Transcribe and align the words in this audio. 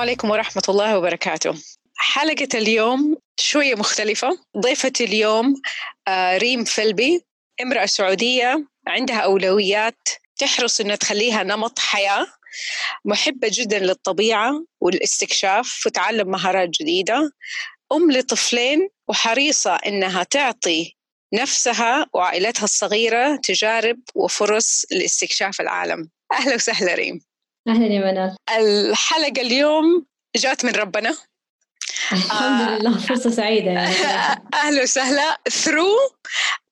عليكم 0.00 0.30
ورحمة 0.30 0.62
الله 0.68 0.98
وبركاته. 0.98 1.54
حلقة 1.96 2.48
اليوم 2.54 3.16
شوية 3.36 3.74
مختلفة. 3.74 4.38
ضيفتي 4.58 5.04
اليوم 5.04 5.54
آه، 6.08 6.36
ريم 6.36 6.64
فلبي 6.64 7.20
امرأة 7.62 7.86
سعودية 7.86 8.68
عندها 8.88 9.16
أولويات 9.16 10.08
تحرص 10.36 10.80
أنها 10.80 10.96
تخليها 10.96 11.42
نمط 11.42 11.78
حياة 11.78 12.26
محبة 13.04 13.50
جدا 13.52 13.78
للطبيعة 13.78 14.64
والاستكشاف 14.80 15.82
وتعلم 15.86 16.30
مهارات 16.30 16.68
جديدة 16.68 17.30
أم 17.92 18.12
لطفلين 18.12 18.88
وحريصة 19.08 19.74
أنها 19.74 20.22
تعطي 20.22 20.96
نفسها 21.34 22.06
وعائلتها 22.14 22.64
الصغيرة 22.64 23.36
تجارب 23.36 23.98
وفرص 24.14 24.84
لاستكشاف 24.90 25.60
العالم. 25.60 26.10
أهلا 26.32 26.54
وسهلا 26.54 26.94
ريم. 26.94 27.29
أهلا 27.68 27.86
يا 27.86 28.00
منال. 28.12 28.36
الحلقة 28.56 29.40
اليوم 29.42 30.06
جات 30.36 30.64
من 30.64 30.72
ربنا. 30.72 31.16
الحمد 32.12 32.60
آه، 32.68 32.78
لله 32.78 32.98
فرصة 32.98 33.30
سعيدة 33.30 33.70
يعني. 33.70 33.94
أهلا 34.64 34.82
وسهلا. 34.82 35.38
ثرو 35.50 35.88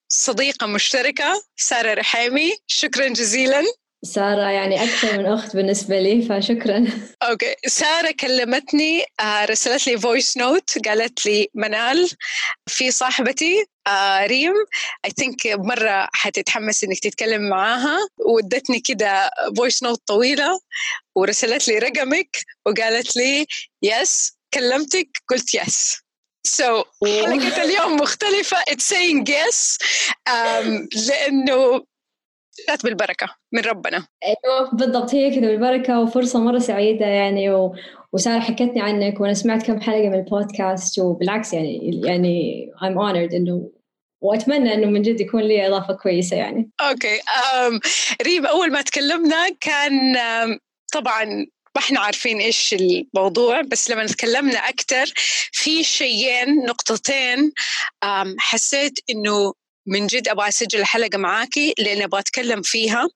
صديقة 0.09 0.67
مشتركة 0.67 1.43
سارة 1.57 1.95
رحيمي. 1.95 2.57
شكرا 2.67 3.09
جزيلا. 3.09 3.63
سارة 4.05 4.51
يعني 4.51 4.85
أكثر 4.85 5.19
من 5.19 5.27
أخت 5.27 5.57
بالنسبة 5.57 6.01
لي 6.01 6.23
فشكرا. 6.23 6.87
okay. 7.23 7.55
سارة 7.67 8.15
كلمتني 8.21 9.05
آه، 9.21 9.45
رسلت 9.45 9.87
لي 9.87 9.99
voice 9.99 10.37
note 10.37 10.89
قالت 10.89 11.27
لي 11.27 11.49
منال 11.55 12.11
في 12.67 12.91
صاحبتي 12.91 13.65
آه 13.87 14.27
ريم 14.27 14.55
I 15.05 15.11
think 15.11 15.47
مرة 15.47 16.09
حتتحمس 16.13 16.85
إنك 16.85 16.99
تتكلم 16.99 17.49
معاها. 17.49 17.99
وادتني 18.19 18.81
كده 18.81 19.31
voice 19.57 19.83
note 19.83 20.03
طويلة 20.07 20.61
ورسلت 21.15 21.69
لي 21.69 21.79
رقمك 21.79 22.37
وقالت 22.67 23.17
لي 23.17 23.47
yes 23.83 24.33
كلمتك 24.55 25.09
قلت 25.29 25.55
yes 25.55 25.97
so 26.47 26.83
so, 26.83 26.87
حلقة 27.05 27.63
اليوم 27.63 27.97
مختلفة 27.97 28.57
it's 28.63 28.89
saying 28.89 29.25
yes 29.29 29.79
um, 30.31 30.89
لأنه 31.09 31.85
جات 32.69 32.83
بالبركة 32.85 33.29
من 33.53 33.61
ربنا 33.61 34.07
أيوة 34.25 34.71
بالضبط 34.73 35.15
هي 35.15 35.31
كذا 35.31 35.47
بالبركة 35.47 36.01
وفرصة 36.01 36.41
مرة 36.41 36.59
سعيدة 36.59 37.07
يعني 37.07 37.51
و... 37.51 37.75
وسارة 38.13 38.41
حكتني 38.41 38.81
عنك 38.81 39.21
وأنا 39.21 39.35
سمعت 39.35 39.67
كم 39.67 39.81
حلقة 39.81 40.09
من 40.09 40.15
البودكاست 40.15 40.99
وبالعكس 40.99 41.53
يعني 41.53 42.01
يعني 42.05 42.67
I'm 42.77 42.95
honored 42.95 43.35
إنه 43.35 43.71
وأتمنى 44.21 44.75
إنه 44.75 44.87
من 44.87 45.03
جد 45.03 45.21
يكون 45.21 45.43
لي 45.43 45.67
إضافة 45.67 45.95
كويسة 45.95 46.37
يعني. 46.37 46.71
أوكي 46.81 47.21
أم 47.55 47.81
ريم 48.23 48.47
أول 48.47 48.73
ما 48.73 48.83
تكلمنا 48.83 49.49
كان 49.61 50.17
طبعا 50.93 51.25
ما 51.77 51.85
إحنا 51.85 52.01
عارفين 52.01 52.39
إيش 52.41 52.75
الموضوع 52.75 53.61
بس 53.61 53.91
لما 53.91 54.07
تكلمنا 54.07 54.59
أكثر 54.59 55.13
في 55.53 55.85
شيئين 55.85 56.57
نقطتين 56.67 57.53
حسيت 58.39 58.99
إنه 59.11 59.53
من 59.89 60.07
جد 60.07 60.29
أبغى 60.29 60.49
أسجل 60.49 60.81
الحلقة 60.81 61.19
معاكي 61.19 61.75
لأن 61.79 62.03
أبغى 62.03 62.21
أتكلم 62.21 62.63
فيها. 62.63 63.09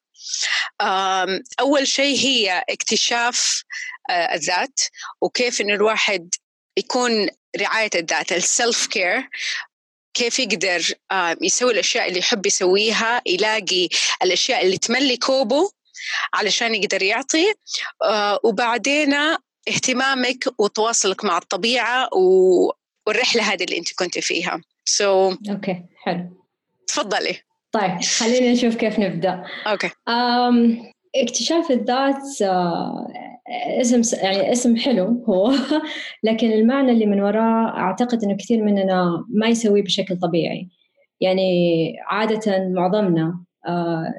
أول 1.60 1.86
شيء 1.86 2.18
هي 2.18 2.64
اكتشاف 2.68 3.62
آه، 4.10 4.34
الذات 4.34 4.80
وكيف 5.20 5.60
انه 5.60 5.74
الواحد 5.74 6.34
يكون 6.76 7.28
رعاية 7.60 7.90
الذات 7.94 8.32
السلف 8.32 8.86
كير 8.86 9.28
كيف 10.14 10.38
يقدر 10.38 10.94
يسوي 11.42 11.72
الأشياء 11.72 12.08
اللي 12.08 12.18
يحب 12.18 12.46
يسويها 12.46 13.22
يلاقي 13.26 13.88
الأشياء 14.22 14.64
اللي 14.64 14.78
تملي 14.78 15.16
كوبه 15.16 15.70
علشان 16.34 16.74
يقدر 16.74 17.02
يعطي 17.02 17.54
آه، 18.04 18.40
وبعدين 18.44 19.14
اهتمامك 19.68 20.44
وتواصلك 20.58 21.24
مع 21.24 21.38
الطبيعة 21.38 22.08
والرحلة 22.12 23.42
هذه 23.42 23.64
اللي 23.64 23.78
أنت 23.78 23.92
كنت 23.94 24.18
فيها. 24.18 24.60
So 24.90 25.02
أوكي 25.50 25.84
حلو. 26.04 26.41
تفضلي. 26.92 27.36
طيب 27.72 28.00
خلينا 28.18 28.52
نشوف 28.52 28.76
كيف 28.76 28.98
نبدأ. 28.98 29.44
أوكي. 29.66 29.88
um, 29.88 30.92
اكتشاف 31.16 31.70
الذات 31.70 32.22
uh, 32.42 33.32
اسم 33.80 34.02
يعني 34.22 34.52
اسم 34.52 34.76
حلو 34.76 35.24
هو 35.28 35.52
لكن 36.26 36.52
المعنى 36.52 36.92
اللي 36.92 37.06
من 37.06 37.20
وراه 37.20 37.78
أعتقد 37.78 38.24
إنه 38.24 38.36
كثير 38.36 38.64
مننا 38.64 39.24
ما 39.28 39.46
يسويه 39.46 39.82
بشكل 39.82 40.16
طبيعي. 40.16 40.68
يعني 41.20 41.94
عادة 42.06 42.68
معظمنا 42.68 43.44
آه، 43.66 44.14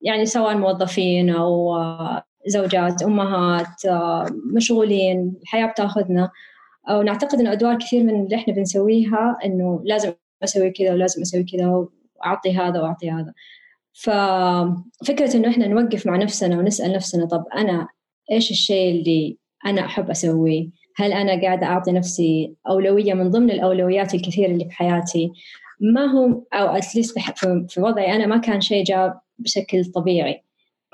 يعني 0.00 0.26
سواء 0.26 0.56
موظفين 0.56 1.30
أو 1.30 1.76
آه، 1.76 2.24
زوجات 2.46 3.02
أمهات 3.02 3.84
آه، 3.86 4.26
مشغولين 4.54 5.34
الحياة 5.42 5.66
بتاخذنا. 5.66 6.30
أو 6.88 7.02
نعتقد 7.02 7.40
إنه 7.40 7.52
أدوار 7.52 7.78
كثير 7.78 8.04
من 8.04 8.24
اللي 8.24 8.36
إحنا 8.36 8.54
بنسويها 8.54 9.38
إنه 9.44 9.82
لازم 9.84 10.12
أسوي 10.44 10.70
كذا 10.70 10.92
ولازم 10.92 11.22
أسوي 11.22 11.44
كذا 11.44 11.66
وأعطي 11.66 12.56
هذا 12.56 12.80
وأعطي 12.80 13.10
هذا. 13.10 13.32
ففكرة 13.92 15.36
إنه 15.36 15.48
إحنا 15.48 15.66
نوقف 15.66 16.06
مع 16.06 16.16
نفسنا 16.16 16.58
ونسأل 16.58 16.92
نفسنا 16.92 17.26
طب 17.26 17.44
أنا 17.56 17.88
إيش 18.32 18.50
الشيء 18.50 18.90
اللي 18.90 19.38
أنا 19.66 19.84
أحب 19.84 20.10
أسويه؟ 20.10 20.68
هل 20.96 21.12
أنا 21.12 21.42
قاعدة 21.42 21.66
أعطي 21.66 21.92
نفسي 21.92 22.54
أولوية 22.68 23.14
من 23.14 23.30
ضمن 23.30 23.50
الأولويات 23.50 24.14
الكثيرة 24.14 24.50
اللي 24.50 24.64
في 24.64 24.70
حياتي؟ 24.72 25.32
ما 25.80 26.04
هو 26.04 26.42
أو 26.52 26.66
أتليست 26.66 27.18
في 27.68 27.80
وضعي 27.80 28.16
أنا 28.16 28.26
ما 28.26 28.36
كان 28.36 28.60
شيء 28.60 28.84
جاء 28.84 29.20
بشكل 29.38 29.84
طبيعي. 29.84 30.44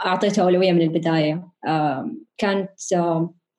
أعطيته 0.06 0.42
أولوية 0.42 0.72
من 0.72 0.82
البداية. 0.82 1.48
كانت 2.38 2.70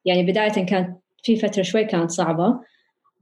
يعني 0.05 0.23
بداية 0.23 0.66
كانت 0.66 0.97
في 1.23 1.35
فترة 1.35 1.61
شوي 1.61 1.85
كانت 1.85 2.11
صعبة. 2.11 2.59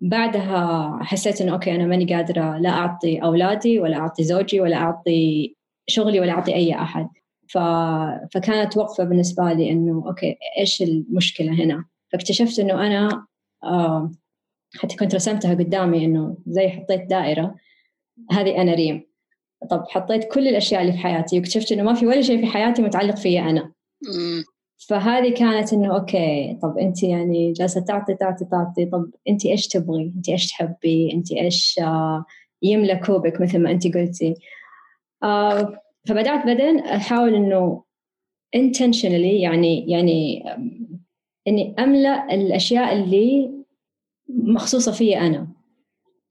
بعدها 0.01 0.99
حسيت 1.01 1.41
إنه 1.41 1.53
أوكي 1.53 1.75
أنا 1.75 1.85
ماني 1.85 2.15
قادرة 2.15 2.57
لا 2.57 2.69
أعطي 2.69 3.17
أولادي 3.17 3.79
ولا 3.79 3.97
أعطي 3.97 4.23
زوجي 4.23 4.61
ولا 4.61 4.77
أعطي 4.77 5.55
شغلي 5.87 6.19
ولا 6.19 6.31
أعطي 6.31 6.55
أي 6.55 6.75
أحد. 6.75 7.09
ف... 7.49 7.57
فكانت 8.33 8.77
وقفة 8.77 9.03
بالنسبة 9.03 9.53
لي 9.53 9.71
إنه 9.71 10.03
أوكي 10.07 10.35
إيش 10.59 10.81
المشكلة 10.81 11.63
هنا؟ 11.63 11.85
فاكتشفت 12.13 12.59
إنه 12.59 12.87
أنا 12.87 13.25
آه 13.63 14.11
حتى 14.75 14.95
كنت 14.95 15.15
رسمتها 15.15 15.53
قدامي 15.53 16.05
إنه 16.05 16.37
زي 16.47 16.69
حطيت 16.69 17.09
دائرة 17.09 17.55
هذه 18.31 18.61
أنا 18.61 18.73
ريم. 18.73 19.07
طب 19.69 19.83
حطيت 19.89 20.33
كل 20.33 20.47
الأشياء 20.47 20.81
اللي 20.81 20.93
في 20.93 20.97
حياتي 20.97 21.39
واكتشفت 21.39 21.71
إنه 21.71 21.83
ما 21.83 21.93
في 21.93 22.07
ولا 22.07 22.21
شيء 22.21 22.39
في 22.39 22.47
حياتي 22.47 22.81
متعلق 22.81 23.15
فيا 23.15 23.49
أنا. 23.49 23.73
فهذه 24.77 25.33
كانت 25.33 25.73
إنه 25.73 25.95
أوكي 25.95 26.59
طب 26.61 26.77
أنت 26.77 27.03
يعني 27.03 27.53
جالسة 27.53 27.81
تعطي 27.81 28.13
تعطي 28.15 28.45
تعطي 28.45 28.85
طب 28.85 29.11
أنت 29.29 29.45
إيش 29.45 29.67
تبغي؟ 29.67 30.13
أنت 30.15 30.29
إيش 30.29 30.47
تحبي؟ 30.47 31.13
أنت 31.13 31.31
إيش 31.31 31.79
آه 31.83 32.25
يملى 32.61 32.95
كوبك 32.95 33.41
مثل 33.41 33.59
ما 33.59 33.71
أنت 33.71 33.97
قلتي؟ 33.97 34.33
آه 35.23 35.81
فبدأت 36.07 36.45
بعدين 36.45 36.79
أحاول 36.79 37.35
إنه 37.35 37.83
intentionally 38.57 39.41
يعني 39.41 39.91
يعني 39.91 40.43
إني 41.47 41.75
أملأ 41.79 42.33
الأشياء 42.33 42.95
اللي 42.95 43.51
مخصوصة 44.29 44.91
في 44.91 45.17
أنا. 45.17 45.47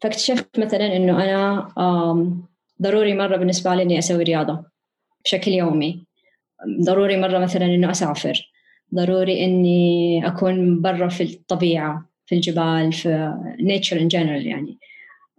فاكتشفت 0.00 0.58
مثلا 0.58 0.96
إنه 0.96 1.24
أنا 1.24 1.68
ضروري 2.82 3.14
مرة 3.14 3.36
بالنسبة 3.36 3.74
لي 3.74 3.82
إني 3.82 3.98
أسوي 3.98 4.22
رياضة 4.22 4.64
بشكل 5.24 5.50
يومي. 5.50 6.05
ضروري 6.84 7.16
مرة 7.16 7.38
مثلا 7.38 7.64
إنه 7.64 7.90
أسافر. 7.90 8.52
ضروري 8.94 9.44
إني 9.44 10.26
أكون 10.26 10.82
برا 10.82 11.08
في 11.08 11.22
الطبيعة 11.22 12.08
في 12.26 12.34
الجبال 12.34 12.92
في 12.92 13.34
nature 13.60 13.98
in 13.98 14.08
general 14.16 14.46
يعني. 14.46 14.78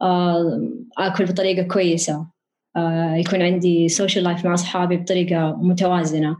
آه، 0.02 0.62
آكل 0.98 1.26
بطريقة 1.26 1.68
كويسة. 1.68 2.28
آه، 2.76 3.16
يكون 3.16 3.42
عندي 3.42 3.90
social 3.90 4.24
life 4.24 4.46
مع 4.46 4.54
أصحابي 4.54 4.98
بطريقة 4.98 5.58
متوازنة. 5.62 6.38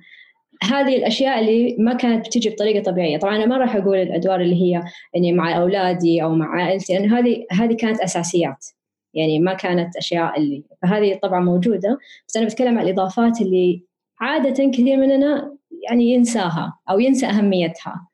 هذه 0.64 0.98
الأشياء 0.98 1.40
اللي 1.40 1.76
ما 1.80 1.94
كانت 1.94 2.26
بتجي 2.28 2.50
بطريقة 2.50 2.84
طبيعية. 2.84 3.18
طبعا 3.18 3.36
أنا 3.36 3.46
ما 3.46 3.58
راح 3.58 3.76
أقول 3.76 3.98
الأدوار 3.98 4.42
اللي 4.42 4.56
هي 4.56 4.84
يعني 5.14 5.34
مع 5.34 5.58
أولادي 5.58 6.24
أو 6.24 6.36
مع 6.36 6.48
عائلتي 6.48 6.94
لأن 6.94 7.12
هذه 7.14 7.46
هذه 7.52 7.74
كانت 7.74 8.00
أساسيات. 8.00 8.66
يعني 9.14 9.40
ما 9.40 9.54
كانت 9.54 9.98
أشياء 9.98 10.40
اللي 10.40 10.64
فهذه 10.82 11.20
طبعا 11.24 11.40
موجودة. 11.40 12.00
بس 12.28 12.38
أنا 12.38 12.46
بتكلم 12.46 12.78
عن 12.78 12.86
الإضافات 12.86 13.42
اللي 13.42 13.82
عادة 14.22 14.72
كثير 14.72 14.98
مننا 14.98 15.58
يعني 15.90 16.04
ينساها 16.14 16.80
أو 16.90 17.00
ينسى 17.00 17.26
أهميتها. 17.26 18.08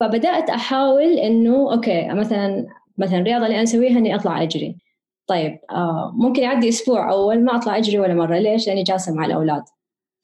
فبدأت 0.00 0.50
أحاول 0.50 1.18
إنه 1.18 1.72
أوكي 1.72 2.08
مثلا 2.08 2.66
مثلا 2.98 3.18
الرياضه 3.18 3.44
اللي 3.44 3.54
أنا 3.54 3.62
أسويها 3.62 3.98
إني 3.98 4.14
أطلع 4.14 4.42
أجري. 4.42 4.76
طيب 5.26 5.58
آه 5.70 6.12
ممكن 6.16 6.42
يعدي 6.42 6.68
أسبوع 6.68 7.10
أول 7.12 7.44
ما 7.44 7.56
أطلع 7.56 7.76
أجري 7.76 7.98
ولا 7.98 8.14
مرة. 8.14 8.38
ليش؟ 8.38 8.68
لأني 8.68 8.82
جالسة 8.82 9.14
مع 9.14 9.24
الأولاد. 9.24 9.62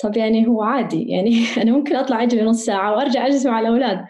طب 0.03 0.17
يعني 0.17 0.47
هو 0.49 0.63
عادي. 0.63 1.03
يعني 1.09 1.45
أنا 1.63 1.73
ممكن 1.73 1.97
أطلع 1.97 2.23
أجري 2.23 2.43
نص 2.43 2.65
ساعة 2.65 2.93
وأرجع 2.97 3.27
أجلس 3.27 3.47
مع 3.47 3.61
الأولاد. 3.61 4.05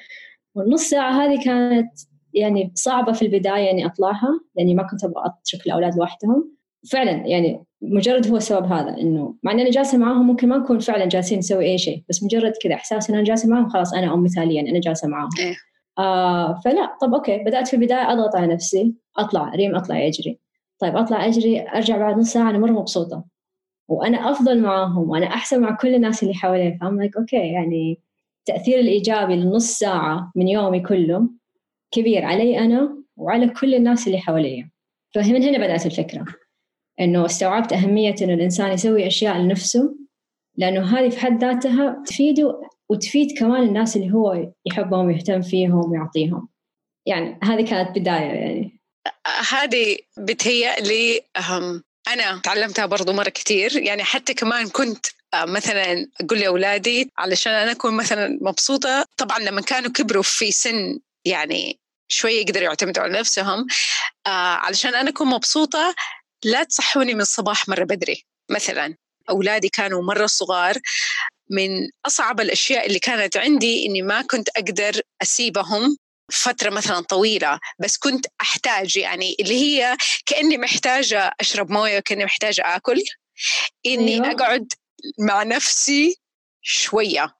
والنص 0.54 0.82
ساعة 0.82 1.12
هذه 1.12 1.44
كانت 1.44 1.90
يعني 2.34 2.72
صعبة 2.74 3.12
في 3.12 3.22
البداية 3.22 3.70
إني 3.70 3.86
أطلعها 3.86 4.40
لأني 4.56 4.74
ما 4.74 4.82
كنت 4.82 5.04
أبغى 5.04 5.22
أترك 5.26 5.66
الأولاد 5.66 5.96
لوحدهم. 5.96 6.54
فعلا 6.90 7.26
يعني 7.26 7.64
مجرد 7.82 8.28
هو 8.28 8.36
السبب 8.36 8.72
هذا 8.72 9.00
إنه 9.00 9.34
مع 9.42 9.52
إني 9.52 9.70
جالسة 9.70 9.98
معاهم 9.98 10.26
ممكن 10.26 10.48
ما 10.48 10.58
نكون 10.58 10.78
فعلا 10.78 11.06
جالسين 11.06 11.38
نسوي 11.38 11.66
أي 11.66 11.78
شيء 11.78 12.02
بس 12.08 12.22
مجرد 12.22 12.52
كذا 12.62 12.74
إحساس 12.74 13.10
إن 13.10 13.16
أنا 13.16 13.24
جالسة 13.24 13.48
معاهم 13.48 13.68
خلاص 13.68 13.94
أنا 13.94 14.14
أم 14.14 14.24
مثالية 14.24 14.60
أنا 14.60 14.80
جالسة 14.80 15.08
معاهم. 15.08 15.28
إيه. 15.38 15.54
آه 15.98 16.60
فلا 16.64 16.96
طب 17.02 17.14
أوكي 17.14 17.38
بدأت 17.38 17.68
في 17.68 17.76
البداية 17.76 18.12
أضغط 18.12 18.36
على 18.36 18.54
نفسي 18.54 18.94
أطلع 19.18 19.48
ريم 19.48 19.76
أطلع 19.76 20.06
أجري 20.06 20.38
طيب 20.78 20.96
أطلع 20.96 21.26
أجري 21.26 21.68
أرجع 21.68 21.96
بعد 21.98 22.18
نص 22.18 22.32
ساعة 22.32 22.50
أنا 22.50 22.58
مرة 22.58 22.72
مبسوطة. 22.72 23.24
وأنا 23.88 24.30
أفضل 24.30 24.60
معاهم 24.62 25.10
وأنا 25.10 25.26
أحسن 25.26 25.60
مع 25.60 25.76
كل 25.76 25.94
الناس 25.94 26.22
اللي 26.22 26.34
حوالي. 26.34 26.78
ف 26.80 26.85
I'm 26.85 26.98
like 26.98 27.16
okay 27.16 27.36
يعني 27.36 28.00
التاثير 28.38 28.80
الإيجابي 28.80 29.36
لنص 29.36 29.78
ساعة 29.78 30.32
من 30.36 30.48
يومي 30.48 30.80
كله 30.80 31.28
كبير 31.90 32.24
علي 32.24 32.58
أنا 32.58 32.98
وعلى 33.16 33.48
كل 33.48 33.74
الناس 33.74 34.06
اللي 34.06 34.18
حواليا 34.18 34.70
فمن 35.14 35.42
هنا 35.42 35.58
بدأت 35.58 35.86
الفكرة. 35.86 36.24
إنه 37.00 37.26
استوعبت 37.26 37.72
أهمية 37.72 38.14
إنه 38.22 38.34
الإنسان 38.34 38.72
يسوي 38.72 39.06
أشياء 39.06 39.36
لنفسه 39.36 39.94
لأنه 40.56 40.98
هذه 40.98 41.08
في 41.08 41.20
حد 41.20 41.44
ذاتها 41.44 42.02
تفيده 42.06 42.60
وتفيد 42.88 43.38
كمان 43.38 43.62
الناس 43.62 43.96
اللي 43.96 44.12
هو 44.12 44.52
يحبهم 44.66 45.06
ويهتم 45.06 45.42
فيهم 45.42 45.90
ويعطيهم 45.90 46.48
يعني 47.06 47.38
هذه 47.42 47.64
كانت 47.64 47.98
بداية 47.98 48.32
يعني. 48.32 48.80
هذه 49.50 49.98
بتهيأ 50.18 50.74
أهم 51.36 51.82
أنا 52.08 52.40
تعلمتها 52.44 52.86
برضو 52.86 53.12
مرة 53.12 53.28
كتير. 53.28 53.76
يعني 53.76 54.04
حتى 54.04 54.34
كمان 54.34 54.68
كنت 54.68 55.06
آه، 55.34 55.44
مثلا 55.44 56.06
أقول 56.20 56.38
لأولادي 56.40 57.10
علشان 57.18 57.52
أنا 57.52 57.72
أكون 57.72 57.94
مثلا 57.96 58.38
مبسوطة. 58.42 59.06
طبعا 59.16 59.38
لما 59.38 59.60
كانوا 59.60 59.90
كبروا 59.90 60.22
في 60.22 60.52
سن 60.52 61.00
يعني 61.24 61.78
شوية 62.08 62.40
يقدروا 62.40 62.64
يعتمدوا 62.64 63.02
على 63.02 63.18
نفسهم 63.18 63.66
آه 64.26 64.30
علشان 64.30 64.94
أنا 64.94 65.10
أكون 65.10 65.26
مبسوطة 65.26 65.94
لا 66.44 66.64
تصحوني 66.64 67.14
من 67.14 67.20
الصباح 67.20 67.68
مرة 67.68 67.84
بدري 67.84 68.24
مثلا. 68.50 68.96
أولادي 69.30 69.68
كانوا 69.68 70.02
مرة 70.02 70.26
صغار. 70.26 70.74
من 71.50 71.68
أصعب 72.06 72.40
الأشياء 72.40 72.86
اللي 72.86 72.98
كانت 72.98 73.36
عندي 73.36 73.86
إني 73.86 74.02
ما 74.02 74.22
كنت 74.22 74.48
أقدر 74.48 75.00
أسيبهم 75.22 75.96
فترة 76.32 76.70
مثلا 76.70 77.00
طويلة. 77.00 77.58
بس 77.78 77.96
كنت 77.96 78.26
أحتاج 78.40 78.96
يعني 78.96 79.36
اللي 79.40 79.54
هي 79.54 79.96
كأني 80.26 80.58
محتاجة 80.58 81.32
أشرب 81.40 81.70
موية 81.70 81.98
كأني 81.98 82.24
محتاجة 82.24 82.62
آكل. 82.76 83.02
إني 83.86 84.14
أيوة. 84.14 84.30
أقعد 84.30 84.72
مع 85.18 85.42
نفسي 85.42 86.16
شوية. 86.62 87.34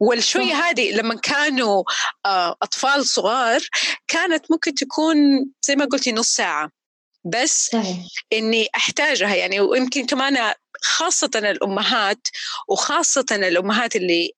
والشوية. 0.00 0.54
هذه 0.54 0.90
لما 0.92 1.14
كانوا 1.14 1.84
آه، 2.26 2.56
أطفال 2.62 3.06
صغار 3.06 3.60
كانت 4.08 4.50
ممكن 4.50 4.74
تكون 4.74 5.16
زي 5.62 5.76
ما 5.76 5.84
قلتي 5.84 6.12
نص 6.12 6.34
ساعة. 6.34 6.77
بس 7.24 7.66
صحيح. 7.66 7.96
إني 8.32 8.68
أحتاجها 8.76 9.34
يعني 9.34 9.60
ويمكن 9.60 10.06
كمان 10.06 10.54
خاصة 10.82 11.30
الأمهات 11.34 12.28
وخاصة 12.68 13.26
الأمهات 13.32 13.96
اللي 13.96 14.30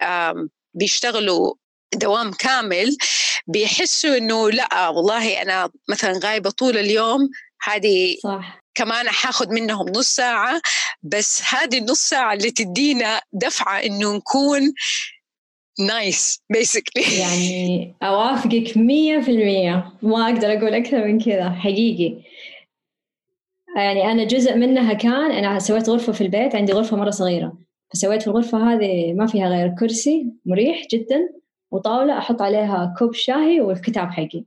بيشتغلوا 0.74 1.54
دوام 1.94 2.32
كامل 2.32 2.96
بيحسوا 3.46 4.16
إنه 4.16 4.50
لأ 4.50 4.88
والله 4.88 5.42
أنا 5.42 5.70
مثلا 5.88 6.20
غايبة 6.24 6.50
طول 6.50 6.76
اليوم 6.78 7.30
هذه 7.62 8.16
صح. 8.22 8.60
كمان 8.74 9.08
حاخذ 9.08 9.48
منهم 9.48 9.88
نص 9.88 10.08
ساعة 10.08 10.60
بس 11.02 11.42
هذه 11.48 11.78
النص 11.78 12.08
ساعة 12.08 12.32
اللي 12.32 12.50
تدينا 12.50 13.20
دفعة 13.32 13.78
إنه 13.78 14.16
نكون 14.16 14.72
nice 15.86 16.40
basically 16.50 17.18
يعني 17.18 17.94
في 19.20 19.30
المية. 19.30 19.92
ما 20.02 20.24
أقدر 20.24 20.52
أقول 20.52 20.74
أكثر 20.74 21.04
من 21.04 21.20
كذا 21.20 21.50
حقيقي. 21.50 22.16
يعني 23.76 24.12
أنا 24.12 24.24
جزء 24.24 24.56
منها 24.56 24.92
كان 24.92 25.32
أنا 25.32 25.58
سويت 25.58 25.88
غرفة 25.88 26.12
في 26.12 26.20
البيت 26.20 26.54
عندي 26.54 26.72
غرفة 26.72 26.96
مرة 26.96 27.10
صغيرة. 27.10 27.58
فسويت 27.92 28.22
في 28.22 28.28
الغرفة 28.28 28.72
هذه 28.72 29.12
ما 29.12 29.26
فيها 29.26 29.48
غير 29.48 29.74
كرسي 29.78 30.32
مريح 30.46 30.86
جدا 30.92 31.28
وطاولة 31.70 32.18
أحط 32.18 32.42
عليها 32.42 32.94
كوب 32.98 33.14
شاهي 33.14 33.60
والكتاب 33.60 34.10
حقي. 34.10 34.44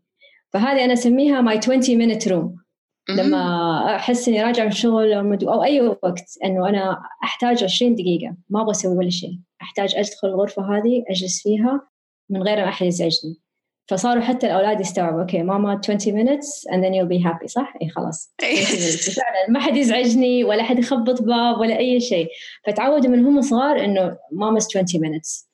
فهذه 0.54 0.86
أنا 0.86 0.94
أسميها 0.94 1.42
my 1.42 1.58
20 1.58 1.82
minute 1.82 2.28
room 2.28 2.64
لما 3.10 3.96
أحس 3.96 4.28
إني 4.28 4.44
راجعة 4.44 4.64
من 4.64 4.72
الشغل 4.72 5.14
أو 5.14 5.64
أي 5.64 5.82
وقت 5.82 6.38
إنه 6.46 6.70
أنا 6.70 7.02
أحتاج 7.24 7.64
20 7.64 7.96
دقيقة 7.96 8.36
ما 8.50 8.62
أبغى 8.62 8.72
أسوي 8.72 8.98
ولا 8.98 9.10
شيء. 9.10 9.40
أحتاج 9.62 9.96
أدخل 9.96 10.28
الغرفة 10.28 10.78
هذه 10.78 11.04
أجلس 11.10 11.44
فيها 11.44 11.88
من 12.30 12.44
غير 12.44 12.58
ما 12.58 12.70
أحد 12.70 12.86
يزعجني. 12.86 13.43
فصاروا 13.88 14.22
حتى 14.24 14.48
الأولاد 14.48 14.82
يستوعبوا 14.82 15.22
أوكي 15.22 15.44
ماما 15.44 15.82
20 15.90 16.00
minutes 16.00 16.66
and 16.72 16.84
then 16.84 16.94
you'll 16.94 17.18
be 17.18 17.24
happy. 17.24 17.48
صح؟ 17.48 17.74
إي 17.82 17.90
خلاص. 17.90 18.34
فعلا 19.18 19.50
ما 19.50 19.60
حد 19.60 19.78
يزعجني 19.78 20.44
ولا 20.44 20.64
حد 20.64 20.80
يخبط 20.80 21.22
باب 21.22 21.60
ولا 21.60 21.78
أي 21.78 22.00
شيء. 22.00 22.28
فتعودوا 22.68 23.10
من 23.10 23.26
هم 23.26 23.42
صغار 23.42 23.84
إنه 23.84 24.18
ماما's 24.32 24.68
20 24.76 24.86
minutes. 24.86 25.48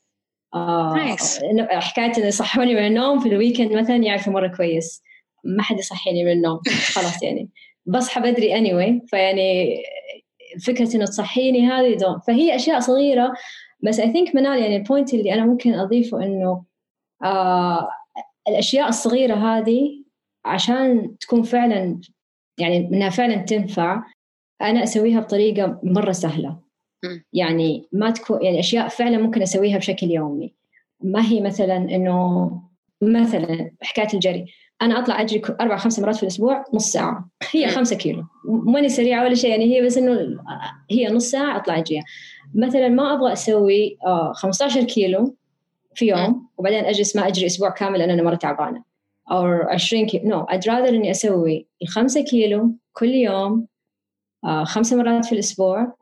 آه 0.53 0.95
حكاية 1.69 2.17
إنه 2.17 2.25
يصحوني 2.25 2.75
من 2.75 2.87
النوم 2.87 3.19
في 3.19 3.29
ال 3.29 3.35
weekend 3.35 3.73
مثلا 3.73 3.95
يعرفوا 3.95 4.33
مرة 4.33 4.47
كويس. 4.47 5.03
ما 5.43 5.63
حد 5.63 5.79
يصحيني 5.79 6.23
من 6.23 6.31
النوم. 6.31 6.59
خلاص 6.95 7.23
يعني. 7.23 7.49
بصحى 7.85 8.21
بدري 8.21 8.53
anyway. 8.53 9.09
فيعني 9.09 9.75
فكرة 10.65 10.95
إنه 10.95 11.05
تصحيني 11.05 11.67
هذه 11.67 11.95
done 11.95 12.19
فهي 12.27 12.55
أشياء 12.55 12.79
صغيرة. 12.79 13.33
بس 13.83 13.99
I 13.99 14.11
think 14.11 14.35
منال 14.35 14.61
يعني 14.61 14.75
ال 14.75 14.81
point 14.81 15.13
اللي 15.13 15.33
أنا 15.33 15.45
ممكن 15.45 15.73
أضيفه 15.73 16.23
إنه 16.23 16.63
آه 17.23 17.89
الأشياء 18.49 18.89
الصغيرة 18.89 19.35
هذه 19.35 20.03
عشان 20.45 21.17
تكون 21.17 21.43
فعلا 21.43 22.01
يعني 22.59 22.77
إنها 22.77 23.09
فعلا 23.09 23.35
تنفع 23.35 24.03
أنا 24.61 24.83
أسويها 24.83 25.19
بطريقة 25.19 25.79
مرة 25.83 26.11
سهلة. 26.11 26.59
يعني 27.33 27.87
ما 27.91 28.11
تكون 28.11 28.43
يعني 28.43 28.59
أشياء 28.59 28.87
فعلا 28.87 29.17
ممكن 29.17 29.41
أسويها 29.41 29.77
بشكل 29.77 30.11
يومي. 30.11 30.53
ما 31.03 31.25
هي 31.25 31.41
مثلا 31.41 31.77
إنه 31.77 32.51
مثلا 33.01 33.71
حكاية 33.81 34.07
الجري. 34.13 34.45
أنا 34.81 34.99
أطلع 34.99 35.21
أجري 35.21 35.41
أربع 35.61 35.77
خمس 35.77 35.99
مرات 35.99 36.15
في 36.15 36.23
الأسبوع 36.23 36.63
نص 36.73 36.91
ساعة. 36.91 37.29
هي 37.51 37.67
خمسة 37.67 37.95
كيلو. 37.95 38.23
ماني 38.45 38.89
سريعة 38.89 39.23
ولا 39.23 39.35
شيء 39.35 39.49
يعني 39.49 39.75
هي 39.75 39.85
بس 39.85 39.97
إنه 39.97 40.43
هي 40.91 41.07
نص 41.07 41.25
ساعة 41.31 41.57
أطلع 41.57 41.77
أجريها. 41.77 42.03
مثلا 42.55 42.89
ما 42.89 43.13
أبغى 43.13 43.33
أسوي 43.33 43.97
15 44.33 44.79
آه، 44.79 44.83
كيلو. 44.83 45.35
في 45.99 46.07
يوم 46.07 46.49
وبعدين 46.57 46.85
أجلس 46.85 47.15
ما 47.15 47.27
اجري 47.27 47.45
أسبوع 47.45 47.69
كامل 47.69 47.99
لأن 47.99 48.09
أنا 48.09 48.23
مرة 48.23 48.35
تعبانة. 48.35 48.83
أو 49.31 49.45
20 49.45 50.05
كيلو 50.05 50.29
نو 50.29 50.45
no. 50.45 50.49
I'd 50.49 50.65
rather 50.65 50.89
إني 50.89 51.11
أسوي 51.11 51.67
الخمسة 51.81 52.21
كيلو 52.23 52.71
كل 52.93 53.09
يوم 53.09 53.67
آه 54.45 54.63
خمسة 54.63 54.97
مرات 54.97 55.25
في 55.25 55.31
الأسبوع 55.31 55.95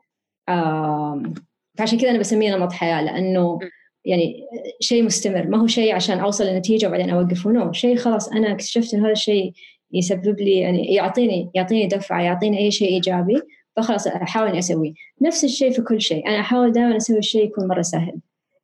فعشان 1.78 1.98
كذا 1.98 2.10
أنا 2.10 2.18
بسميه 2.18 2.56
نمط 2.56 2.72
حياة 2.72 3.02
لأنه 3.02 3.58
يعني 4.04 4.44
شيء 4.80 5.02
مستمر. 5.02 5.46
ما 5.46 5.58
هو 5.58 5.66
شيء 5.66 5.94
عشان 5.94 6.18
أوصل 6.18 6.46
لنتيجه 6.46 6.86
وبعدين 6.86 7.10
اوقفه 7.10 7.50
no 7.50 7.72
شيء 7.72 7.96
خلاص 7.96 8.28
أنا 8.28 8.52
اكتشفت 8.52 8.94
إن 8.94 9.00
هذا 9.00 9.12
الشيء 9.12 9.52
يسبب 9.92 10.40
لي 10.40 10.58
يعني 10.58 10.94
يعطيني 10.94 11.50
يعطيني 11.54 11.86
دفعة 11.86 12.22
يعطيني 12.22 12.58
أي 12.58 12.70
شيء 12.70 12.88
إيجابي 12.88 13.42
فخلاص 13.76 14.06
أحاول 14.06 14.48
إني 14.48 14.58
أسويه. 14.58 14.92
نفس 15.22 15.44
الشيء 15.44 15.70
في 15.70 15.82
كل 15.82 16.00
شيء. 16.00 16.28
أنا 16.28 16.40
أحاول 16.40 16.72
دائما 16.72 16.96
أسوي 16.96 17.18
الشيء 17.18 17.44
يكون 17.44 17.68
مرة 17.68 17.82
سهل. 17.82 18.20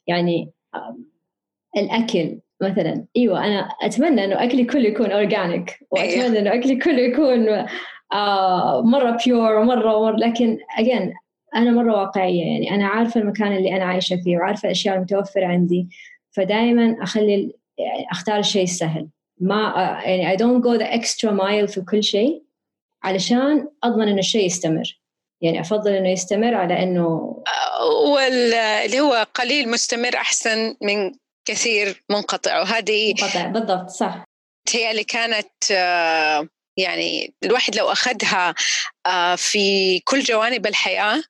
يعني 0.07 0.51
الأكل 1.77 2.39
مثلا. 2.63 3.05
إيوه 3.17 3.47
أنا 3.47 3.69
أتمنى 3.83 4.25
إنه 4.25 4.45
أكلي 4.45 4.65
كله 4.65 4.89
يكون 4.89 5.13
organic 5.13 5.79
وأتمنى. 5.91 6.39
إنه 6.39 6.55
أكلي 6.55 6.77
كله 6.77 7.01
يكون 7.01 7.67
آه 8.13 8.83
مرة 8.83 9.19
بيور 9.27 9.55
ومرة, 9.57 10.01
مرة. 10.01 10.17
لكن 10.17 10.59
اجين 10.79 11.13
أنا 11.55 11.71
مرة 11.71 11.93
واقعية. 11.93 12.43
يعني 12.43 12.75
أنا 12.75 12.87
عارفة 12.87 13.21
المكان 13.21 13.57
اللي 13.57 13.77
أنا 13.77 13.85
عايشة 13.85 14.17
فيه 14.17 14.37
وعارفة 14.37 14.67
الأشياء 14.67 14.97
المتوفرة 14.97 15.47
عندي. 15.47 15.89
فدائما 16.31 16.97
أخلي 17.03 17.53
يعني 17.79 18.07
أختار 18.11 18.39
الشيء 18.39 18.63
السهل 18.63 19.09
ما 19.41 19.73
يعني 20.05 20.37
I 20.37 20.41
don't 20.41 20.63
go 20.63 20.79
the 20.79 21.01
extra 21.01 21.31
mile 21.31 21.73
في 21.73 21.81
كل 21.91 22.03
شيء 22.03 22.43
علشان 23.03 23.69
أضمن 23.85 24.09
إنه 24.09 24.19
الشيء 24.19 24.47
يستمر. 24.47 25.01
يعني 25.41 25.61
أفضل 25.61 25.93
إنه 25.93 26.09
يستمر 26.09 26.55
على 26.55 26.83
إنه 26.83 27.37
واللي 28.07 29.01
هو 29.01 29.27
قليل 29.35 29.71
مستمر 29.71 30.15
أحسن 30.15 30.75
من 30.83 31.13
كثير 31.45 32.03
منقطع 32.11 32.61
وهذه 32.61 33.15
منقطع 33.21 33.47
بالضبط 33.47 33.91
صح. 33.91 34.25
تهيألي 34.67 35.05
كانت 35.05 35.53
آه، 35.73 36.49
يعني 36.77 37.35
الواحد 37.45 37.77
لو 37.77 37.93
أخذها 37.93 38.55
آه، 39.07 39.35
في 39.37 39.99
كل 40.01 40.21
جوانب 40.21 40.67
الحياة 40.67 41.23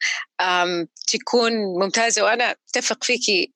تكون 1.08 1.52
ممتازة 1.52 2.24
وأنا 2.24 2.56
أتفق 2.68 3.04
فيكي 3.04 3.52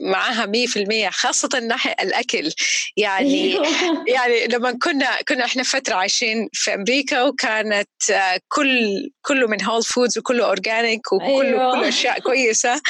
معاها 0.00 0.46
مية 0.46 0.66
في 0.66 0.82
المية 0.82 1.10
خاصة 1.10 1.48
ناحية 1.58 1.94
الأكل 2.02 2.52
يعني 2.96 3.44
أيوه. 3.44 3.66
يعني 4.14 4.46
لما 4.46 4.78
كنا 4.82 5.22
كنا 5.28 5.44
إحنا 5.44 5.62
فترة 5.62 5.94
عايشين 5.94 6.48
في 6.52 6.74
أمريكا 6.74 7.22
وكانت 7.22 7.88
آه، 8.12 8.40
كل 8.48 8.80
كله 9.22 9.46
من 9.46 9.62
Whole 9.62 9.82
Foods 9.82 10.18
وكله 10.18 10.44
organic 10.44 11.12
وكله 11.12 11.40
أيوة. 11.40 11.72
كله 11.72 11.88
أشياء 11.88 12.20
كويسة 12.20 12.80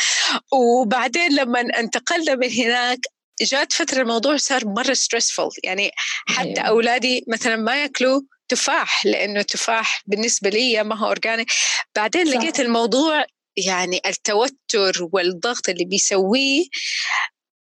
وبعدين 0.53 1.33
لما 1.33 1.61
انتقلنا 1.61 2.35
من 2.35 2.51
هناك 2.53 2.99
جات 3.43 3.73
فترة 3.73 4.03
الموضوع 4.03 4.37
صار 4.37 4.67
مرة 4.67 4.95
stressful 4.95 5.51
يعني 5.65 5.91
حتى 6.29 6.49
أيوة. 6.49 6.61
أولادي 6.61 7.25
مثلا 7.29 7.57
ما 7.57 7.83
يأكلوا 7.83 8.21
تفاح 8.49 9.07
لأنه 9.07 9.41
التفاح 9.41 10.03
بالنسبة 10.07 10.51
لي 10.51 10.83
ما 10.83 10.97
هو 10.97 11.07
organic 11.07 11.53
بعدين 11.97 12.27
صح. 12.27 12.37
لقيت 12.37 12.61
الموضوع 12.61 13.25
يعني 13.57 14.01
التوتر 14.07 15.09
والضغط 15.13 15.69
اللي 15.69 15.85
بيسويه 15.85 16.65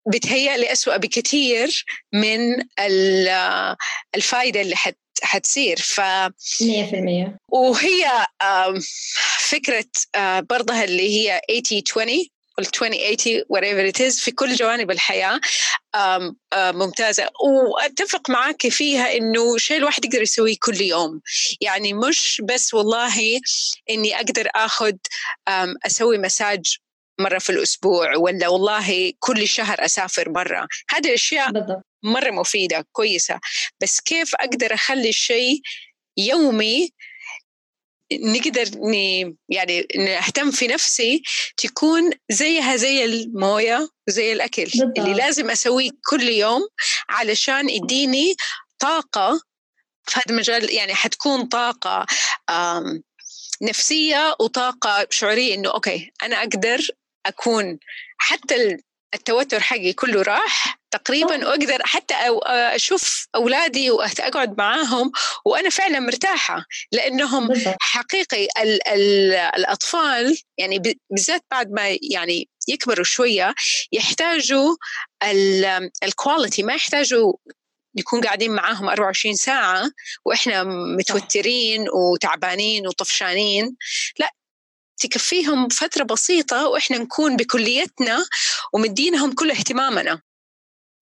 بتهيأ 0.07 0.73
أسوأ 0.73 0.97
بكثير 0.97 1.85
من 2.14 2.41
الفائدة 4.14 4.61
اللي 4.61 4.76
حت 4.76 4.97
حتصير. 5.23 5.76
ف 5.76 6.00
100% 6.00 7.38
وهي 7.49 8.26
فكرة 9.38 9.91
آه، 10.14 10.41
برضها 10.41 10.85
اللي 10.85 11.09
هي 11.09 11.41
80 11.49 11.83
20 11.91 12.26
ال 12.59 12.65
2080 12.67 13.43
whatever 13.53 13.95
it 13.95 14.01
is 14.01 14.21
في 14.21 14.31
كل 14.31 14.55
جوانب 14.55 14.91
الحياة 14.91 15.41
ممتازة. 16.55 17.31
وأتفق 17.45 18.31
معك 18.31 18.69
فيها 18.69 19.17
إنه 19.17 19.59
شيء 19.59 19.77
الواحد 19.77 20.05
يقدر 20.05 20.23
يسويه 20.23 20.57
كل 20.61 20.81
يوم. 20.81 21.21
يعني 21.61 21.93
مش 21.93 22.43
بس 22.45 22.75
والله 22.75 23.41
إني 23.91 24.17
أقدر 24.17 24.49
أخذ 24.55 24.93
أسوي 25.87 26.19
مساج 26.19 26.77
مرة 27.21 27.39
في 27.39 27.51
الأسبوع 27.51 28.17
ولا 28.17 28.49
والله 28.49 29.13
كل 29.19 29.49
شهر 29.49 29.85
أسافر 29.85 30.31
مرة. 30.31 30.69
هذه 30.91 31.09
الأشياء 31.09 31.51
مرة 32.03 32.31
مفيدة 32.31 32.87
كويسة. 32.93 33.41
بس 33.81 34.01
كيف 34.01 34.35
أقدر 34.35 34.75
أخلي 34.75 35.09
الشيء 35.09 35.61
يومي 36.17 36.91
نقدر 38.13 38.69
يعني 39.49 39.87
نهتم 39.97 40.51
في 40.51 40.67
نفسي 40.67 41.23
تكون 41.57 42.11
زيها 42.31 42.77
زي 42.77 43.05
الموية 43.05 43.89
وزي 44.09 44.33
الأكل 44.33 44.65
بالضبط. 44.65 44.99
اللي 44.99 45.15
لازم 45.15 45.51
أسويه 45.51 45.91
كل 46.11 46.23
يوم 46.23 46.69
علشان 47.09 47.69
يديني 47.69 48.35
طاقة 48.79 49.41
في 50.07 50.17
هذا 50.17 50.25
المجال 50.31 50.75
يعني 50.75 50.95
حتكون 50.95 51.47
طاقة 51.47 52.07
نفسية 53.63 54.37
وطاقة 54.41 55.07
شعورية 55.11 55.55
إنه 55.55 55.71
أوكي 55.71 56.13
أنا 56.23 56.37
أقدر 56.39 56.81
أكون 57.27 57.79
حتى 58.19 58.77
التوتر 59.14 59.61
حقي 59.61 59.92
كله 59.92 60.23
راح. 60.23 60.78
تقريبا 60.90 61.47
واقدر 61.49 61.83
حتى 61.85 62.14
أشوف 62.47 63.26
أولادي 63.35 63.90
واقعد 63.90 64.59
معاهم 64.59 65.12
وأنا 65.44 65.71
فعلا 65.71 66.00
مرتاحة. 66.00 66.64
لأنهم 66.92 67.49
حقيقي 67.80 68.44
ال 68.44 68.88
ال 68.88 69.33
الأطفال 69.35 70.38
يعني 70.59 70.78
بالذات 71.11 71.44
بعد 71.50 71.71
ما 71.71 71.99
يعني 72.11 72.49
يكبروا 72.68 73.04
شوية 73.04 73.54
يحتاجوا 73.92 74.76
الكواليتي 76.02 76.62
ما 76.62 76.75
يحتاجوا 76.75 77.33
نكون 77.99 78.21
قاعدين 78.21 78.50
معاهم 78.50 78.88
24 78.88 79.35
ساعة 79.35 79.90
وإحنا 80.25 80.64
متوترين 80.99 81.87
وتعبانين 81.94 82.87
وطفشانين. 82.87 83.76
لا 84.18 84.30
تكفيهم 85.09 85.69
فترة 85.69 86.05
بسيطة 86.05 86.69
وإحنا 86.69 86.99
نكون 86.99 87.37
بكليتنا 87.37 88.25
ومدينهم 88.73 89.33
كل 89.33 89.51
اهتمامنا. 89.51 90.21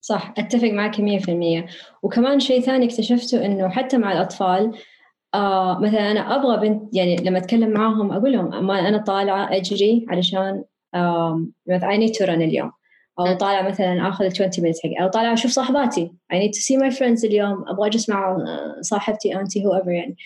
صح 0.00 0.34
أتفق 0.38 0.68
معك 0.68 1.00
مية 1.00 1.18
في 1.18 1.30
المية. 1.30 1.66
وكمان 2.02 2.40
شيء 2.40 2.60
ثاني 2.60 2.86
اكتشفته 2.86 3.46
إنه 3.46 3.68
حتى 3.68 3.98
مع 3.98 4.12
الأطفال 4.12 4.78
آه 5.34 5.78
مثلا 5.78 6.10
أنا 6.10 6.34
أبغى 6.36 6.68
بنت 6.68 6.96
يعني 6.96 7.16
لما 7.16 7.38
أتكلم 7.38 7.70
معاهم 7.70 8.12
أقول 8.12 8.32
لهم 8.32 8.66
ما 8.66 8.88
أنا 8.88 8.98
طالعة 8.98 9.56
أجري 9.56 10.06
علشان 10.08 10.64
آه 10.94 11.46
I 11.70 11.96
need 11.96 12.12
to 12.18 12.26
run 12.26 12.30
اليوم. 12.30 12.72
أو 13.18 13.36
طالعة 13.36 13.62
مثلا 13.62 14.08
آخذ 14.08 14.24
20 14.24 14.50
minutes 14.50 14.82
حقي. 14.82 15.02
أو 15.02 15.08
طالعة 15.08 15.32
أشوف 15.32 15.50
صاحباتي. 15.50 16.12
I 16.32 16.36
need 16.36 16.52
to 16.52 16.60
see 16.62 16.76
my 16.78 16.98
friends 16.98 17.24
اليوم. 17.24 17.64
أبغى 17.68 17.88
أجلس 17.88 18.08
مع 18.08 18.36
صاحبتي 18.80 19.36
أنتي 19.40 19.62
whoever 19.64 19.88
يعني. 19.88 20.16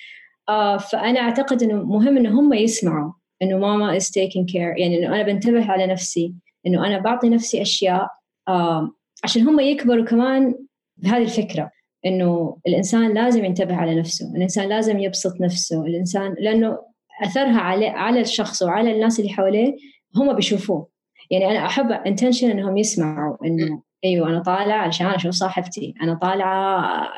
آه 0.49 0.77
فأنا 0.77 1.21
أعتقد 1.21 1.63
إنه 1.63 1.83
مهم 1.83 2.17
إنه 2.17 2.41
هم 2.41 2.53
يسمعوا. 2.53 3.13
إنه 3.43 3.59
ماما 3.59 3.99
is 3.99 4.03
taking 4.03 4.45
care. 4.53 4.81
يعني 4.81 4.99
إنه 4.99 5.07
أنا 5.07 5.23
بنتبه 5.23 5.71
على 5.71 5.87
نفسي. 5.87 6.35
إنه 6.67 6.87
أنا 6.87 6.99
بعطي 6.99 7.29
نفسي 7.29 7.63
أشياء 7.63 8.09
آه 8.49 8.91
عشان 9.25 9.49
هم 9.49 9.61
يكبروا 9.61 10.05
كمان 10.05 10.55
بهذه 10.97 11.23
الفكرة. 11.23 11.71
إنه 12.07 12.57
الإنسان 12.67 13.15
لازم 13.15 13.45
ينتبه 13.45 13.77
على 13.77 13.95
نفسه. 13.95 14.33
الإنسان 14.37 14.69
لازم 14.69 14.99
يبسط 14.99 15.41
نفسه. 15.41 15.87
الإنسان 15.87 16.35
لأنه 16.39 16.79
أثرها 17.23 17.61
على 17.61 17.87
على 17.87 18.21
الشخص 18.21 18.63
وعلى 18.63 18.93
الناس 18.93 19.21
اللي 19.21 19.31
حواليه 19.31 19.77
هم 20.17 20.33
بيشوفوه. 20.33 20.89
يعني 21.31 21.51
أنا 21.51 21.67
أحب 21.67 21.93
intention 21.93 22.51
إنهم 22.51 22.77
يسمعوا 22.77 23.37
إنه 23.47 23.83
أيوه 24.05 24.29
أنا 24.29 24.43
طالعة 24.43 24.87
عشان 24.87 25.07
أشوف 25.07 25.31
صاحبتي. 25.35 25.95
أنا 26.03 26.15
طالعة 26.15 27.09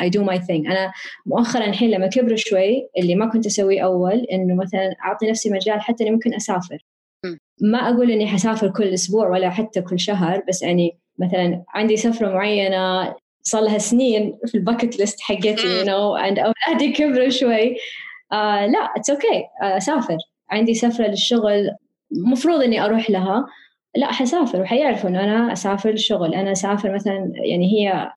I 0.00 0.10
do 0.10 0.24
my 0.24 0.40
thing 0.40 0.66
أنا 0.66 0.92
مؤخرا 1.26 1.64
الحين 1.64 1.90
لما 1.90 2.06
كبروا 2.06 2.36
شوي 2.36 2.88
اللي 2.98 3.14
ما 3.14 3.30
كنت 3.30 3.46
أسويه 3.46 3.84
أول 3.84 4.26
إنه 4.32 4.54
مثلا 4.54 4.94
أعطي 5.04 5.30
نفسي 5.30 5.50
مجال 5.50 5.80
حتى 5.80 6.04
إني 6.04 6.12
ممكن 6.12 6.34
أسافر. 6.34 6.78
ما 7.60 7.78
أقول 7.78 8.10
إني 8.10 8.26
حسافر 8.26 8.70
كل 8.70 8.84
أسبوع 8.84 9.28
ولا 9.28 9.50
حتى 9.50 9.80
كل 9.82 10.00
شهر 10.00 10.42
بس 10.48 10.62
يعني 10.62 10.98
مثلا 11.18 11.64
عندي 11.74 11.96
سفرة 11.96 12.28
معينة 12.28 13.14
صار 13.42 13.62
لها 13.62 13.78
سنين 13.78 14.38
في 14.46 14.54
ال 14.54 14.60
bucket 14.60 14.98
list 14.98 15.20
حقتي 15.20 15.66
you 15.66 15.84
know 15.84 16.16
عند 16.16 16.38
أولادي 16.38 16.92
كبروا 16.92 17.28
شوي. 17.28 17.76
آه 18.32 18.66
لا 18.66 18.78
it's 18.96 19.10
okay 19.10 19.26
okay. 19.26 19.64
آه، 19.64 19.76
أسافر. 19.76 20.16
عندي 20.50 20.74
سفرة 20.74 21.06
للشغل 21.06 21.70
مفروض 22.26 22.62
إني 22.62 22.84
أروح 22.84 23.10
لها. 23.10 23.46
لا 23.96 24.12
حسافر 24.12 24.60
وحيعرفوا 24.60 25.10
إنه 25.10 25.24
أنا 25.24 25.52
أسافر 25.52 25.90
للشغل 25.90 26.34
أنا 26.34 26.52
أسافر 26.52 26.94
مثلا 26.94 27.32
يعني 27.34 27.66
هي 27.72 28.12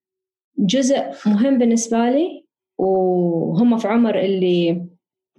جزء 0.57 1.03
مهم 1.25 1.57
بالنسبة 1.57 2.09
لي 2.09 2.45
وهم 2.77 3.77
في 3.77 3.87
عمر 3.87 4.19
اللي 4.19 4.85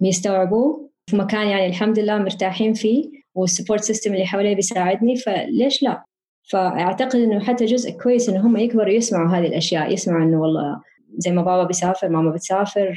بيستوعبوه. 0.01 0.89
في 1.09 1.15
مكان 1.15 1.47
يعني 1.47 1.65
الحمد 1.65 1.99
لله 1.99 2.17
مرتاحين 2.17 2.73
فيه 2.73 3.11
وال 3.35 3.46
support 3.46 3.83
system 3.83 4.13
اللي 4.13 4.25
حواليه 4.25 4.55
بيساعدني. 4.55 5.15
فليش 5.15 5.83
لا؟ 5.83 6.03
فأعتقد 6.49 7.15
إنه 7.15 7.45
حتى 7.45 7.65
جزء 7.65 7.91
كويس 7.91 8.29
إنه 8.29 8.47
هم 8.47 8.57
يكبروا 8.57 8.89
يسمعوا 8.93 9.37
هذه 9.37 9.47
الأشياء 9.47 9.93
يسمعوا 9.93 10.23
إنه 10.23 10.41
والله 10.41 10.81
زي 11.17 11.31
ما 11.31 11.41
بابا 11.41 11.63
بيسافر 11.63 12.09
ماما 12.09 12.31
بتسافر 12.31 12.93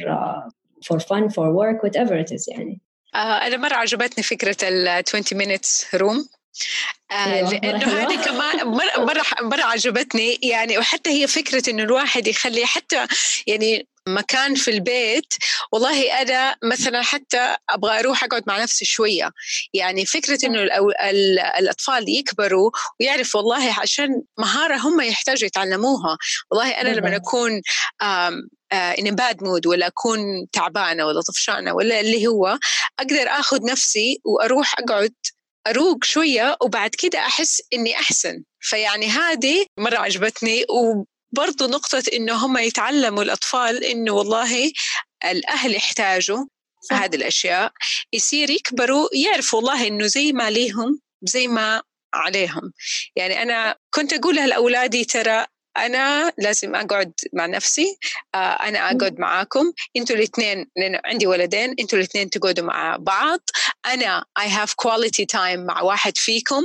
for 0.84 0.98
fun 0.98 1.28
for 1.28 1.46
work 1.60 1.82
whatever 1.82 2.14
it 2.24 2.32
is 2.36 2.48
يعني. 2.48 2.80
uh, 3.14 3.16
أنا 3.16 3.56
مرة 3.56 3.74
عجبتني 3.74 4.24
فكرة 4.24 4.56
ال 4.68 4.88
20 4.88 5.24
minutes 5.24 5.94
آه 5.94 6.24
أيوة. 7.12 7.50
لأنه 7.50 7.86
هذه 7.86 8.24
كمان 8.24 8.66
مرة 8.78 9.04
مرة 9.04 9.22
مرة 9.40 9.62
عجبتني. 9.62 10.38
يعني 10.42 10.78
وحتى 10.78 11.10
هي 11.10 11.26
فكرة 11.26 11.70
إنه 11.70 11.82
الواحد 11.82 12.26
يخلي 12.26 12.66
حتى 12.66 13.06
يعني 13.46 13.86
مكان 14.08 14.54
في 14.54 14.70
البيت 14.70 15.34
والله 15.72 16.22
أنا 16.22 16.56
مثلا 16.64 17.02
حتى 17.02 17.56
أبغى 17.70 17.98
أروح 17.98 18.24
أقعد 18.24 18.42
مع 18.46 18.62
نفسي 18.62 18.84
شوية. 18.84 19.30
يعني 19.74 20.06
فكرة 20.06 20.38
إنه 20.46 20.62
الأطفال 21.58 22.08
يكبروا 22.08 22.70
ويعرفوا 23.00 23.40
والله 23.40 23.74
عشان 23.80 24.22
مهارة 24.38 24.76
هم 24.76 25.00
يحتاجوا 25.00 25.46
يتعلموها. 25.46 26.18
والله 26.50 26.70
أنا 26.70 26.88
لما 26.88 27.16
أكون 27.16 27.62
in 28.72 29.14
bad 29.14 29.44
mood 29.44 29.66
ولا 29.66 29.86
أكون 29.86 30.18
تعبانة 30.52 31.06
ولا 31.06 31.20
طفشانة 31.20 31.72
ولا 31.74 32.00
اللي 32.00 32.26
هو 32.26 32.58
أقدر 32.98 33.28
آخذ 33.28 33.64
نفسي 33.64 34.20
وأروح 34.24 34.74
أقعد 34.78 35.14
أروق 35.66 36.04
شوية 36.04 36.56
وبعد 36.62 36.90
كده 36.90 37.18
أحس 37.18 37.62
إني 37.74 37.96
أحسن. 37.96 38.42
فيعني 38.60 39.06
هذه 39.06 39.66
مرة 39.78 39.96
عجبتني 39.96 40.64
وبرضه 40.70 41.66
نقطة 41.66 42.02
إنه 42.12 42.34
هم 42.46 42.58
يتعلموا 42.58 43.22
الأطفال 43.22 43.84
إنه 43.84 44.12
والله 44.12 44.72
الأهل 45.24 45.74
يحتاجوا. 45.74 46.44
هذه 46.92 47.16
الأشياء. 47.16 47.72
يصير 48.12 48.50
يكبروا 48.50 49.08
يعرفوا 49.12 49.58
والله 49.58 49.86
إنه 49.86 50.06
زي 50.06 50.32
ما 50.32 50.50
ليهم 50.50 51.00
زي 51.22 51.48
ما 51.48 51.82
عليهم. 52.14 52.72
يعني 53.16 53.42
أنا 53.42 53.76
كنت 53.94 54.12
اقولها 54.12 54.46
لاولادي 54.46 55.04
ترى 55.04 55.46
أنا 55.78 56.32
لازم 56.38 56.74
أقعد 56.74 57.12
مع 57.32 57.46
نفسي 57.46 57.98
آه، 58.34 58.38
أنا 58.38 58.78
أقعد 58.78 59.18
معاكم. 59.18 59.72
إنتوا 59.96 60.16
الاثنين 60.16 60.66
لأن 60.76 61.00
عندي 61.04 61.26
ولدين 61.26 61.74
إنتوا 61.80 61.98
الاثنين 61.98 62.30
تقعدوا 62.30 62.64
مع 62.64 62.96
بعض. 62.96 63.40
أنا 63.86 64.24
I 64.40 64.42
have 64.42 64.70
quality 64.70 65.24
time 65.32 65.58
مع 65.58 65.82
واحد 65.82 66.18
فيكم. 66.18 66.62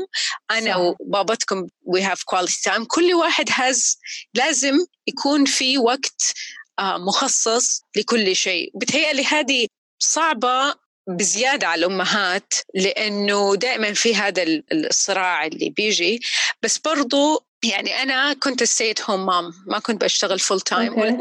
أنا 0.52 0.74
صح. 0.74 0.78
وبابتكم 0.78 1.68
we 1.68 2.00
have 2.02 2.20
quality 2.36 2.72
time. 2.72 2.86
كل 2.88 3.14
واحد 3.14 3.50
has 3.50 3.98
لازم 4.34 4.78
يكون 5.08 5.46
في 5.46 5.78
وقت 5.78 6.34
آه، 6.80 6.98
مخصص 6.98 7.82
لكل 7.96 8.36
شيء. 8.36 8.72
بتهيألي 8.76 9.26
هذه 9.26 9.68
صعبة 10.00 10.76
بزيادة 11.08 11.68
على 11.68 11.86
الأمهات 11.86 12.54
لأنه 12.76 13.56
دائما 13.56 13.94
في 13.94 14.16
هذا 14.16 14.44
الصراع 14.72 15.46
اللي 15.46 15.70
بيجي. 15.70 16.20
بس 16.62 16.78
برضو 16.78 17.46
يعني 17.64 18.02
أنا 18.02 18.34
كنت 18.34 18.64
stay-at-home 18.64 19.26
mom 19.26 19.54
ما 19.68 19.80
كنت 19.80 20.04
بشتغل 20.04 20.40
full 20.40 20.62
time 20.62 21.20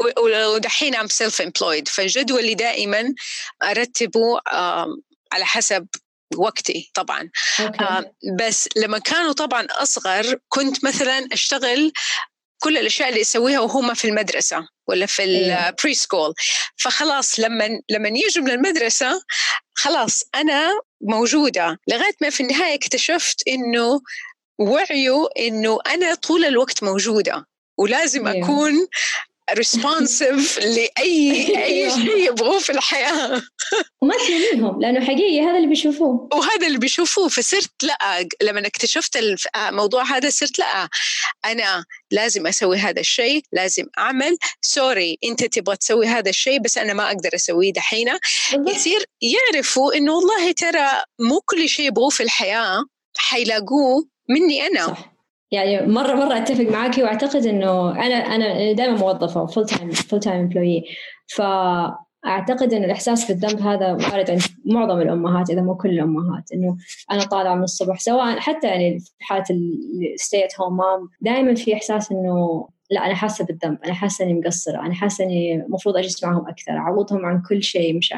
ودحين 0.53 0.95
I'm 0.95 1.07
self-employed 1.07 1.87
فجدولي 1.87 2.53
دائما 2.55 3.13
أرتبه 3.63 4.41
على 5.33 5.45
حسب 5.45 5.87
وقتي 6.37 6.91
طبعا. 6.93 7.29
okay. 7.61 8.03
بس 8.39 8.69
لما 8.75 8.99
كانوا 8.99 9.33
طبعا 9.33 9.67
أصغر 9.69 10.39
كنت 10.49 10.85
مثلا 10.85 11.27
أشتغل 11.31 11.91
كل 12.63 12.77
الأشياء 12.77 13.09
اللي 13.09 13.21
أسويها 13.21 13.59
وهم 13.59 13.93
في 13.93 14.07
المدرسة 14.07 14.67
ولا 14.87 15.05
في 15.05 15.23
ال 15.23 15.37
pre. 15.37 15.93
school 15.93 16.33
فخلاص 16.77 17.39
لما 17.39 17.69
لما 17.89 18.09
يجوا 18.09 18.43
من 18.43 18.51
المدرسة 18.51 19.21
خلاص 19.75 20.23
أنا 20.35 20.81
موجودة. 21.01 21.79
لغاية 21.87 22.15
ما 22.21 22.29
في 22.29 22.43
النهاية 22.43 22.75
اكتشفت 22.75 23.47
إنه 23.47 24.01
وعيت 24.61 25.27
إنه 25.39 25.79
أنا 25.87 26.15
طول 26.15 26.45
الوقت 26.45 26.83
موجودة 26.83 27.45
ولازم 27.77 28.27
أكون 28.27 28.87
responsive 29.53 30.59
لأي 30.75 31.63
أي 31.65 31.91
شيء 31.91 32.17
يبغوه 32.17 32.59
في 32.59 32.71
الحياة. 32.71 33.41
وما 34.01 34.13
تلوميهم 34.27 34.81
لأنه 34.81 35.05
حقيقي 35.05 35.41
هذا 35.41 35.57
اللي 35.57 35.67
بيشوفوه. 35.67 36.29
وهذا 36.33 36.67
اللي 36.67 36.77
بيشوفوه 36.77 37.27
فصرت 37.27 37.71
لا 37.83 38.27
لما 38.41 38.67
اكتشفت 38.67 39.17
الموضوع 39.55 40.03
هذا 40.03 40.29
صرت 40.29 40.59
لا 40.59 40.89
أنا 41.45 41.85
لازم 42.11 42.47
أسوي 42.47 42.77
هذا 42.77 42.99
الشيء 42.99 43.43
لازم 43.51 43.85
أعمل. 43.97 44.37
sorry 44.61 45.17
أنت 45.23 45.43
تبغى 45.43 45.75
تسوي 45.75 46.07
هذا 46.07 46.29
الشيء 46.29 46.59
بس 46.59 46.77
أنا 46.77 46.93
ما 46.93 47.07
أقدر 47.07 47.29
أسويه 47.35 47.73
دحين. 47.73 48.07
يصير 48.67 49.05
يعرفوا 49.21 49.95
إنه 49.95 50.13
والله 50.13 50.51
ترى 50.51 51.03
مو 51.19 51.41
كل 51.45 51.69
شيء 51.69 51.87
يبغوه 51.87 52.09
في 52.09 52.23
الحياة 52.23 52.85
حيلاقوه 53.17 54.10
مني 54.29 54.61
أنا. 54.61 54.87
صح. 54.87 55.11
يعني 55.51 55.87
مرة 55.87 56.13
مرة 56.13 56.37
أتفق 56.37 56.63
معاكي 56.65 57.03
وأعتقد 57.03 57.45
إنه 57.45 57.91
أنا 57.91 58.15
أنا 58.15 58.71
دائما 58.71 58.97
موظفة 58.97 59.45
full 59.45 59.65
time 59.65 59.91
full 59.91 60.19
time 60.19 60.39
employee 60.39 60.83
فأعتقد 61.35 62.73
انه 62.73 62.85
الإحساس 62.85 63.31
بالذنب 63.31 63.61
هذا 63.61 63.91
وارد 63.91 64.31
عند 64.31 64.41
معظم 64.65 65.01
الأمهات 65.01 65.49
إذا 65.49 65.61
مو 65.61 65.77
كل 65.77 65.89
الأمهات 65.89 66.51
إنه 66.53 66.77
أنا 67.11 67.23
طالعة 67.23 67.55
من 67.55 67.63
الصبح. 67.63 67.99
سواء 67.99 68.39
حتى 68.39 68.67
يعني 68.67 68.99
في 68.99 69.11
حالة 69.19 69.45
الستي 70.13 70.45
ات 70.45 70.59
هوم 70.59 70.77
مام 70.77 71.09
دائما 71.21 71.55
في 71.55 71.73
إحساس 71.73 72.11
إنه 72.11 72.67
لا 72.91 73.05
أنا 73.05 73.15
حاسة 73.15 73.45
بالذنب 73.45 73.77
أنا 73.85 73.93
حاسة 73.93 74.25
إني 74.25 74.33
مقصرة 74.33 74.79
أنا 74.79 74.93
حاسة 74.93 75.23
إني 75.23 75.55
المفروض 75.55 75.97
أجلس 75.97 76.23
معهم 76.23 76.47
أكثر 76.47 76.71
أعوضهم 76.71 77.25
عن 77.25 77.41
كل 77.49 77.63
شيء 77.63 77.97
مش 77.97 78.13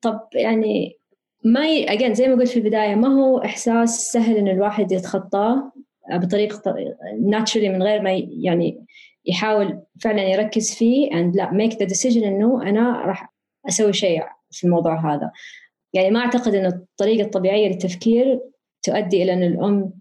طب 0.00 0.20
يعني 0.34 0.98
ما 1.44 1.66
ي... 1.68 2.14
زي 2.14 2.28
ما 2.28 2.34
قلت 2.34 2.48
في 2.48 2.56
البداية 2.56 2.94
ما 2.94 3.08
هو 3.08 3.38
إحساس 3.38 4.12
سهل 4.12 4.36
إن 4.36 4.48
الواحد 4.48 4.92
يتخطاه 4.92 5.72
بطريقة 6.12 6.74
ناتشرالي 7.20 7.68
من 7.68 7.82
غير 7.82 8.02
ما 8.02 8.10
يعني 8.42 8.86
يحاول 9.26 9.82
فعلا 10.00 10.22
يركز 10.22 10.74
فيه 10.74 11.10
and 11.10 11.36
لا 11.36 11.50
make 11.50 11.72
the 11.72 11.86
decision 11.86 12.24
إنه 12.24 12.62
أنا 12.62 13.06
راح 13.06 13.34
أسوي 13.68 13.92
شيء 13.92 14.22
في 14.50 14.64
الموضوع 14.64 15.14
هذا. 15.14 15.30
يعني 15.92 16.10
ما 16.10 16.20
أعتقد 16.20 16.54
إنه 16.54 16.68
الطريقة 16.68 17.24
الطبيعية 17.24 17.68
للتفكير 17.68 18.40
تؤدي 18.82 19.22
إلى 19.22 19.32
أن 19.32 19.42
الأم 19.42 19.92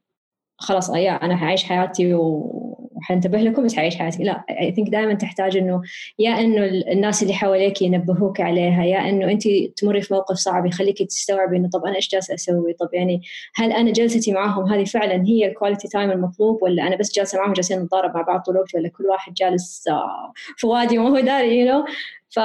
خلاص 0.58 0.90
أيا 0.92 1.12
أنا 1.12 1.36
حعيش 1.38 1.64
حياتي 1.64 2.14
و 2.14 2.83
حنتبه 3.04 3.42
لكم 3.42 3.66
بس 3.66 3.76
حعيش 3.76 3.96
حياتي 3.96 4.24
لا 4.24 4.46
اي 4.50 4.72
ثينك 4.72 4.90
دائما 4.90 5.14
تحتاج 5.14 5.58
إنه 5.58 5.82
يا 6.20 6.32
إنه 6.40 6.66
الناس 6.66 7.24
اللي 7.24 7.34
حواليك 7.34 7.82
ينبهوك 7.82 8.42
عليها 8.42 8.84
يا 8.84 9.10
إنه 9.10 9.32
أنت 9.32 9.44
تمري 9.78 10.02
في 10.02 10.14
موقف 10.14 10.36
صعب 10.36 10.66
يخليك 10.66 10.98
تستوعبي 10.98 11.58
إنه 11.58 11.70
طب 11.70 11.86
أنا 11.86 11.96
إيش 11.96 12.10
جالسة 12.10 12.34
أسوي؟ 12.34 12.74
طب 12.74 12.90
يعني 12.94 13.22
هل 13.56 13.72
أنا 13.72 13.92
جلستي 13.92 14.32
معاهم؟ 14.32 14.74
هذه 14.74 14.84
فعلا 14.84 15.24
هي 15.28 15.48
ال 15.48 15.53
quality 15.53 15.88
time 15.88 16.12
المطلوب 16.12 16.64
ولا 16.64 16.88
أنا 16.88 16.96
بس 16.96 17.16
جالسة 17.16 17.38
معاهم 17.38 17.54
جالسين 17.54 17.80
نتضارب 17.80 18.16
مع 18.16 18.22
بعض 18.22 18.42
طول 18.42 18.56
الوقت 18.56 18.76
ولا 18.76 18.90
كل 18.90 19.06
واحد 19.06 19.34
جالس 19.34 19.88
آه، 19.88 20.34
في 20.58 20.68
وادي 20.68 20.98
وما 20.98 21.10
هو 21.10 21.20
داري 21.20 21.60
you 21.60 21.84
know? 21.84 21.90
ف... 22.30 22.40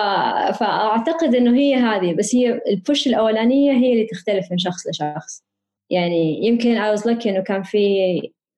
فأعتقد 0.58 1.34
إنه 1.34 1.56
هي 1.56 1.74
هذه 1.74 2.14
بس 2.14 2.34
هي 2.34 2.60
ال 2.70 2.78
push 2.78 3.06
الأولانية 3.06 3.72
هي 3.72 3.92
اللي 3.92 4.06
تختلف 4.06 4.50
من 4.50 4.58
شخص 4.58 4.86
لشخص. 4.88 5.44
يعني 5.90 6.46
يمكن 6.46 6.78
I 6.78 6.98
was 6.98 7.02
lucky 7.02 7.26
إنه 7.26 7.40
كان 7.40 7.62
في 7.62 7.78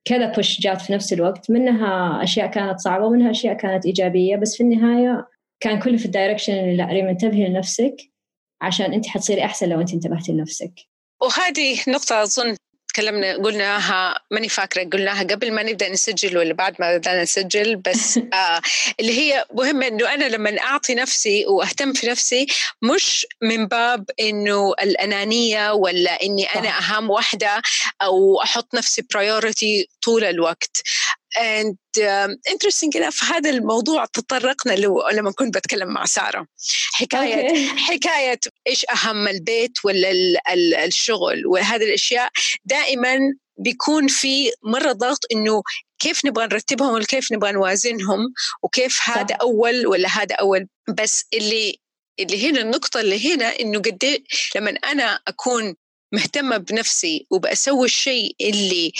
كذا 0.04 0.32
push 0.32 0.60
جات 0.60 0.80
في 0.82 0.92
نفس 0.92 1.12
الوقت. 1.12 1.50
منها 1.50 2.22
أشياء 2.22 2.46
كانت 2.46 2.78
صعبة 2.78 3.04
ومنها 3.04 3.30
أشياء 3.30 3.54
كانت 3.54 3.86
إيجابية 3.86 4.36
بس 4.36 4.56
في 4.56 4.62
النهاية 4.62 5.28
كان 5.60 5.78
كله 5.78 5.96
في 5.96 6.06
ال 6.06 6.11
direction 6.11 6.52
اللي 6.52 6.76
لا 6.76 6.86
ريم 6.86 7.06
انتبهي 7.06 7.48
لنفسك 7.48 7.96
عشان 8.60 8.92
أنت 8.92 9.06
حتصيري 9.06 9.44
أحسن 9.44 9.68
لو 9.68 9.80
أنت 9.80 9.94
انتبهتي 9.94 10.32
لنفسك. 10.32 10.72
وهذه 11.22 11.80
نقطة 11.88 12.22
أظن 12.22 12.56
تكلمنا 12.92 13.36
قلناها 13.36 14.20
ماني 14.30 14.48
فاكرة 14.48 14.84
قلناها 14.84 15.22
قبل 15.22 15.52
ما 15.52 15.62
نبدأ 15.62 15.88
نسجل 15.88 16.38
ولا 16.38 16.54
بعد 16.54 16.76
ما 16.78 16.96
بدأنا 16.96 17.22
نسجل 17.22 17.76
بس 17.76 18.18
آه 18.34 18.60
اللي 19.00 19.18
هي 19.18 19.44
مهمة 19.54 19.86
إنه 19.86 20.14
أنا 20.14 20.24
لما 20.24 20.60
أعطي 20.60 20.94
نفسي 20.94 21.46
وأهتم 21.46 21.92
في 21.92 22.06
نفسي 22.06 22.46
مش 22.82 23.26
من 23.42 23.66
باب 23.66 24.10
إنه 24.20 24.72
الأنانية 24.82 25.72
ولا 25.72 26.22
إني 26.22 26.44
أنا 26.44 26.78
أهم 26.78 27.10
واحدة 27.10 27.62
أو 28.02 28.42
أحط 28.42 28.74
نفسي 28.74 29.02
برايورتي 29.14 29.88
طول 30.04 30.24
الوقت. 30.24 30.82
And 31.38 31.76
um, 31.98 32.30
interesting 32.52 32.90
enough 32.94 33.24
هذا 33.24 33.50
الموضوع 33.50 34.04
تطرقنا 34.04 34.72
له 34.72 35.10
لما 35.12 35.32
كنت 35.32 35.56
بتكلم 35.56 35.88
مع 35.88 36.04
سارة 36.04 36.46
حكاية 36.92 37.48
okay. 37.48 37.78
حكاية 37.78 38.40
إيش 38.66 38.86
أهم 38.92 39.28
البيت 39.28 39.72
ولا 39.84 40.10
الشغل 40.84 41.46
وهذه 41.46 41.82
الأشياء 41.82 42.30
دائما 42.64 43.18
بيكون 43.58 44.08
في 44.08 44.50
مرة 44.64 44.92
ضغط 44.92 45.20
إنه 45.32 45.62
كيف 45.98 46.24
نبغى 46.24 46.44
نرتبهم 46.44 46.94
وكيف 46.94 47.32
نبغى 47.32 47.52
نوازنهم 47.52 48.18
وكيف 48.62 49.00
هذا. 49.04 49.34
أول 49.34 49.86
ولا 49.86 50.08
هذا 50.08 50.34
أول 50.34 50.66
بس 50.88 51.24
اللي 51.34 51.80
اللي 52.20 52.50
هنا 52.50 52.60
النقطة 52.60 53.00
اللي 53.00 53.34
هنا 53.34 53.60
إنه 53.60 53.78
قد 53.78 54.04
إيه 54.04 54.24
لما 54.56 54.70
أنا 54.70 55.20
أكون 55.28 55.74
مهتمة 56.12 56.56
بنفسي 56.56 57.26
وبأسوي 57.30 57.84
الشيء 57.86 58.36
اللي 58.40 58.92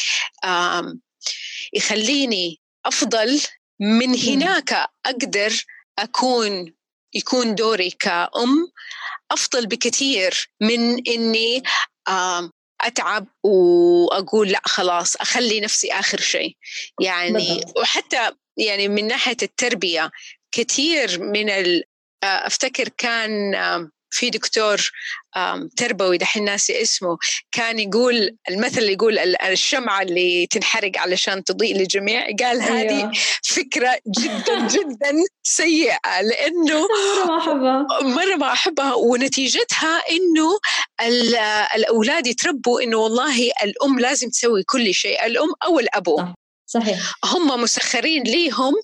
يخليني 1.73 2.61
أفضل 2.87 3.41
من 3.81 4.19
هناك 4.19 4.73
أقدر 5.07 5.65
أكون 5.99 6.75
يكون 7.15 7.55
دوري 7.55 7.91
كأم 7.91 8.73
أفضل 9.31 9.67
بكثير 9.67 10.51
من 10.61 11.09
إني 11.09 11.63
أتعب 12.81 13.27
وأقول 13.45 14.49
لا 14.49 14.61
خلاص 14.65 15.17
أخلي 15.17 15.61
نفسي 15.61 15.93
آخر 15.93 16.21
شيء. 16.21 16.57
يعني 17.01 17.65
وحتى 17.77 18.31
يعني 18.57 18.89
من 18.89 19.07
ناحية 19.07 19.37
التربية 19.43 20.11
كثير 20.53 21.23
من 21.23 21.51
أفتكر 22.25 22.89
كان 22.89 23.55
في 24.11 24.31
دكتور 24.31 24.91
تربوي 25.77 26.19
دحين 26.19 26.45
ناسي 26.45 26.83
اسمه 26.83 27.19
كان 27.53 27.79
يقول 27.79 28.37
المثل 28.51 28.79
اللي 28.79 28.93
يقول 28.93 29.19
الشمعة 29.19 30.03
اللي 30.03 30.47
تنحرق 30.47 30.93
علشان 30.97 31.45
تضيء 31.45 31.77
للجميع 31.77 32.27
قال 32.41 32.63
هذه 32.63 32.99
أيوة. 32.99 33.13
فكرة 33.43 33.99
جدا 34.21 34.67
جدا 34.77 35.13
سيئة 35.43 36.21
لأنه 36.23 36.81
مرة 37.27 37.27
ما 37.27 37.39
أحبها. 37.39 37.87
مرة 38.03 38.37
ما 38.37 38.53
أحبها 38.53 38.95
ونتيجتها 38.95 40.03
إنه 40.11 40.59
الأولاد 41.77 42.27
يتربوا 42.27 42.81
إنه 42.83 42.97
والله 42.97 43.51
الأم 43.63 43.99
لازم 43.99 44.29
تسوي 44.31 44.63
كل 44.63 44.95
شيء 44.95 45.27
الأم 45.27 45.49
أو 45.65 45.79
الأبو. 45.79 46.17
صح. 46.17 46.35
صحيح. 46.67 46.99
هم 47.25 47.63
مسخرين 47.63 48.23
ليهم 48.23 48.75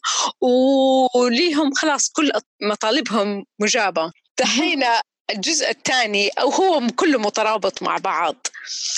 وليهم 1.14 1.74
خلاص 1.74 2.10
كل 2.10 2.32
مطالبهم 2.62 3.44
مجابة. 3.60 4.12
دحين 4.38 4.84
الجزء 5.30 5.70
الثاني 5.70 6.28
أو 6.28 6.50
هو 6.50 6.86
كله 6.96 7.18
مترابط 7.18 7.82
مع 7.82 7.98
بعض. 7.98 8.46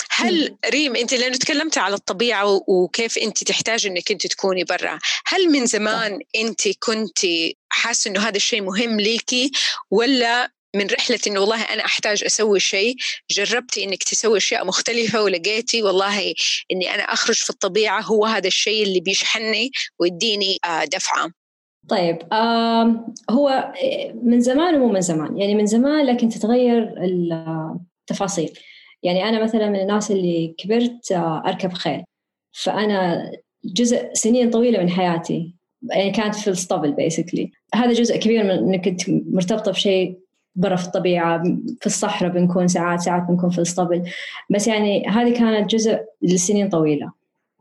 هل 0.09 0.55
ريم 0.69 0.95
أنت 0.95 1.13
لأنه 1.13 1.37
تكلمت 1.37 1.77
على 1.77 1.95
الطبيعة 1.95 2.61
وكيف 2.67 3.17
أنت 3.17 3.43
تحتاج 3.43 3.85
أنك 3.85 4.11
أنت 4.11 4.27
تكوني 4.27 4.63
برا 4.63 4.99
هل 5.25 5.49
من 5.49 5.65
زمان 5.65 6.19
أنت 6.35 6.67
كنت 6.79 7.19
حاسة 7.69 8.09
أنه 8.11 8.27
هذا 8.27 8.37
الشيء 8.37 8.61
مهم 8.61 8.99
ليكي 8.99 9.51
ولا 9.91 10.51
من 10.75 10.87
رحلة 10.87 11.19
إنه 11.27 11.39
والله 11.39 11.61
أنا 11.61 11.85
أحتاج 11.85 12.23
أسوي 12.23 12.59
شيء 12.59 12.95
جربتي 13.31 13.83
إنك 13.83 14.03
تسوي 14.03 14.37
أشياء 14.37 14.65
مختلفة 14.65 15.21
ولقيتي 15.21 15.83
والله 15.83 16.33
إني 16.71 16.95
أنا 16.95 17.03
أخرج 17.03 17.35
في 17.35 17.49
الطبيعة 17.49 18.01
هو 18.01 18.25
هذا 18.25 18.47
الشيء 18.47 18.83
اللي 18.83 18.99
بيشحنني 18.99 19.71
ويديني 19.99 20.57
آه، 20.65 20.85
دفعة. 20.85 21.38
طيب 21.89 22.17
آه 22.33 23.05
هو 23.29 23.73
من 24.23 24.41
زمان 24.41 24.75
ومو 24.75 24.93
من 24.93 25.01
زمان. 25.01 25.37
يعني 25.37 25.55
من 25.55 25.65
زمان 25.65 26.05
لكن 26.05 26.29
تتغير 26.29 26.95
التفاصيل. 27.03 28.53
يعني 29.03 29.29
أنا 29.29 29.43
مثلا 29.43 29.69
من 29.69 29.79
الناس 29.79 30.11
اللي 30.11 30.55
كبرت 30.57 31.11
آه 31.11 31.43
أركب 31.45 31.73
خيل. 31.73 32.03
فأنا 32.51 33.31
جزء 33.65 34.09
سنين 34.13 34.49
طويلة 34.49 34.79
من 34.79 34.89
حياتي 34.89 35.55
يعني 35.89 36.11
كانت 36.11 36.35
في 36.35 36.47
الاسطبل 36.47 36.91
بيسكلي 36.91 37.51
هذا 37.75 37.93
جزء 37.93 38.17
كبير 38.17 38.43
من 38.43 38.49
انك 38.49 38.85
كنت 38.85 39.01
مرتبطة 39.09 39.71
بشيء 39.71 40.19
برا 40.55 40.75
في 40.75 40.85
الطبيعة 40.85 41.43
في 41.79 41.85
الصحراء 41.85 42.31
بنكون 42.31 42.67
ساعات 42.67 42.99
ساعات 42.99 43.23
بنكون 43.29 43.49
في 43.49 43.57
الاسطبل 43.57 44.03
بس 44.49 44.67
يعني 44.67 45.07
هذه 45.07 45.33
كانت 45.33 45.69
جزء 45.69 45.99
لسنين 46.21 46.69
طويلة. 46.69 47.11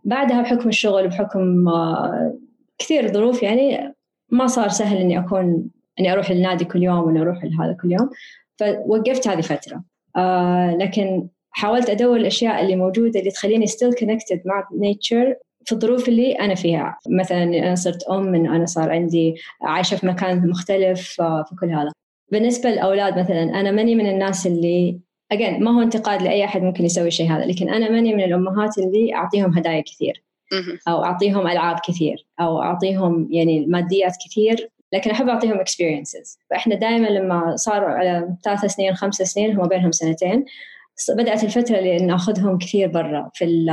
بعدها 0.05 0.43
بحكم 0.43 0.69
الشغل 0.69 1.09
بحكم 1.09 1.69
آه، 1.69 2.39
كثير 2.79 3.13
ظروف 3.13 3.43
يعني 3.43 3.95
ما 4.31 4.47
صار 4.47 4.69
سهل 4.69 4.97
إني 4.97 5.19
أكون 5.19 5.71
إني 6.01 6.13
أروح 6.13 6.31
النادي 6.31 6.65
كل 6.65 6.83
يوم 6.83 6.99
وإني 6.99 7.21
أروح 7.21 7.45
لهذا 7.45 7.77
كل 7.83 7.93
يوم. 7.93 8.11
فوقفت 8.59 9.29
هذه 9.29 9.41
فترة. 9.41 9.83
آه 10.17 10.77
لكن 10.77 11.29
حاولت 11.51 11.91
أدور 11.91 12.17
الأشياء 12.17 12.63
اللي 12.63 12.77
موجودة 12.77 13.21
اللي 13.21 13.31
تخليني 13.31 13.67
still 13.67 13.93
connected 14.03 14.39
مع 14.47 14.69
nature 14.73 15.35
في 15.65 15.73
الظروف 15.73 16.09
اللي 16.09 16.33
أنا 16.33 16.55
فيها. 16.55 16.99
مثلا 17.09 17.43
أنا 17.45 17.75
صرت 17.75 18.03
أم 18.03 18.23
من 18.23 18.47
أنا 18.49 18.67
صار 18.67 18.91
عندي 18.91 19.35
عايشة 19.63 19.97
في 19.97 20.07
مكان 20.07 20.49
مختلف 20.51 21.21
آه، 21.21 21.43
في 21.43 21.55
كل 21.55 21.71
هذا. 21.71 21.93
بالنسبة 22.33 22.71
للأولاد 22.71 23.19
مثلا 23.19 23.43
أنا 23.43 23.71
ماني 23.71 23.95
من 23.95 24.07
الناس 24.07 24.47
اللي 24.47 25.01
أجين 25.33 25.65
ما 25.65 25.71
هو 25.77 25.83
انتقاد 25.83 26.23
لأي 26.23 26.45
أحد 26.45 26.63
ممكن 26.63 26.85
يسوي 26.85 27.11
شيء 27.11 27.31
هذا 27.31 27.45
لكن 27.45 27.69
أنا 27.69 27.91
ماني 27.91 28.15
من 28.15 28.25
الأمهات 28.25 28.79
اللي 28.79 29.15
أعطيهم 29.15 29.59
هدايا 29.59 29.81
كثير. 29.81 30.23
أو 30.89 31.05
أعطيهم 31.05 31.47
ألعاب 31.47 31.77
كثير 31.89 32.27
أو 32.41 32.63
أعطيهم 32.63 33.29
يعني 33.31 33.67
ماديات 33.67 34.17
كثير 34.27 34.71
لكن 34.93 35.11
أحب 35.11 35.29
أعطيهم 35.29 35.59
experiences. 35.59 36.39
فإحنا 36.51 36.75
دائما 36.75 37.07
لما 37.07 37.57
صاروا 37.57 37.89
على 37.89 38.37
ثلاث 38.45 38.65
سنين 38.65 38.95
خمس 38.95 39.15
سنين 39.15 39.57
هم 39.57 39.69
بينهم 39.69 39.93
سنتين 39.93 40.45
بدأت 41.09 41.45
الفترة 41.45 41.79
اللي 41.79 41.97
نأخذهم 41.97 42.59
كثير 42.59 42.89
برا 42.89 43.31
في 43.35 43.65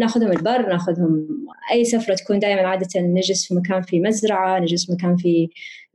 نأخذهم 0.00 0.32
البر 0.32 0.68
نأخذهم 0.68 1.28
أي 1.72 1.84
سفرة 1.84 2.14
تكون 2.14 2.38
دائما 2.38 2.60
عادة 2.60 3.00
نجلس 3.00 3.48
في 3.48 3.54
مكان 3.54 3.82
في 3.82 4.00
مزرعة 4.00 4.58
نجلس 4.58 4.86
في 4.86 4.92
مكان 4.92 5.16
في 5.16 5.48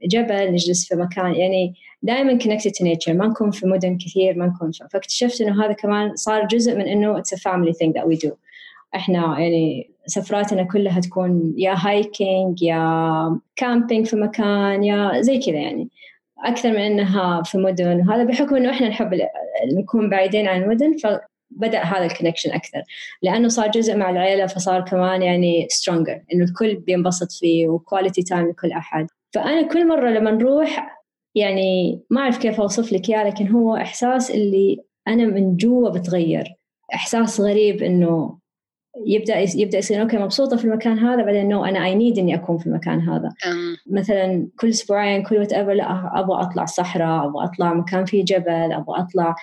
جبل 0.05 0.51
نجلس 0.51 0.87
في 0.87 0.95
مكان 0.95 1.35
يعني 1.35 1.73
دائما 2.03 2.37
to 2.37 2.83
nature. 2.83 3.09
ما 3.09 3.27
نكون 3.27 3.51
في 3.51 3.67
مدن 3.67 3.97
كثير 3.97 4.37
ما 4.37 4.45
نكون 4.45 4.71
فاكتشفت 4.91 5.41
إنه 5.41 5.65
هذا 5.65 5.73
كمان 5.73 6.15
صار 6.15 6.47
جزء 6.47 6.75
من 6.75 6.87
إنه 6.87 7.19
a 7.19 7.37
family 7.37 7.73
thing 7.73 7.93
that 7.93 8.07
we 8.07 8.27
do. 8.27 8.31
إحنا 8.95 9.39
يعني 9.39 9.93
سفراتنا 10.05 10.63
كلها 10.63 10.99
تكون 10.99 11.53
يا 11.57 11.75
hiking 11.77 12.61
يا 12.61 13.39
camping 13.55 14.05
في 14.05 14.15
مكان 14.15 14.83
يا 14.83 15.21
زي 15.21 15.39
كذا 15.39 15.55
يعني. 15.55 15.89
أكثر 16.45 16.69
من 16.71 16.79
إنها 16.79 17.43
في 17.43 17.57
مدن 17.57 17.99
وهذا 17.99 18.23
بحكم 18.23 18.55
إنه 18.55 18.69
إحنا 18.69 18.89
نحب 18.89 19.19
نكون 19.77 20.09
بعيدين 20.09 20.47
عن 20.47 20.63
المدن 20.63 20.95
فبدأ 20.97 21.79
هذا 21.83 22.05
ال 22.05 22.09
connection 22.09 22.51
أكثر. 22.51 22.83
لأنه 23.21 23.47
صار 23.47 23.71
جزء 23.71 23.97
مع 23.97 24.09
العيلة 24.09 24.45
فصار 24.45 24.81
كمان 24.81 25.21
يعني 25.21 25.67
stronger 25.69 26.21
إنه 26.33 26.43
الكل 26.43 26.75
بينبسط 26.75 27.31
فيه 27.31 27.67
و 27.67 27.74
quality 27.74 28.23
time 28.23 28.49
لكل 28.49 28.71
أحد. 28.71 29.07
فأنا 29.33 29.61
كل 29.61 29.87
مرة 29.87 30.09
لما 30.09 30.31
نروح 30.31 30.99
يعني 31.35 31.99
ما 32.09 32.21
أعرف 32.21 32.37
كيف 32.37 32.61
أوصف 32.61 32.93
لك 32.93 33.09
إياه 33.09 33.23
لكن 33.23 33.47
هو 33.47 33.75
إحساس 33.75 34.31
اللي 34.31 34.77
أنا 35.07 35.25
من 35.25 35.57
جوا 35.57 35.89
بتغير. 35.89 36.55
إحساس 36.93 37.41
غريب 37.41 37.83
إنه 37.83 38.37
يبدأ 39.05 39.39
يبدأ 39.55 39.77
يصير 39.77 40.01
okay 40.01 40.17
مبسوطة 40.17 40.57
في 40.57 40.65
المكان 40.65 40.99
هذا 40.99 41.23
بعدين 41.23 41.49
no 41.49 41.65
أنا 41.65 41.85
I 41.85 41.95
need 41.95 42.19
إني 42.19 42.35
أكون 42.35 42.57
في 42.57 42.67
المكان 42.67 42.99
هذا. 42.99 43.29
مثلا 43.91 44.47
كل 44.59 44.69
أسبوعين 44.69 45.23
كل 45.23 45.37
whatever 45.37 45.73
لا 45.73 46.19
أبغى 46.19 46.41
أطلع 46.41 46.65
صحراء 46.65 47.25
أبغى 47.25 47.45
أطلع 47.45 47.73
مكان 47.73 48.05
فيه 48.05 48.25
جبل 48.25 48.71
أبغى 48.73 49.01
أطلع 49.01 49.35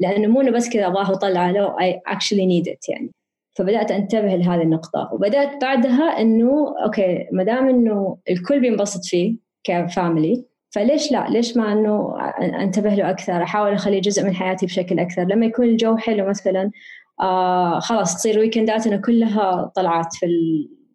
لأنه 0.00 0.28
مو 0.28 0.50
بس 0.52 0.68
كذا 0.68 0.86
أبغاه 0.86 1.12
اطلع 1.12 1.50
لا 1.50 1.66
I 1.66 2.00
actually 2.06 2.46
need 2.46 2.68
it 2.68 2.88
يعني. 2.88 3.10
فبدأت 3.54 3.90
أنتبه 3.90 4.36
لهذه 4.36 4.62
النقطة. 4.62 5.10
وبدأت 5.12 5.60
بعدها 5.62 6.20
إنه 6.20 6.74
okay 6.84 7.26
ما 7.32 7.42
دام 7.42 7.68
إنه 7.68 8.16
الكل 8.30 8.60
بينبسط 8.60 9.04
فيه 9.04 9.36
ك 9.64 9.75
family 9.75 10.44
فليش 10.70 11.12
لا؟ 11.12 11.26
ليش 11.28 11.56
ما 11.56 11.72
إنه 11.72 12.16
أنتبه 12.62 12.94
له 12.94 13.10
أكثر 13.10 13.42
أحاول 13.42 13.72
أخليه 13.72 14.00
جزء 14.00 14.24
من 14.24 14.34
حياتي 14.34 14.66
بشكل 14.66 14.98
أكثر؟ 14.98 15.22
لما 15.22 15.46
يكون 15.46 15.66
الجو 15.66 15.96
حلو 15.96 16.28
مثلا 16.28 16.70
آه 17.20 17.80
خلاص 17.80 18.16
تصير 18.16 18.38
weekend 18.38 18.83
اتنا 18.83 18.96
كلها 18.96 19.72
طلعات 19.76 20.14
في 20.14 20.26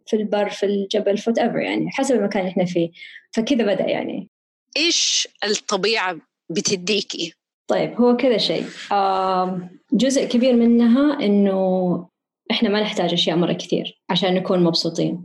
في 0.08 0.18
البر 0.18 0.50
في 0.50 0.66
الجبل 0.66 1.18
whatever 1.18 1.58
يعني 1.58 1.90
حسب 1.92 2.16
المكان 2.16 2.42
اللي 2.42 2.52
إحنا 2.52 2.66
فيه. 2.66 2.90
فكذا 3.32 3.64
بدأ 3.74 3.90
يعني. 3.90 4.30
إيش 4.78 5.28
الطبيعة 5.44 6.18
بتديكي 6.50 7.34
طيب 7.68 8.02
هو 8.02 8.16
كذا 8.16 8.38
شيء. 8.38 8.66
آه 8.92 9.70
جزء 9.94 10.26
كبير 10.26 10.54
منها 10.54 11.26
إنه 11.26 12.10
إحنا 12.52 12.70
ما 12.70 12.82
نحتاج 12.82 13.14
أشياء 13.14 13.38
مرة 13.38 13.54
كثير 13.54 14.02
عشان 14.10 14.34
نكون 14.34 14.64
مبسوطين. 14.64 15.24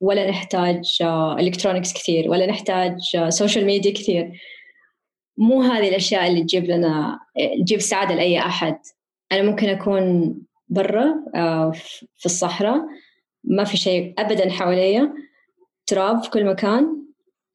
ولا 0.00 0.30
نحتاج 0.30 0.98
electronics 1.40 1.90
آه 1.90 1.94
كثير 1.94 2.30
ولا 2.30 2.46
نحتاج 2.46 2.96
social 3.28 3.64
آه 3.64 3.66
ميديا 3.66 3.92
كثير. 3.92 4.32
مو 5.38 5.62
هذه 5.62 5.88
الأشياء 5.88 6.26
اللي 6.26 6.42
تجيب 6.42 6.64
لنا 6.64 7.18
تجيب 7.64 7.80
سعادة 7.80 8.14
لأي 8.14 8.38
أحد. 8.38 8.78
أنا 9.32 9.42
ممكن 9.42 9.68
أكون 9.68 10.34
برا 10.68 11.24
آه، 11.34 11.72
في 12.16 12.26
الصحراء. 12.26 12.86
ما 13.44 13.64
في 13.64 13.76
شيء 13.76 14.14
أبدا 14.18 14.50
حواليا. 14.50 15.14
تراب 15.86 16.22
في 16.22 16.30
كل 16.30 16.44
مكان. 16.44 17.02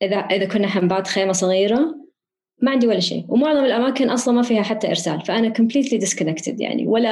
إذا 0.02 0.18
إذا 0.18 0.46
كنا 0.46 0.68
حنبات 0.68 1.08
خيمة 1.08 1.32
صغيرة. 1.32 1.96
ما 2.62 2.72
عندي 2.72 2.88
ولا 2.88 3.00
شيء. 3.00 3.26
ومعظم 3.30 3.66
الأماكن 3.66 4.10
أصلا 4.10 4.34
ما 4.34 4.42
فيها 4.42 4.62
حتى 4.62 4.88
إرسال. 4.88 5.22
فأنا 5.22 5.54
completely 5.54 6.02
disconnected 6.02 6.56
يعني. 6.62 6.88
ولا 6.88 7.10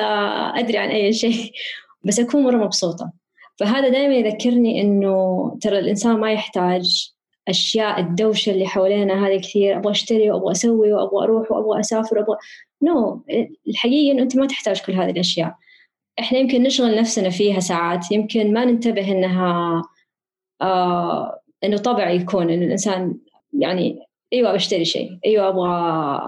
أدري 0.60 0.78
عن 0.78 0.90
أي 0.90 1.14
شيء. 1.14 1.52
بس 2.06 2.20
أكون 2.20 2.44
مرة 2.44 2.58
مبسوطة. 2.66 3.12
فهذا 3.60 3.90
دائما 3.90 4.16
يذكرني 4.16 4.82
إنه 4.82 5.58
ترى 5.62 5.80
الإنسان 5.80 6.20
ما 6.20 6.32
يحتاج 6.32 7.12
أشياء 7.48 8.00
الدوشة 8.00 8.52
اللي 8.52 8.68
حوالينا 8.68 9.28
هذه 9.28 9.40
كثير. 9.40 9.78
أبغى 9.78 9.92
أشتري 9.92 10.32
وأبغى 10.32 10.52
أسوي 10.52 10.94
وأبغى 10.94 11.24
أروح 11.24 11.52
وأبغى 11.52 11.80
أسافر 11.80 12.18
وأبغى 12.18 12.38
نو 12.82 13.16
no. 13.16 13.34
الحقيقة 13.68 14.12
إنه 14.12 14.24
أنت 14.24 14.38
ما 14.38 14.48
تحتاج 14.48 14.82
كل 14.82 14.94
هذه 14.94 15.10
الأشياء. 15.10 15.56
إحنا 16.20 16.40
يمكن 16.40 16.64
نشغل 16.64 16.96
نفسنا 16.96 17.30
فيها 17.30 17.60
ساعات 17.60 18.12
يمكن 18.12 18.54
ما 18.54 18.66
ننتبه 18.66 19.12
إنها 19.12 19.82
آه 20.62 21.40
إنه 21.64 21.78
طبع 21.78 22.10
يكون 22.10 22.50
إنه 22.50 22.66
الإنسان 22.66 23.16
يعني 23.60 24.00
أيوة 24.34 24.54
بشتري 24.54 24.86
شيء 24.86 25.20
أيوة 25.26 25.50
أبغى 25.50 26.22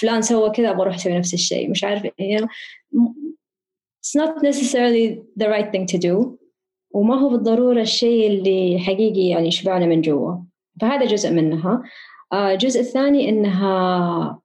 فلان 0.00 0.22
سوى 0.22 0.50
كذا 0.50 0.70
أبغى 0.70 0.82
أروح 0.82 0.94
أسوي 0.94 1.18
نفس 1.18 1.34
الشيء. 1.34 1.70
مش 1.70 1.84
عارف 1.84 2.04
يعني 2.18 2.46
it's 4.00 4.20
not 4.20 4.42
necessarily 4.42 5.18
the 5.42 5.48
right 5.48 5.72
thing 5.72 5.86
to 5.86 5.98
do 5.98 6.40
وما 6.94 7.14
هو 7.14 7.28
بالضرورة 7.28 7.80
الشيء 7.80 8.26
اللي 8.26 8.78
حقيقي 8.78 9.28
يعني 9.28 9.48
يشبعنا 9.48 9.86
من 9.86 10.00
جوا. 10.00 10.36
فهذا 10.80 11.04
جزء 11.04 11.30
منها. 11.30 11.82
آه، 12.32 12.52
الجزء 12.52 12.80
الثاني 12.80 13.28
إنها 13.28 14.39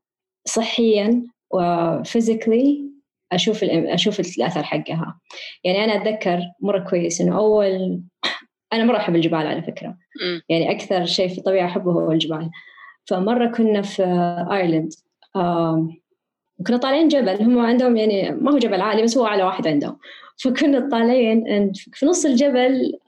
صحيا 0.46 1.24
و 1.52 1.64
physically 1.64 2.86
أشوف 3.32 3.64
أشوف 3.64 4.20
الأثر 4.20 4.64
حقها. 4.64 5.20
يعني 5.64 5.84
أنا 5.84 5.96
أتذكر 5.96 6.42
مرة 6.62 6.80
كويس 6.90 7.22
إنه 7.22 7.38
أول 7.38 8.02
أنا 8.74 8.84
مرة 8.84 8.98
أحب 8.98 9.16
الجبال 9.16 9.48
على 9.48 9.62
فكرة. 9.62 9.98
يعني 10.50 10.72
أكثر 10.72 11.06
شيء 11.06 11.28
في 11.28 11.38
الطبيعة 11.38 11.66
أحبه 11.66 11.92
هو 11.92 12.12
الجبال. 12.12 12.50
فمرة 13.06 13.52
كنا 13.52 13.82
في 13.82 14.04
Ireland 14.52 14.94
كنا 16.68 16.78
طالعين 16.78 17.08
جبل. 17.08 17.42
هم 17.44 17.60
عندهم 17.60 17.98
يعني 17.98 18.32
ما 18.32 18.52
هو 18.52 18.58
جبل 18.58 18.82
عالي 18.82 19.04
بس 19.04 19.18
هو 19.18 19.26
أعلى 19.26 19.44
واحد 19.44 19.68
عندهم. 19.68 19.98
فكنا 20.38 20.90
طالعين 20.92 21.72
في 21.74 22.06
نص 22.06 22.26
الجبل 22.26 23.00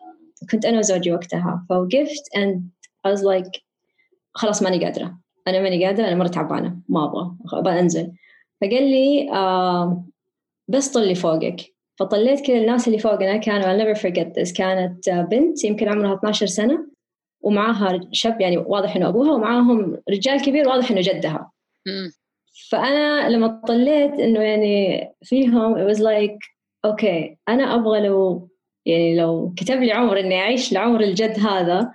كنت 0.52 0.65
أنا 0.65 0.78
وزوجي 0.80 1.12
وقتها. 1.12 1.65
فوقفت 1.69 2.23
and 2.38 2.60
I 3.08 3.12
was 3.12 3.21
like 3.21 3.62
خلاص 4.34 4.63
ماني 4.63 4.86
قادرة. 4.86 5.17
أنا 5.48 5.62
ماني 5.62 5.86
قادرة 5.86 6.08
أنا 6.08 6.16
مرة 6.16 6.28
تعبانة 6.28 6.78
ما 6.90 7.06
أبغى 7.06 7.32
أبغى 7.54 7.80
انزل 7.80 8.12
فقال 8.62 8.84
لي 8.84 9.32
آه 9.32 10.06
بس 10.68 10.88
طلي 10.88 11.16
فوقك. 11.16 11.74
فطليت 12.00 12.42
كذا 12.42 12.58
الناس 12.58 12.88
اللي 12.88 13.00
فوقنا 13.00 13.38
كانوا 13.38 13.64
I'll 13.64 13.82
never 13.82 14.00
forget 14.00 14.42
this 14.42 14.58
كانت 14.58 15.10
بنت 15.10 15.64
يمكن 15.64 15.88
عمرها 15.88 16.16
12 16.16 16.46
سنة 16.46 16.88
ومعاها 17.42 18.00
شاب 18.12 18.42
يعني 18.42 18.58
واضح 18.58 18.96
إنه 18.96 19.08
أبوها 19.08 19.32
ومعاهم 19.32 19.98
رجال 20.10 20.42
كبير 20.42 20.68
واضح 20.68 20.92
إنه 20.92 21.02
جدها. 21.02 21.52
فأنا 22.70 23.30
لما 23.30 23.62
طليت 23.68 24.14
إنه 24.14 24.40
يعني 24.40 25.08
فيهم 25.24 25.76
it 25.76 25.96
was 25.96 26.00
like 26.00 26.58
okay 26.86 27.30
okay, 27.30 27.38
أنا 27.50 27.76
أبغى 27.76 28.08
لو 28.08 28.50
يعني 28.88 29.15
لو 29.15 29.54
كتب 29.58 29.84
لي 29.84 29.91
عمر 29.91 30.19
إني 30.19 30.39
أعيش 30.41 30.71
عمر 30.72 31.02
الجد 31.02 31.39
هذا 31.39 31.91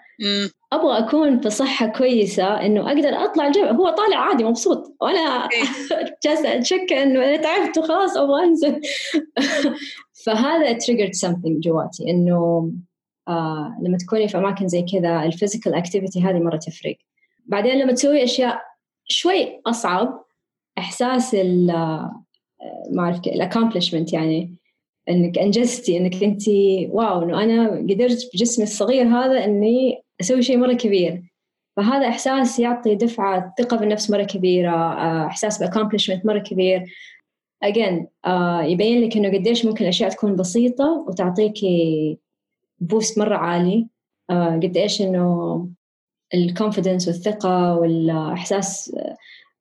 أبغى 0.72 0.98
أكون 0.98 1.40
في 1.40 1.50
صحه 1.50 1.86
كويسة 1.86 2.66
إنه 2.66 2.88
أقدر 2.88 3.08
أطلع 3.08 3.46
الجبل. 3.46 3.68
هو 3.68 3.88
طالع 3.90 4.16
عادي 4.16 4.44
مبسوط. 4.44 4.96
وأنا 5.00 5.20
إيه. 5.20 5.64
جالسة 6.24 6.54
أتشكى 6.56 6.92
إنه 6.92 7.24
أنا 7.24 7.36
تعبت 7.36 7.78
وخلاص 7.78 8.16
أبغى 8.16 8.44
أنزل. 8.44 8.80
فهذا 10.24 10.78
triggered 10.78 11.28
something 11.28 11.60
جواتي 11.60 12.10
إنه 12.10 12.70
آه 13.28 13.78
لما 13.82 13.98
تكوني 13.98 14.28
في 14.28 14.38
أماكن 14.38 14.68
زي 14.68 14.82
كذا 14.92 15.22
ال 15.22 15.28
physical 15.28 15.74
activity 15.74 16.22
هذه 16.22 16.38
مرة 16.38 16.56
تفرق. 16.56 16.96
بعدين 17.46 17.78
لما 17.78 17.92
تسوي 17.92 18.24
أشياء 18.24 18.62
شوي 19.08 19.60
أصعب 19.66 20.24
إحساس 20.78 21.34
ال 21.34 21.70
آه، 21.70 22.22
ما 22.90 23.02
أعرف 23.02 23.18
ال 23.18 23.25
accomplishment 23.25 24.12
يعني 24.12 24.61
إنك 25.12 25.38
أنجزتي 25.38 25.96
إنك 25.96 26.22
انت 26.22 26.42
wow 26.88 27.22
إنه 27.22 27.42
أنا 27.42 27.70
قدرت 27.70 28.30
بجسمي 28.34 28.64
الصغير 28.64 29.06
هذا 29.06 29.44
إني 29.44 30.02
أسوي 30.20 30.42
شيء 30.42 30.56
مرة 30.56 30.72
كبير. 30.72 31.22
فهذا 31.76 32.08
إحساس 32.08 32.58
يعطي 32.58 32.94
دفعة 32.94 33.54
ثقة 33.58 33.76
بالنفس 33.76 34.10
مرة 34.10 34.22
كبيرة 34.22 34.70
آه، 34.70 35.26
إحساس 35.26 35.58
ب 35.58 35.63
accomplishment 35.63 36.26
مرة 36.26 36.38
كبير. 36.38 36.84
Again 37.64 38.06
uh, 38.26 38.64
يبين 38.64 39.04
لك 39.04 39.16
إنه 39.16 39.28
قديش 39.28 39.64
ممكن 39.64 39.84
الأشياء 39.84 40.10
تكون 40.10 40.36
بسيطة 40.36 41.04
وتعطيكي 41.08 42.18
boost 42.80 43.18
مرة 43.18 43.36
عالي. 43.36 43.86
uh, 44.32 44.34
قديش 44.34 45.02
إنه 45.02 45.68
الكونفدنس 46.34 47.08
والثقة 47.08 47.76
والإحساس 47.76 48.96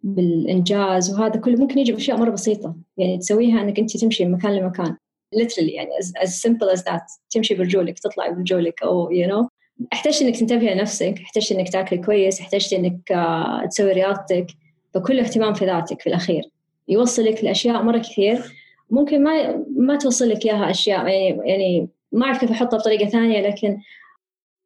بالإنجاز 0.04 1.14
وهذا 1.14 1.40
كله 1.40 1.56
ممكن 1.58 1.80
يجي 1.80 1.92
بأشياء 1.92 2.18
مرة 2.18 2.30
بسيطة. 2.30 2.76
يعني 2.98 3.18
تسويها 3.18 3.62
إنك 3.62 3.80
انت 3.80 3.98
تمشي 3.98 4.26
من 4.26 4.32
مكان 4.32 4.52
لمكان. 4.52 4.98
Literally 5.36 5.74
يعني 5.74 5.89
as, 6.02 6.28
as 6.28 6.41
simple 6.41 6.78
as 6.78 6.84
that. 6.84 7.02
تمشي 7.30 7.56
برجولك 7.56 8.00
تطلعي 8.00 8.34
برجولك 8.34 8.84
أو 8.84 9.10
you 9.10 9.32
know. 9.32 9.48
احتجت 9.94 10.22
إنك 10.22 10.38
تنتبهي 10.38 10.74
لنفسك 10.74 11.15
احتجت 11.24 11.52
إنك 11.52 11.70
تاكلي 11.70 12.00
كويس 12.02 12.41
احتجت 12.41 12.74
إنك 12.74 13.13
uh, 13.13 13.67
تسوي 13.70 13.91
رياضتك. 13.91 14.48
فكل 14.94 15.20
اهتمام 15.20 15.54
في 15.54 15.65
ذاتك 15.65 16.02
في 16.02 16.08
الأخير. 16.08 16.44
يوصلك 16.88 17.44
لأشياء 17.44 17.84
مرة 17.84 17.98
كثير. 17.98 18.41
ممكن 18.89 19.24
ما 19.24 19.65
ما 19.78 19.96
توصل 19.96 20.30
لك 20.30 20.46
إياها 20.46 20.70
أشياء 20.70 21.08
يعني 21.08 21.50
يعني 21.50 21.89
ما 22.12 22.26
أعرف 22.26 22.39
كيف 22.39 22.52
أحطها 22.52 22.78
بطريقة 22.78 23.10
ثانية 23.10 23.41
لكن 23.41 23.78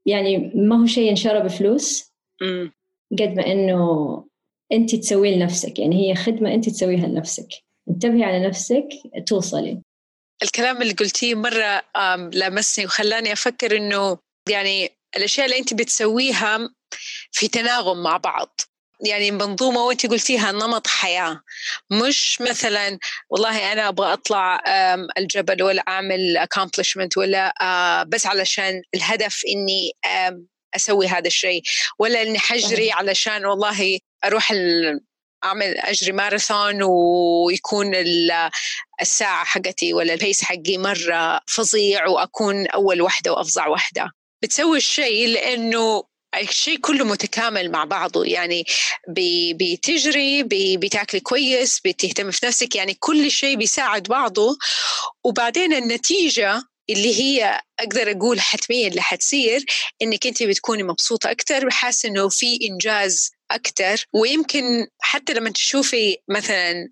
يعني 0.05 0.51
ما 0.55 0.81
هو 0.81 0.85
شيء 0.85 1.09
ينشرى 1.09 1.39
بفلوس. 1.39 2.13
قد 3.11 3.33
ما 3.35 3.51
إنه 3.51 4.23
انت 4.71 4.95
تسويه 4.95 5.35
لنفسك 5.35 5.79
يعني 5.79 6.09
هي 6.09 6.15
خدمة 6.15 6.53
انت 6.53 6.69
تسويها 6.69 7.07
لنفسك. 7.07 7.47
انتبهي 7.89 8.23
على 8.23 8.47
نفسك 8.47 8.87
توصلي. 9.27 9.81
الكلام 10.43 10.81
اللي 10.81 10.93
قلتيه 10.93 11.35
مرة 11.35 11.83
لمسني 12.33 12.85
وخلاني 12.85 13.33
أفكر 13.33 13.77
إنه 13.77 14.17
يعني 14.49 14.91
الأشياء 15.17 15.45
اللي 15.45 15.57
أنت 15.59 15.73
بتسويها 15.73 16.69
في 17.31 17.47
تناغم 17.47 18.03
مع 18.03 18.17
بعض. 18.17 18.61
يعني 19.05 19.31
منظومة 19.31 19.81
وانت 19.81 20.05
قلتيها 20.05 20.51
نمط 20.51 20.87
حياة. 20.87 21.41
مش 21.91 22.41
مثلا 22.41 22.99
والله 23.29 23.71
أنا 23.71 23.87
أبغى 23.87 24.13
أطلع 24.13 24.59
الجبل 25.17 25.63
ولا 25.63 25.83
أعمل 25.87 26.37
accomplishment 26.37 27.17
ولا 27.17 27.53
بس 28.07 28.25
علشان 28.25 28.81
الهدف 28.95 29.41
إني 29.47 29.91
أسوي 30.75 31.07
هذا 31.07 31.27
الشيء. 31.27 31.61
ولا 31.99 32.21
إني 32.21 32.39
حأجري 32.39 32.91
علشان 32.91 33.45
والله 33.45 33.99
أروح 34.25 34.53
أعمل 35.45 35.77
أجري 35.77 36.11
ماراثون 36.11 36.83
ويكون 36.83 37.91
الساعة 39.01 39.45
حقتي 39.45 39.93
ولا 39.93 40.13
ال 40.13 40.19
pace 40.19 40.43
حقي 40.43 40.77
مرة 40.77 41.41
فظيع 41.47 42.07
وأكون 42.07 42.67
أول 42.67 43.01
واحدة 43.01 43.31
وأفظع 43.33 43.67
واحدة 43.67 44.11
بتسوي 44.43 44.77
الشيء 44.77 45.27
لأنه 45.27 46.03
الشيء 46.41 46.77
كله 46.77 47.05
متكامل 47.05 47.71
مع 47.71 47.83
بعضه. 47.83 48.25
يعني 48.25 48.65
بتجري 49.53 50.43
بتاكلي 50.77 51.19
كويس 51.21 51.79
بتهتمي 51.85 52.31
في 52.31 52.45
نفسك. 52.45 52.75
يعني 52.75 52.93
كل 52.93 53.31
شيء 53.31 53.55
بيساعد 53.57 54.03
بعضه. 54.03 54.57
وبعدين 55.23 55.73
النتيجة 55.73 56.61
اللي 56.89 57.21
هي 57.21 57.61
أقدر 57.79 58.11
أقول 58.11 58.41
حتميا 58.41 58.87
اللي 58.87 59.01
حتصير 59.01 59.65
إنك 60.01 60.27
أنت 60.27 60.43
بتكوني 60.43 60.83
مبسوطة 60.83 61.31
أكثر 61.31 61.67
وحاسة 61.67 62.09
إنه 62.09 62.29
في 62.29 62.59
إنجاز 62.71 63.31
أكثر 63.51 64.05
ويمكن 64.13 64.87
حتى 64.99 65.33
لما 65.33 65.49
تشوفي 65.49 66.17
مثلا 66.29 66.89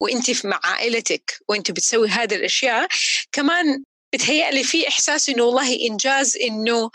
وانت 0.00 0.46
مع 0.46 0.60
عائلتك 0.64 1.38
وانت 1.48 1.70
بتسوي 1.70 2.08
هذه 2.08 2.34
الأشياء 2.34 2.88
كمان 3.32 3.84
بتهيألي 4.14 4.62
في 4.62 4.88
إحساس 4.88 5.28
إنه 5.28 5.42
والله 5.42 5.88
إنجاز 5.90 6.36
إنه 6.36 6.90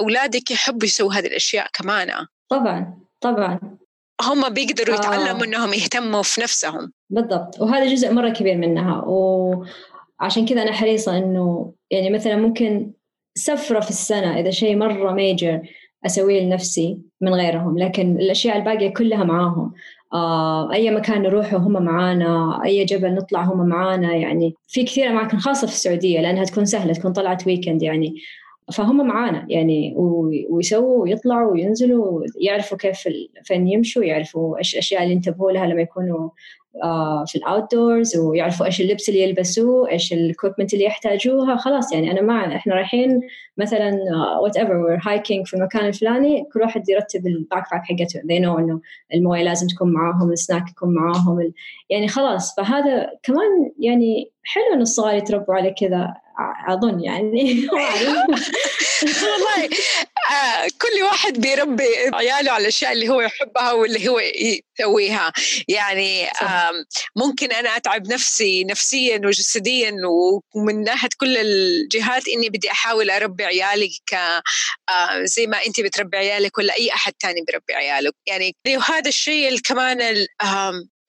أولادك 0.00 0.50
يحبوا 0.50 0.84
يسووا 0.84 1.14
هذه 1.14 1.26
الأشياء 1.26 1.66
كمان. 1.72 2.26
طبعا 2.48 2.98
طبعا. 3.20 3.60
هم 4.22 4.48
بيقدروا 4.48 4.96
يتعلموا 4.96 5.42
آه. 5.42 5.44
إنهم 5.44 5.74
يهتموا 5.74 6.22
في 6.22 6.40
نفسهم. 6.40 6.92
بالضبط. 7.10 7.60
وهذا 7.60 7.94
جزء 7.94 8.12
مرة 8.12 8.28
كبير 8.28 8.56
منها. 8.56 9.04
وعشان 9.06 10.46
كذا 10.46 10.62
أنا 10.62 10.72
حريصة 10.72 11.18
إنه 11.18 11.74
يعني 11.90 12.10
مثلا 12.10 12.36
ممكن 12.36 12.92
سفرة 13.38 13.80
في 13.80 13.90
السنة 13.90 14.40
إذا 14.40 14.50
شيء 14.50 14.76
مرة 14.76 15.12
major 15.12 15.62
أسويه 16.06 16.40
لنفسي 16.40 16.98
من 17.20 17.34
غيرهم 17.34 17.78
لكن 17.78 18.16
الأشياء 18.16 18.56
الباقية 18.56 18.94
كلها 18.94 19.24
معاهم. 19.24 19.72
آه، 20.12 20.72
أي 20.72 20.90
مكان 20.90 21.22
نروحه 21.22 21.56
هم 21.56 21.82
معانا 21.84 22.60
أي 22.64 22.84
جبل 22.84 23.14
نطلع 23.14 23.42
هم 23.42 23.66
معانا 23.68 24.14
يعني 24.14 24.54
في 24.68 24.84
كثير 24.84 25.10
أماكن 25.10 25.38
خاصة 25.38 25.66
في 25.66 25.72
السعودية 25.72 26.20
لأنها 26.20 26.44
تكون 26.44 26.64
سهلة 26.64 26.92
تكون 26.92 27.12
طلعت 27.12 27.46
weekend 27.46 27.82
يعني. 27.82 28.14
فهم 28.72 29.06
معانا 29.06 29.46
يعني 29.48 29.94
ويسووا 30.50 31.02
ويطلعوا 31.02 31.52
وينزلوا 31.52 32.24
يعرفوا 32.40 32.78
كيف 32.78 33.08
فين 33.44 33.68
يمشوا 33.68 34.04
يعرفوا 34.04 34.58
إيش 34.58 34.74
الأشياء 34.74 35.02
اللي 35.02 35.14
ينتبهوا 35.14 35.52
لها 35.52 35.66
لما 35.66 35.80
يكونوا 35.80 36.30
في 37.26 37.34
ال 37.36 37.74
outdoors 37.74 38.16
ويعرفوا 38.16 38.66
إيش 38.66 38.80
اللبس 38.80 39.08
اللي 39.08 39.22
يلبسوه 39.22 39.90
إيش 39.90 40.12
ال 40.12 40.18
equipment 40.18 40.74
اللي 40.74 40.84
يحتاجوها 40.84 41.56
خلاص 41.56 41.92
يعني 41.92 42.10
أنا 42.10 42.20
ما 42.20 42.56
إحنا 42.56 42.74
رايحين 42.74 43.20
مثلا 43.58 43.92
whatever 44.42 44.76
we're 44.76 44.98
hiking 45.02 45.46
في 45.46 45.54
المكان 45.54 45.86
الفلاني 45.86 46.44
كل 46.52 46.60
واحد 46.60 46.88
يرتب 46.88 47.26
ال 47.26 47.70
backpack 47.70 47.82
حقته. 47.84 48.20
They 48.20 48.42
know 48.42 48.58
إنه 48.58 48.80
الموية 49.14 49.42
لازم 49.42 49.66
تكون 49.66 49.92
معاهم 49.92 50.32
السناك 50.32 50.70
يكون 50.70 50.94
معاهم 50.94 51.52
يعني 51.90 52.08
خلاص. 52.08 52.56
فهذا 52.56 53.10
كمان 53.22 53.72
يعني 53.78 54.33
حلو 54.44 54.74
انه 54.74 54.82
الصغار 54.82 55.14
يتربوا 55.14 55.54
على 55.54 55.74
كذا 55.80 56.14
أظن 56.68 57.00
يعني. 57.00 57.68
والله 59.04 59.68
آه، 60.30 60.68
كل 60.82 61.02
واحد 61.02 61.40
بيربي 61.40 61.88
عياله 62.14 62.50
على 62.50 62.62
الأشياء 62.62 62.92
اللي 62.92 63.08
هو 63.08 63.20
يحبها 63.20 63.72
واللي 63.72 64.08
هو 64.08 64.20
يسويها. 64.20 65.32
يعني 65.68 66.26
ممكن 67.16 67.52
أنا 67.52 67.76
أتعب 67.76 68.06
نفسي 68.06 68.64
نفسيا 68.64 69.20
وجسديا 69.24 69.94
ومن 70.54 70.84
ناحية 70.84 71.08
كل 71.20 71.36
الجهات 71.36 72.28
إني 72.28 72.48
بدي 72.48 72.70
أحاول 72.70 73.10
أربي 73.10 73.44
عيالي 73.44 73.88
ك 74.06 74.14
آه، 74.14 75.24
زي 75.24 75.46
ما 75.46 75.58
انت 75.66 75.80
بتربي 75.80 76.16
عيالك 76.16 76.58
ولا 76.58 76.74
أي 76.74 76.92
أحد 76.92 77.12
تاني 77.12 77.44
بيربي 77.46 77.74
عياله 77.74 78.12
يعني 78.26 78.56
وهذا 78.68 79.08
الشيء 79.08 79.58
كمان 79.58 80.26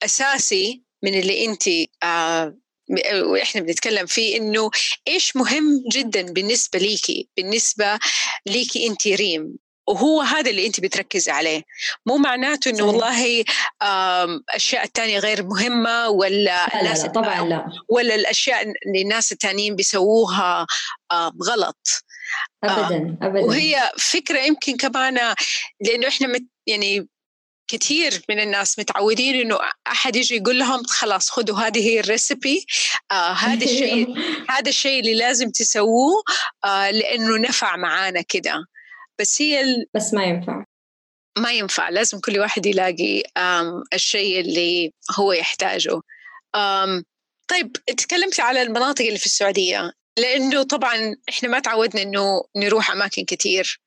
الاساسي 0.02 0.82
من 1.04 1.14
اللي 1.14 1.44
انت 1.44 1.64
آه، 2.02 2.65
وإحنا 3.12 3.60
بنتكلم 3.60 4.06
فيه 4.06 4.36
إنه 4.36 4.70
إيش 5.08 5.36
مهم 5.36 5.84
جدا 5.92 6.22
بالنسبة 6.22 6.78
ليكي 6.78 7.28
بالنسبة 7.36 7.98
ليكي 8.46 8.86
أنت 8.86 9.06
ريم 9.06 9.56
وهو 9.88 10.20
هذا 10.20 10.50
اللي 10.50 10.66
أنت 10.66 10.80
بتركزي 10.80 11.30
عليه. 11.30 11.62
مو 12.06 12.16
معناته 12.16 12.68
إنه 12.68 12.84
والله 12.84 13.44
الأشياء 13.82 14.84
الثانية 14.84 15.18
غير 15.18 15.42
مهمة 15.42 16.08
ولا 16.08 16.66
لا 16.74 16.82
لا, 16.82 16.94
لا 16.94 17.06
طبعا 17.06 17.44
لا. 17.44 17.66
ولا 17.88 18.14
الأشياء 18.14 18.62
اللي 18.62 19.02
الناس 19.02 19.32
الثانيين 19.32 19.76
بيسووها 19.76 20.66
غلط. 21.48 21.88
ابدا 22.64 23.16
ابدا. 23.22 23.40
وهي 23.40 23.92
فكرة 23.98 24.38
يمكن 24.38 24.76
كمان 24.76 25.34
لأنه 25.80 26.08
إحنا 26.08 26.38
يعني 26.66 27.08
كثير 27.68 28.22
من 28.28 28.40
الناس 28.40 28.78
متعودين 28.78 29.40
إنه 29.40 29.58
أحد 29.86 30.16
يجي 30.16 30.36
يقول 30.36 30.58
لهم 30.58 30.82
خلاص 30.84 31.30
خذوا 31.30 31.58
هذه 31.58 31.88
هي 31.88 32.00
الريسبي 32.00 32.66
آه 33.10 33.32
هذا 33.32 33.64
الشيء 33.70 34.14
هذا 34.48 34.68
الشيء 34.68 35.00
اللي 35.00 35.14
لازم 35.14 35.50
تسووه 35.50 36.22
آه 36.64 36.90
لأنه 36.90 37.38
نفع 37.38 37.76
معانا 37.76 38.22
كده. 38.22 38.64
بس 39.20 39.42
هي 39.42 39.60
ال... 39.60 39.86
بس 39.94 40.14
ما 40.14 40.24
ينفع. 40.24 40.64
ما 41.38 41.52
ينفع. 41.52 41.88
لازم 41.88 42.20
كل 42.20 42.38
واحد 42.38 42.66
يلاقي 42.66 43.22
الشيء 43.94 44.40
اللي 44.40 44.92
هو 45.18 45.32
يحتاجه. 45.32 46.00
طيب 47.48 47.72
تكلمتي 47.72 48.42
على 48.42 48.62
المناطق 48.62 49.04
اللي 49.06 49.18
في 49.18 49.26
السعودية. 49.26 49.92
لأنه 50.18 50.62
طبعا 50.62 51.16
إحنا 51.28 51.48
ما 51.48 51.58
تعودنا 51.58 52.02
إنه 52.02 52.44
نروح 52.56 52.90
أماكن 52.90 53.24
كثير 53.24 53.80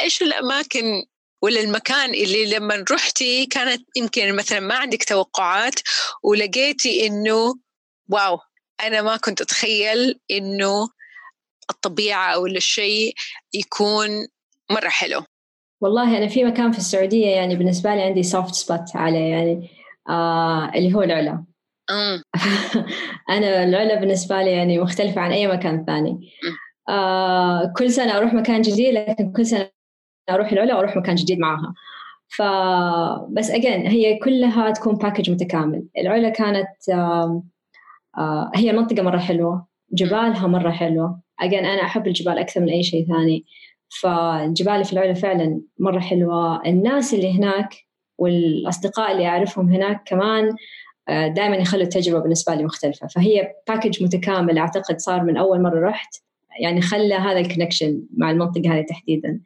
إيش 0.00 0.22
الأماكن 0.22 1.04
ولا 1.42 1.60
المكان 1.60 2.14
اللي 2.14 2.50
لما 2.56 2.84
رحتي 2.92 3.46
كانت 3.46 3.82
يمكن 3.96 4.36
مثلا 4.36 4.60
ما 4.60 4.74
عندك 4.74 5.04
توقعات 5.04 5.74
ولقيتي 6.22 7.06
إنه 7.06 7.54
wow 8.08 8.38
أنا 8.82 9.02
ما 9.02 9.16
كنت 9.16 9.40
أتخيل 9.40 10.20
إنه 10.30 10.88
الطبيعة 11.70 12.34
أو 12.34 12.46
للشيء 12.46 13.14
يكون 13.54 14.08
مرة 14.70 14.88
حلو. 14.88 15.22
والله 15.80 16.18
أنا 16.18 16.28
في 16.28 16.44
مكان 16.44 16.72
في 16.72 16.78
السعودية 16.78 17.26
يعني 17.26 17.56
بالنسبة 17.56 17.94
لي 17.94 18.02
عندي 18.02 18.22
soft 18.22 18.54
spot 18.54 18.96
عليه 18.96 19.30
يعني 19.30 19.70
آه 20.08 20.70
اللي 20.74 20.94
هو 20.94 21.02
العلا. 21.02 21.44
أنا 23.36 23.64
العلا 23.64 23.94
بالنسبة 23.94 24.42
لي 24.42 24.50
يعني 24.52 24.78
مختلفة 24.78 25.20
عن 25.20 25.32
أي 25.32 25.46
مكان 25.46 25.84
ثاني. 25.84 26.32
آه 26.88 27.72
كل 27.76 27.90
سنة 27.90 28.16
أروح 28.16 28.34
مكان 28.34 28.62
جديد 28.62 28.94
لكن 28.94 29.32
كل 29.32 29.46
سنة 29.46 29.70
أروح 30.30 30.52
العلا 30.52 30.76
وأروح 30.76 30.96
مكان 30.96 31.14
جديد 31.14 31.38
معاها. 31.38 31.74
فبس 32.36 33.50
again 33.50 33.86
هي 33.86 34.18
كلها 34.18 34.70
تكون 34.70 34.94
package 34.94 35.30
متكامل. 35.30 35.84
العلا 35.98 36.28
كانت 36.28 36.68
آه 38.18 38.50
هي 38.54 38.72
منطقة 38.72 39.02
مرة 39.02 39.18
حلوة. 39.18 39.66
جبالها 39.92 40.46
مرة 40.46 40.70
حلوة. 40.70 41.20
again 41.40 41.64
أنا 41.64 41.82
أحب 41.82 42.06
الجبال 42.06 42.38
أكثر 42.38 42.60
من 42.60 42.68
أي 42.68 42.82
شيء 42.82 43.06
ثاني. 43.06 43.44
فالجبال 44.00 44.84
في 44.84 44.92
العلا 44.92 45.14
فعلا 45.14 45.60
مرة 45.78 46.00
حلوة. 46.00 46.66
الناس 46.66 47.14
اللي 47.14 47.38
هناك 47.38 47.74
والأصدقاء 48.18 49.12
اللي 49.12 49.26
أعرفهم 49.28 49.68
هناك 49.68 50.02
كمان 50.06 50.56
آه، 51.08 51.28
دائما 51.28 51.56
يخلوا 51.56 51.82
التجربة 51.82 52.22
بالنسبة 52.22 52.54
لي 52.54 52.64
مختلفة. 52.64 53.06
فهي 53.06 53.52
package 53.68 54.02
متكامل. 54.02 54.58
أعتقد 54.58 54.98
صار 54.98 55.22
من 55.24 55.36
أول 55.36 55.62
مرة 55.62 55.88
رحت. 55.88 56.14
يعني 56.60 56.80
خلى 56.80 57.14
هذا 57.14 57.38
الكونكشن 57.38 58.02
مع 58.16 58.30
المنطقة 58.30 58.74
هذه 58.74 58.84
تحديدا. 58.88 59.40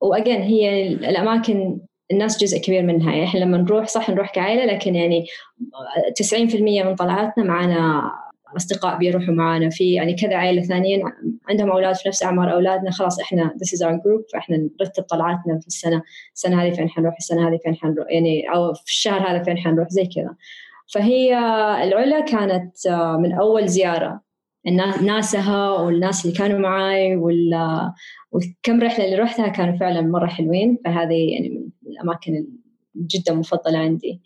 وأجين 0.00 0.42
هي 0.42 0.88
الأماكن 0.92 1.78
الناس 2.10 2.44
جزء 2.44 2.58
كبير 2.58 2.82
منها. 2.82 3.12
يعني 3.12 3.24
إحنا 3.24 3.38
لما 3.38 3.58
نروح 3.58 3.86
صح 3.86 4.10
نروح 4.10 4.30
كعائلة 4.30 4.64
لكن 4.64 4.94
يعني 4.94 5.26
90% 6.22 6.84
من 6.84 6.94
طلعاتنا 6.94 7.44
معنا 7.44 8.10
أصدقاء 8.56 8.98
بيروحوا 8.98 9.34
معانا. 9.34 9.70
في 9.70 9.92
يعني 9.92 10.14
كذا 10.14 10.36
عائلة 10.36 10.62
ثانيين 10.62 11.02
عندهم 11.48 11.70
أولاد 11.70 11.94
في 11.94 12.08
نفس 12.08 12.22
أعمار 12.22 12.52
أولادنا 12.52 12.90
خلاص 12.90 13.20
إحنا 13.20 13.54
this 13.54 13.78
is 13.78 13.86
our 13.86 13.94
group 13.94 14.32
فإحنا 14.32 14.68
نرتب 14.80 15.02
طلعاتنا 15.02 15.58
في 15.60 15.66
السنة 15.66 16.02
السنة 16.34 16.62
هذه 16.62 16.70
فين 16.70 16.88
حنروح 16.88 17.14
السنة 17.18 17.48
هذه 17.48 17.58
فين 17.62 17.74
حنروح 17.76 18.06
يعني 18.10 18.48
أو 18.54 18.74
في 18.74 18.90
الشهر 18.90 19.30
هذا 19.30 19.42
فين 19.42 19.58
حنروح 19.58 19.88
زي 19.88 20.06
كذا. 20.06 20.34
فهي 20.94 21.38
العلا 21.84 22.20
كانت 22.20 22.86
آه، 22.86 23.16
من 23.16 23.32
أول 23.32 23.68
ناسها 25.02 25.70
والناس 25.70 26.24
اللي 26.24 26.36
كانوا 26.36 26.58
معاي 26.58 27.16
والكم 27.16 28.82
رحلة 28.82 29.04
اللي 29.04 29.16
رحتها 29.16 29.48
كانوا 29.48 29.76
فعلا 29.78 30.00
مرة 30.00 30.26
حلوين. 30.26 30.78
فهذه 30.84 31.32
يعني 31.32 31.48
من 31.48 31.90
الأماكن 31.92 32.46
جدا 32.96 33.34
مفضلة 33.34 33.78
عندي. 33.78 34.20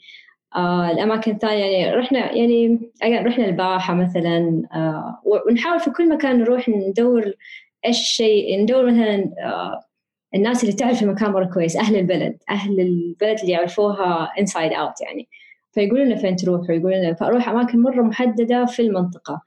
آه 0.56 0.90
الأماكن 0.90 1.32
الثانية 1.32 1.64
يعني 1.64 1.96
رحنا 1.96 2.32
يعني 2.32 2.90
رحنا 3.04 3.44
الباحة 3.46 3.94
مثلا 3.94 4.62
آه 4.74 5.22
ونحاول 5.24 5.80
في 5.80 5.90
كل 5.90 6.08
مكان 6.08 6.38
نروح 6.38 6.68
ندور 6.68 7.32
إيش 7.86 8.00
الشيء 8.00 8.62
ندور 8.62 8.86
مثلا 8.86 9.30
آه 9.44 9.80
الناس 10.34 10.64
اللي 10.64 10.74
تعرف 10.74 11.02
المكان 11.02 11.30
مرة 11.30 11.44
كويس 11.44 11.76
أهل 11.76 11.96
البلد 11.96 12.38
أهل 12.50 12.80
البلد 12.80 13.40
اللي 13.40 13.52
يعرفوها 13.52 14.28
inside 14.40 14.72
out 14.72 15.02
يعني. 15.02 15.28
فيقولوا 15.72 16.04
لنا 16.04 16.16
فين 16.16 16.36
تروحوا 16.36 16.74
يقولوا 16.74 16.98
لنا 16.98 17.14
فأروح 17.14 17.48
أماكن 17.48 17.82
مرة 17.82 18.02
محددة 18.02 18.64
في 18.66 18.82
المنطقة. 18.82 19.34
آه 19.34 19.40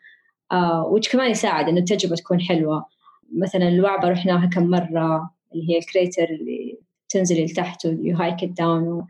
وش 0.87 1.09
كمان 1.09 1.31
يساعد 1.31 1.69
إنه 1.69 1.79
التجربة 1.79 2.15
تكون 2.15 2.41
حلوة. 2.41 2.85
مثلا 3.37 3.67
الوعبة 3.67 4.09
رحناها 4.09 4.45
كم 4.45 4.63
مرة 4.63 5.29
اللي 5.53 5.69
هي 5.69 5.77
ال 5.77 5.84
crater 5.84 6.23
اللي 6.23 6.77
تنزلي 7.09 7.45
لتحت 7.45 7.85
و 7.85 8.17
you 8.17 8.29
hike 8.29 8.45
down 8.45 9.07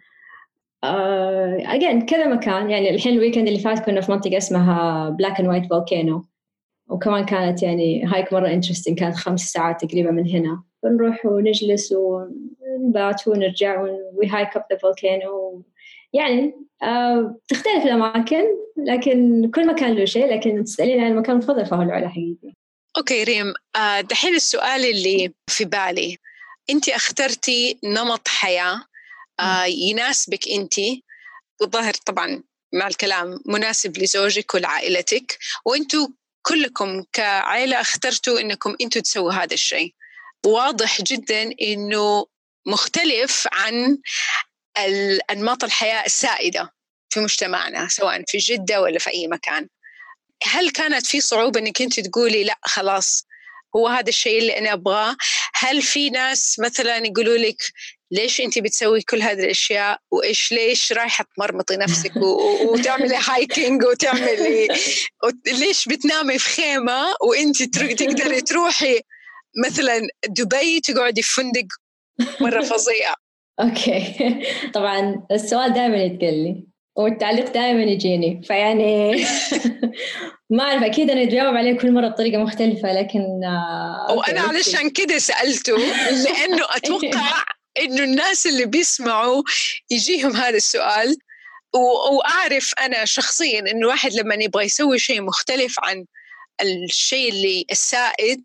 again 0.84 2.02
uh, 2.02 2.06
كذا 2.06 2.28
مكان. 2.28 2.70
يعني 2.70 2.90
الحين 2.90 3.14
ال 3.14 3.18
weekend 3.18 3.48
اللي 3.48 3.60
فات 3.60 3.86
كنا 3.86 4.02
في 4.02 4.12
منطقة 4.12 4.38
اسمها 4.38 5.10
black 5.10 5.40
and 5.40 5.50
white 5.50 5.66
volcano 5.70 6.26
وكمان 6.90 7.26
كانت 7.26 7.64
يعني 7.64 8.06
hike 8.06 8.34
مرة 8.34 8.48
interesting 8.48 9.00
كانت 9.00 9.16
خمس 9.16 9.42
ساعات 9.42 9.86
تقريبا 9.86 10.12
من 10.12 10.28
هنا. 10.28 10.64
بنروح 10.84 11.26
ونجلس 11.26 11.94
ونبات 11.94 13.28
ونرجع 13.28 13.82
we 13.82 14.28
hike 14.28 14.58
up 14.58 14.64
the 14.72 14.78
volcano 14.78 15.64
يعني 16.14 16.46
آه 16.46 16.63
تختلف 17.48 17.84
الأماكن 17.84 18.44
لكن 18.78 19.52
كل 19.56 19.68
مكان 19.68 19.94
له 19.94 20.06
شيء 20.06 20.34
لكن 20.34 20.64
تسألين 20.64 21.04
عن 21.04 21.12
المكان 21.12 21.36
المفضل 21.36 21.66
فهو 21.66 21.82
العلا 21.82 22.10
حقيقي. 22.10 22.54
أوكي 22.98 23.24
ريم. 23.24 23.54
آه 23.76 24.02
دحين 24.02 24.36
السؤال 24.36 24.86
اللي 24.86 25.34
في 25.50 25.66
بالي. 25.66 26.18
أنت 26.70 26.90
أخترتي 26.90 27.80
نمط 27.84 28.28
حياة 28.28 28.82
آه 29.40 29.66
يناسبك 29.66 30.48
أنت. 30.48 30.74
والظاهر 31.62 31.94
طبعا 31.94 32.44
مع 32.74 32.88
الكلام 32.88 33.40
مناسب 33.46 33.98
لزوجك 33.98 34.54
ولعائلتك. 34.56 35.38
وأنتم 35.66 36.08
كلكم 36.42 37.04
كعائله 37.14 37.82
اخترتوا 37.82 38.40
إنكم 38.40 38.76
أنتم 38.82 39.00
تسووا 39.00 39.32
هذا 39.32 39.54
الشيء. 39.54 39.94
واضح 40.46 41.02
جدا 41.02 41.52
إنه 41.62 42.26
مختلف 42.68 43.48
عن 43.52 43.98
أنماط 45.32 45.64
الحياة 45.64 46.06
السائدة 46.06 46.74
في 47.10 47.20
مجتمعنا 47.20 47.88
سواء 47.88 48.24
في 48.28 48.38
جدة 48.38 48.82
ولا 48.82 49.00
في 49.00 49.10
أي 49.10 49.28
مكان. 49.28 49.68
هل 50.44 50.70
كانت 50.70 51.06
في 51.06 51.22
صعوبة 51.22 51.60
إنك 51.60 51.82
أنت 51.82 52.00
تقولي 52.00 52.44
لا 52.44 52.60
خلاص 52.62 53.28
هو 53.76 53.88
هذا 53.88 54.10
الشيء 54.10 54.40
اللي 54.40 54.58
أنا 54.58 54.74
أبغاه؟ 54.74 55.16
هل 55.56 55.82
في 55.82 56.10
ناس 56.10 56.60
مثلا 56.60 56.98
يقولوا 56.98 57.38
لك 57.38 57.58
ليش 58.12 58.42
أنت 58.42 58.60
بتسوي 58.60 59.02
كل 59.02 59.22
هذه 59.22 59.40
الأشياء؟ 59.40 60.00
وإيش 60.12 60.52
ليش 60.52 60.94
رايحة 60.94 61.26
تمرمطي 61.36 61.76
نفسك؟ 61.76 62.12
وتعملي 62.68 63.16
هايكينج 63.30 63.84
وتعملي 63.84 64.68
ليش 65.48 65.88
بتنامي 65.88 66.40
في 66.40 66.50
خيمة 66.50 67.16
وأنت 67.22 67.64
تقدري 67.64 68.42
تروحي 68.42 69.02
مثلا 69.66 70.08
دبي 70.28 70.80
تقعدي 70.80 71.22
في 71.22 71.34
فندق 71.34 71.68
مرة 72.42 72.62
فظيع؟ 72.62 73.14
أوكي. 73.60 74.16
طبعا 74.76 75.26
السؤال 75.32 75.74
دائما 75.74 76.04
يتقال 76.04 76.64
والتعليق 76.96 77.54
دائما 77.54 77.84
يجيني 77.84 78.42
فيعني 78.44 79.16
ما 80.50 80.64
أعرف 80.64 80.84
أكيد 80.84 81.10
أنا 81.10 81.24
اتجاوب 81.24 81.56
عليه 81.56 81.78
كل 81.78 81.92
مرة 81.92 82.08
بطريقة 82.08 82.44
مختلفة 82.44 82.94
لكن 82.94 83.44
آه 83.44 84.16
وأنا 84.18 84.42
علشان 84.42 84.90
كده 84.90 85.18
سألته 85.18 85.78
لأنه 86.24 86.66
أتوقع 86.70 87.44
إنه 87.80 88.04
الناس 88.04 88.48
اللي 88.48 88.66
بيسمعوا 88.66 89.44
يجيهم 89.92 90.36
هذا 90.36 90.58
السؤال 90.58 91.18
وأعرف 92.12 92.74
أنا 92.82 93.06
شخصيا 93.06 93.60
انه 93.60 93.72
الواحد 93.72 94.14
لما 94.14 94.36
يبغى 94.36 94.66
يسوي 94.66 95.00
شيء 95.00 95.22
مختلف 95.22 95.76
عن 95.80 96.06
الشيء 96.62 97.30
اللي 97.30 97.66
السائد 97.72 98.44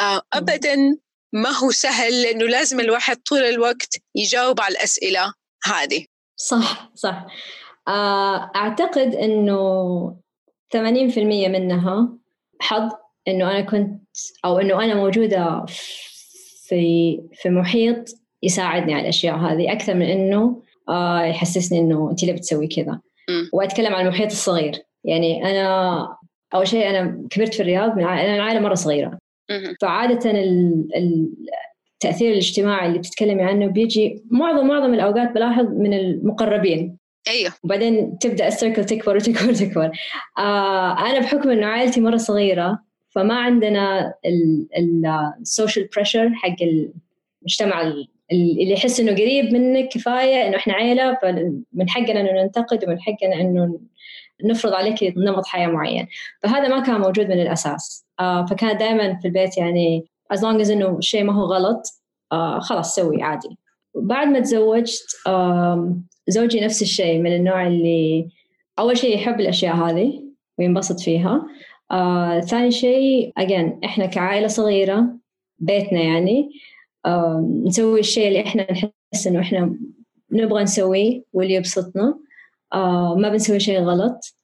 آه 0.00 0.22
ابدا 0.32 0.96
ما 1.34 1.50
هو 1.50 1.70
سهل 1.70 2.22
لأنه 2.22 2.44
لازم 2.44 2.80
الواحد 2.80 3.16
طول 3.16 3.38
الوقت 3.38 3.98
يجاوب 4.14 4.60
على 4.60 4.72
الأسئلة 4.72 5.32
هذه. 5.64 6.04
صح 6.36 6.90
صح. 6.94 7.26
آه، 7.88 8.50
أعتقد 8.56 9.14
إنه 9.14 10.16
80% 10.70 11.48
منها 11.48 12.08
حظ 12.60 12.90
إنه 13.28 13.50
أنا 13.50 13.60
كنت 13.60 14.02
أو 14.44 14.58
إنه 14.58 14.84
أنا 14.84 14.94
موجودة 14.94 15.64
في 16.68 17.20
في 17.32 17.50
محيط 17.50 18.08
يساعدني 18.42 18.94
على 18.94 19.02
الأشياء 19.02 19.36
هذه 19.36 19.72
أكثر 19.72 19.94
من 19.94 20.06
إنه 20.06 20.62
آه 20.88 21.22
يحسسني 21.22 21.78
إنه 21.78 22.10
انت 22.10 22.24
ليه 22.24 22.32
بتسوي 22.32 22.66
كذا. 22.66 23.00
وأتكلم 23.52 23.94
عن 23.94 24.06
المحيط 24.06 24.30
الصغير. 24.30 24.82
يعني 25.04 25.50
أنا 25.50 26.08
أول 26.54 26.68
شيء 26.68 26.90
أنا 26.90 27.26
كبرت 27.30 27.54
في 27.54 27.60
الرياض 27.60 27.96
من 27.96 28.04
أنا 28.04 28.42
عائله 28.42 28.60
مرة 28.60 28.74
صغيرة. 28.74 29.18
فعادة 29.80 30.30
التأثير 31.94 32.30
الاجتماعي 32.32 32.88
اللي 32.88 32.98
بتتكلمي 32.98 33.42
عنه 33.42 33.66
بيجي 33.66 34.22
معظم 34.30 34.66
معظم 34.66 34.94
الأوقات 34.94 35.32
بلاحظ 35.32 35.66
من 35.66 35.94
المقربين. 35.94 36.96
أيوه. 37.28 37.52
وبعدين 37.64 38.18
تبدأ 38.18 38.46
ال 38.48 38.53
circle 38.53 38.84
تكبر 38.84 39.16
وتكبر 39.16 39.50
وتكبر. 39.50 39.90
آه 40.38 41.10
أنا 41.10 41.18
بحكم 41.20 41.50
إنه 41.50 41.66
عائلتي 41.66 42.00
مرة 42.00 42.16
صغيرة 42.16 42.78
فما 43.10 43.34
عندنا 43.34 44.14
ال 45.40 45.47
social 45.47 45.88
pressure 45.96 46.30
حق 46.34 46.56
المجتمع 47.42 47.92
اللي 48.32 48.72
يحس 48.72 49.00
إنه 49.00 49.12
قريب 49.12 49.52
منك 49.52 49.88
كفاية 49.88 50.48
إنه 50.48 50.56
إحنا 50.56 50.74
عيلة 50.74 51.18
فمن 51.22 51.88
حقنا 51.88 52.20
إنه 52.20 52.42
ننتقد 52.42 52.84
ومن 52.84 53.00
حقنا 53.00 53.40
إنه 53.40 53.78
نفرض 54.44 54.72
عليك 54.72 55.14
نمط 55.16 55.46
حياة 55.46 55.66
معين. 55.66 56.08
فهذا 56.42 56.68
ما 56.68 56.80
كان 56.80 57.00
موجود 57.00 57.26
من 57.26 57.40
الأساس. 57.40 58.06
آه 58.20 58.46
فكان 58.46 58.76
دائما 58.76 59.18
في 59.22 59.28
البيت 59.28 59.58
يعني 59.58 60.04
as 60.34 60.36
long 60.36 60.64
as 60.66 60.70
إنه 60.70 60.98
الشيء 60.98 61.24
ما 61.24 61.32
هو 61.32 61.44
غلط 61.44 62.02
آه 62.32 62.58
خلاص 62.58 62.94
سوي 62.94 63.22
عادي. 63.22 63.58
بعد 63.94 64.26
ما 64.26 64.40
تزوجت 64.40 65.02
زوجي 66.28 66.60
نفس 66.60 66.82
الشيء 66.82 67.18
من 67.18 67.36
النوع 67.36 67.66
اللي 67.66 68.28
أول 68.78 68.98
شيء 68.98 69.14
يحب 69.14 69.40
الأشياء 69.40 69.76
هذه 69.76 70.22
وينبسط 70.58 71.00
فيها. 71.00 71.46
آه 71.92 72.40
ثاني 72.40 72.70
شيء 72.70 73.32
again 73.40 73.84
إحنا 73.84 74.06
كعائلة 74.06 74.46
صغيرة 74.46 75.06
بيتنا 75.58 76.00
يعني 76.00 76.50
آه 77.06 77.60
نسوي 77.64 78.00
الشيء 78.00 78.28
اللي 78.28 78.40
إحنا 78.40 78.66
نحس 78.72 79.26
إنه 79.26 79.40
إحنا 79.40 79.78
نبغى 80.32 80.62
نسويه 80.62 81.22
واللي 81.32 81.54
يبسطنا. 81.54 82.18
ما 83.16 83.28
بنسوي 83.28 83.60
شيء 83.60 83.80
غلط. 83.80 84.34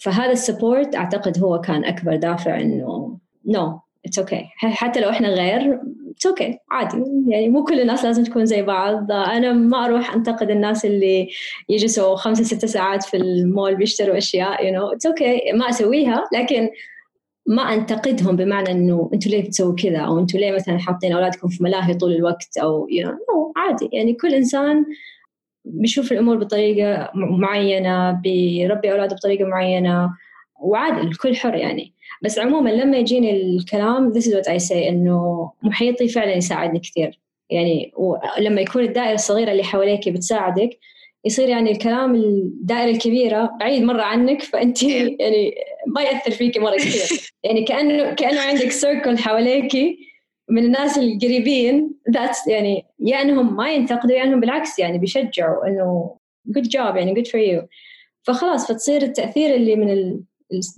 فهذا 0.00 0.32
ال 0.32 0.40
support 0.40 0.96
أعتقد 0.96 1.38
هو 1.38 1.60
كان 1.60 1.84
أكبر 1.84 2.16
دافع 2.16 2.60
إنه 2.60 3.18
no 3.46 3.80
it's 4.06 4.18
okay 4.18 4.44
حتى 4.56 5.00
لو 5.00 5.10
إحنا 5.10 5.28
غير 5.28 5.80
it's 6.10 6.26
okay 6.26 6.52
okay. 6.52 6.56
عادي. 6.70 7.02
يعني 7.28 7.48
مو 7.48 7.64
كل 7.64 7.80
الناس 7.80 8.04
لازم 8.04 8.24
تكون 8.24 8.46
زي 8.46 8.62
بعض. 8.62 9.12
أنا 9.12 9.52
ما 9.52 9.84
أروح 9.84 10.14
أنتقد 10.14 10.50
الناس 10.50 10.84
اللي 10.84 11.28
يجلسوا 11.68 12.16
خمسة 12.16 12.44
ستة 12.44 12.66
ساعات 12.66 13.04
في 13.04 13.16
المول 13.16 13.76
بيشتروا 13.76 14.18
أشياء 14.18 14.66
you 14.66 14.74
know 14.74 14.86
it's 14.92 15.06
okay 15.06 15.40
ما 15.54 15.68
أسويها 15.68 16.24
لكن 16.34 16.68
ما 17.46 17.62
أنتقدهم 17.62 18.36
بمعنى 18.36 18.70
إنه 18.70 19.10
أنتوا 19.14 19.30
ليه 19.30 19.44
بتسووا 19.44 19.74
كذا؟ 19.74 19.98
أو 19.98 20.18
أنتوا 20.18 20.40
ليه 20.40 20.52
مثلا 20.52 20.78
حاطين 20.78 21.12
أولادكم 21.12 21.48
في 21.48 21.64
ملاهي 21.64 21.94
طول 21.94 22.12
الوقت؟ 22.12 22.58
أو 22.58 22.88
you 22.90 23.08
you 23.08 23.10
know, 23.10 23.14
no, 23.14 23.52
عادي. 23.56 23.88
يعني 23.92 24.14
كل 24.14 24.34
إنسان 24.34 24.84
بيشوف 25.68 26.12
الأمور 26.12 26.36
بطريقة 26.36 27.10
معينة 27.14 28.10
بيربي 28.10 28.92
أولاده 28.92 29.16
بطريقة 29.16 29.44
معينة 29.44 30.10
وعادي 30.60 31.00
الكل 31.00 31.36
حر 31.36 31.54
يعني. 31.54 31.92
بس 32.22 32.38
عموما 32.38 32.70
لما 32.70 32.96
يجيني 32.96 33.30
الكلام 33.30 34.12
this 34.12 34.24
is 34.24 34.32
what 34.32 34.48
I 34.48 34.68
say 34.68 34.72
إنه 34.88 35.50
محيطي 35.62 36.08
فعلا 36.08 36.34
يساعدني 36.34 36.78
كثير 36.78 37.18
يعني 37.50 37.92
ولما 37.96 38.60
يكون 38.60 38.82
الدائرة 38.82 39.14
الصغيرة 39.14 39.52
اللي 39.52 39.64
حواليك 39.64 40.08
بتساعدك 40.08 40.78
يصير 41.24 41.48
يعني 41.48 41.70
الكلام 41.70 42.14
الدائرة 42.14 42.90
الكبيرة 42.90 43.50
بعيد 43.60 43.82
مرة 43.82 44.02
عنك 44.02 44.42
فأنت 44.42 44.82
يعني 44.82 45.54
ما 45.86 46.02
يأثر 46.02 46.30
فيك 46.30 46.58
مرة 46.58 46.76
كثير 46.76 47.32
يعني 47.44 47.64
كانه 47.64 48.14
كأنه 48.14 48.40
عندك 48.40 48.70
سيركل 48.70 49.18
حواليك 49.18 49.98
من 50.50 50.64
الناس 50.64 50.98
القريبين 50.98 51.90
ذاتس 52.10 52.46
يعني 52.46 52.86
يا 53.00 53.22
إنهم 53.22 53.56
ما 53.56 53.72
ينتقدوا 53.72 54.16
يا 54.16 54.24
إنهم 54.24 54.40
بالعكس 54.40 54.78
يعني 54.78 54.98
بيشجعوا 54.98 55.66
إنه 55.66 56.16
good 56.58 56.64
job 56.64 56.96
يعني 56.96 57.14
good 57.14 57.26
for 57.26 57.38
you. 57.38 57.66
فخلاص 58.22 58.72
فتصير 58.72 59.02
التأثير 59.02 59.54
اللي 59.54 59.76
من 59.76 59.90
ال 59.90 60.22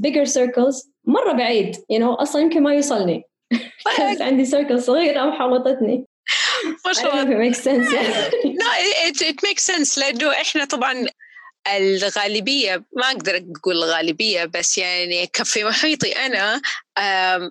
bigger 0.06 0.28
circles 0.28 0.88
مرة 1.04 1.32
بعيد 1.32 1.76
you 1.76 1.98
know 1.98 2.20
أصلا 2.20 2.42
يمكن 2.42 2.62
ما 2.62 2.74
يوصلني. 2.74 3.22
بس 4.14 4.20
عندي 4.20 4.44
سيركل 4.44 4.82
صغيرة 4.82 5.24
محوطتني 5.24 6.06
ما 6.86 6.92
شاء 6.92 7.22
الله 7.22 7.24
it 7.24 7.52
makes 7.52 7.58
sense. 7.58 7.92
لا 8.60 8.72
it, 9.08 9.22
it 9.22 9.48
makes 9.48 9.64
sense. 9.64 9.98
لأنه 9.98 10.30
إحنا 10.30 10.64
طبعا 10.64 11.06
الغالبية 11.68 12.84
ما 12.96 13.10
أقدر 13.10 13.36
أقول 13.36 13.76
الغالبية 13.76 14.44
بس 14.44 14.78
يعني 14.78 15.30
في 15.34 15.64
محيطي 15.64 16.12
أنا 16.12 16.60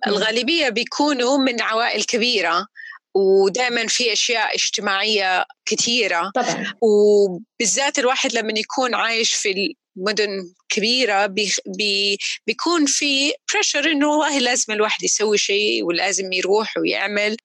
الغالبية 0.08 0.70
بيكونوا 0.70 1.38
من 1.38 1.62
عوائل 1.62 2.04
كبيرة 2.04 2.68
ودائما 3.16 3.88
في 3.88 4.14
أشياء 4.14 4.56
اجتماعية 4.56 5.46
كثيرة. 5.66 6.32
طبعا. 6.36 6.74
وبالذات 6.82 8.00
الواحد 8.00 8.34
لما 8.34 8.60
يكون 8.60 8.96
عايش 8.96 9.34
في 9.34 9.76
مدن 9.96 10.54
كبيرة 10.70 11.26
بي 11.26 11.52
بي 11.78 12.18
بيكون 12.48 12.86
في 12.86 13.34
pressure 13.54 13.92
إنه 13.92 14.08
والله 14.08 14.40
لازم 14.40 14.74
الواحد 14.74 15.04
يسوي 15.04 15.38
شيء 15.38 15.84
ولازم 15.84 16.34
يروح 16.34 16.78
ويعمل. 16.78 17.38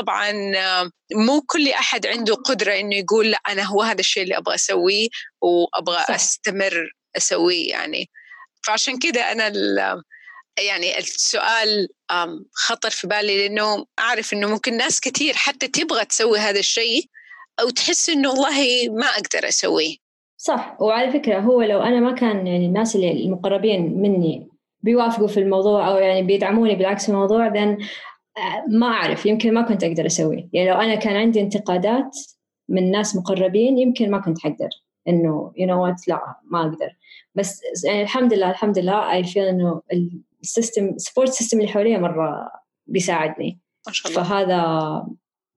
طبعا 0.00 0.32
مو 1.14 1.40
كل 1.46 1.68
أحد 1.68 2.06
عنده 2.06 2.34
قدرة 2.34 2.72
إنه 2.72 2.96
يقول 2.96 3.30
لا 3.30 3.38
أنا 3.48 3.62
هو 3.62 3.82
هذا 3.82 4.00
الشيء 4.00 4.22
اللي 4.22 4.36
أبغى 4.36 4.54
أسويه 4.54 5.08
وأبغى 5.42 6.02
صح. 6.08 6.14
أستمر 6.14 6.92
أسويه 7.16 7.70
يعني. 7.70 8.10
فعشان 8.66 8.98
كده 8.98 9.32
أنا 9.32 9.52
يعني 10.58 10.98
السؤال 10.98 11.88
خطر 12.52 12.90
في 12.90 13.06
بالي 13.06 13.38
لأنه 13.38 13.86
أعرف 13.98 14.32
إنه 14.32 14.48
ممكن 14.48 14.76
ناس 14.76 15.00
كثير 15.00 15.34
حتى 15.34 15.68
تبغى 15.68 16.04
تسوي 16.04 16.38
هذا 16.38 16.58
الشيء 16.58 17.04
أو 17.60 17.70
تحس 17.70 18.08
إنه 18.08 18.30
والله 18.30 18.88
ما 18.88 19.06
أقدر 19.06 19.48
أسويه. 19.48 19.96
صح. 20.36 20.76
وعلى 20.80 21.12
فكرة 21.12 21.38
هو 21.38 21.62
لو 21.62 21.82
أنا 21.82 22.00
ما 22.00 22.12
كان 22.12 22.46
يعني 22.46 22.66
الناس 22.66 22.96
اللي 22.96 23.12
المقربين 23.12 24.02
مني 24.02 24.48
بيوافقوا 24.80 25.28
في 25.28 25.40
الموضوع 25.40 25.88
أو 25.88 25.96
يعني 25.96 26.22
بيدعموني 26.22 26.74
بالعكس 26.74 27.02
في 27.02 27.08
الموضوع 27.08 27.48
then 27.48 27.68
آه، 27.68 27.78
ما 28.68 28.86
أعرف 28.86 29.26
يمكن 29.26 29.54
ما 29.54 29.62
كنت 29.62 29.84
أقدر 29.84 30.06
أسويه 30.06 30.48
يعني 30.52 30.70
لو 30.70 30.76
أنا 30.76 30.94
كان 30.94 31.16
عندي 31.16 31.40
انتقادات 31.40 32.16
من 32.68 32.90
ناس 32.90 33.16
مقربين 33.16 33.78
يمكن 33.78 34.10
ما 34.10 34.18
كنت 34.18 34.38
حقدر. 34.38 34.68
إنه 35.08 35.52
you 35.56 35.66
know 35.66 35.78
what 35.86 36.08
لا 36.08 36.36
ما 36.50 36.60
أقدر. 36.60 36.96
بس 37.34 37.62
يعني 37.84 38.02
الحمد 38.02 38.34
لله 38.34 38.50
الحمد 38.50 38.78
لله 38.78 39.22
I 39.22 39.26
feel 39.26 39.38
إنه 39.38 39.82
ال 40.42 40.50
system 40.50 40.98
support 40.98 41.28
system 41.28 41.60
اللي 41.60 41.72
حواليا 41.72 41.98
مرة 41.98 42.50
بيساعدني. 42.86 43.58
ما 43.86 43.92
شاء 43.92 44.12
الله. 44.12 44.22
فهذا 44.22 45.06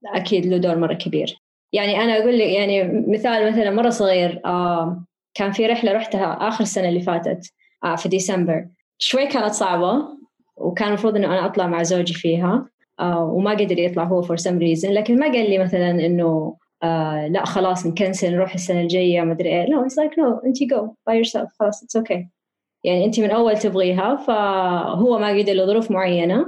أكيد 0.06 0.46
له 0.46 0.58
دور 0.58 0.76
مرة 0.76 0.94
كبير. 0.94 1.42
يعني 1.74 2.04
أنا 2.04 2.18
أقول 2.18 2.40
لك 2.40 2.48
يعني 2.48 2.84
مثال 3.08 3.52
مثلا 3.52 3.72
مرة 3.72 3.90
صغير 3.90 4.42
آه 4.46 5.06
كان 5.34 5.52
في 5.52 5.68
رحلة 5.68 5.92
رحتها 5.92 6.48
آخر 6.48 6.64
السنة 6.64 6.90
اللي 6.90 7.02
فاتت 7.02 7.54
آه 7.84 7.96
في 7.96 8.10
ديسمبر. 8.10 8.68
شوي 8.98 9.28
كانت 9.28 9.54
صعبة 9.54 10.08
وكان 10.56 10.88
المفروض 10.88 11.16
إنه 11.16 11.28
أنا 11.28 11.46
أطلع 11.46 11.68
مع 11.68 11.84
زوجي 11.84 12.14
فيها. 12.14 12.70
وما 13.04 13.52
قدر 13.52 13.80
يطلع 13.80 14.04
هو 14.04 14.24
for 14.24 14.38
some 14.40 14.60
reason. 14.60 14.90
لكن 14.90 15.20
ما 15.20 15.26
قال 15.26 15.50
لي 15.50 15.58
مثلا 15.58 15.90
إنه 15.90 16.58
آه 16.84 17.28
لا 17.28 17.46
خلاص 17.46 17.86
نكنسل 17.86 18.32
نروح 18.32 18.54
السنة 18.54 18.82
الجاية 18.82 19.22
ما 19.22 19.32
أدري 19.32 19.50
إيه. 19.50 19.66
No 19.66 19.86
it's 19.86 19.96
like 19.96 20.16
no 20.18 20.46
أنت 20.46 20.64
go 20.64 20.88
by 21.10 21.14
yourself 21.14 21.48
خلاص 21.60 21.84
it's 21.84 22.02
okay. 22.02 22.26
يعني 22.84 23.06
أنت 23.06 23.20
من 23.20 23.32
أول 23.32 23.58
تبغيها 23.58 24.16
فهو 24.16 25.20
ما 25.20 25.30
قدر 25.30 25.54
لظروف 25.54 25.92
معينة. 25.92 26.46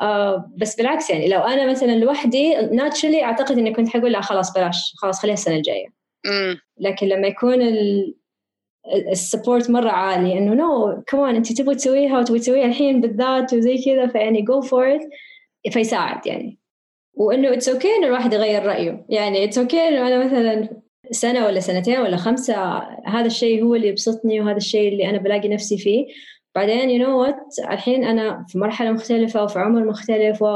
آه 0.00 0.50
بس 0.56 0.76
بالعكس 0.76 1.10
يعني 1.10 1.28
لو 1.28 1.40
أنا 1.40 1.70
مثلا 1.70 1.92
لوحدي 1.92 2.54
naturally 2.54 3.24
أعتقد 3.24 3.58
إني 3.58 3.72
كنت 3.72 3.88
حقول 3.88 4.12
لا 4.12 4.20
خلاص 4.20 4.52
بلاش 4.54 4.94
خلاص 4.96 5.20
خليها 5.20 5.34
السنة 5.34 5.56
الجاية. 5.56 5.86
لكن 6.80 7.06
لما 7.06 7.26
يكون 7.26 7.58
ال 9.10 9.18
support 9.18 9.70
مرة 9.70 9.90
عالي 9.90 10.38
إنه 10.38 10.54
no 10.54 11.02
كمان 11.06 11.36
أنت 11.36 11.52
تبغي 11.52 11.74
تسويها 11.74 12.18
وتبغي 12.18 12.38
تسويها 12.38 12.66
الحين 12.66 13.00
بالذات 13.00 13.54
وزي 13.54 13.78
كذا 13.84 14.06
فيعني 14.06 14.42
go 14.42 14.60
for 14.60 14.98
فيساعد 15.70 16.26
يعني. 16.26 16.58
وإنه 17.14 17.52
it's 17.52 17.88
okay 17.88 17.92
okay 17.92 17.96
انه 17.98 18.06
الواحد 18.06 18.32
يغير 18.32 18.62
رأيه. 18.66 19.06
يعني 19.08 19.44
it's 19.44 19.76
okay 19.76 19.78
okay 19.78 19.80
إنه 19.80 20.08
أنا 20.08 20.24
مثلا 20.24 20.68
سنة 21.10 21.46
ولا 21.46 21.60
سنتين 21.60 21.98
ولا 22.00 22.16
خمسة 22.16 22.54
هذا 23.06 23.26
الشيء 23.26 23.64
هو 23.64 23.74
اللي 23.74 23.88
يبسطني 23.88 24.40
وهذا 24.40 24.56
الشيء 24.56 24.92
اللي 24.92 25.10
أنا 25.10 25.18
بلاقي 25.18 25.48
نفسي 25.48 25.78
فيه. 25.78 26.06
بعدين 26.54 26.90
you 26.90 27.08
know 27.08 27.20
what 27.20 27.58
الحين 27.70 28.04
أنا 28.04 28.44
في 28.48 28.58
مرحلة 28.58 28.92
مختلفة 28.92 29.44
وفي 29.44 29.58
عمر 29.58 29.84
مختلف 29.84 30.42
و 30.42 30.46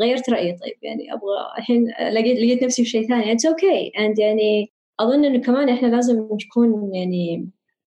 غيرت 0.00 0.30
رأيي. 0.30 0.52
طيب 0.52 0.76
يعني 0.82 1.12
أبغى 1.12 1.58
الحين 1.58 1.88
لقيت 2.12 2.38
لقيت 2.38 2.62
نفسي 2.64 2.84
في 2.84 2.90
شيء 2.90 3.08
ثاني. 3.08 3.32
it's 3.32 3.46
okay 3.46 3.92
and 3.98 4.18
يعني 4.18 4.72
أظن 5.00 5.24
إنه 5.24 5.38
كمان 5.38 5.68
إحنا 5.68 5.86
لازم 5.86 6.28
نكون 6.46 6.94
يعني 6.94 7.48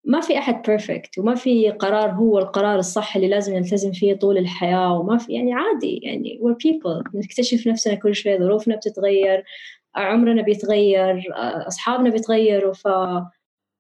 ما 0.10 0.22
في 0.22 0.38
أحد 0.38 0.62
perfect 0.68 1.18
وما 1.18 1.36
في 1.36 1.70
قرار 1.72 2.12
هو 2.12 2.40
القرار 2.40 2.80
الصح 2.80 3.16
اللي 3.16 3.28
لازم 3.28 3.54
نلتزم 3.56 3.92
فيه 3.92 4.14
طول 4.14 4.38
الحياة 4.38 5.00
وما 5.00 5.18
في 5.18 5.34
يعني 5.34 5.54
عادي 5.54 6.00
يعني 6.04 6.40
we're 6.44 6.56
people. 6.56 7.16
نكتشف 7.16 7.68
نفسنا 7.68 7.96
كل 7.96 8.16
شوي 8.16 8.40
ظروفنا 8.40 8.76
بتتغير 8.76 9.44
عمرنا 9.96 10.42
بيتغير 10.42 11.24
أصحابنا 11.68 12.10
بيتغيروا 12.10 12.74
ف 12.74 12.88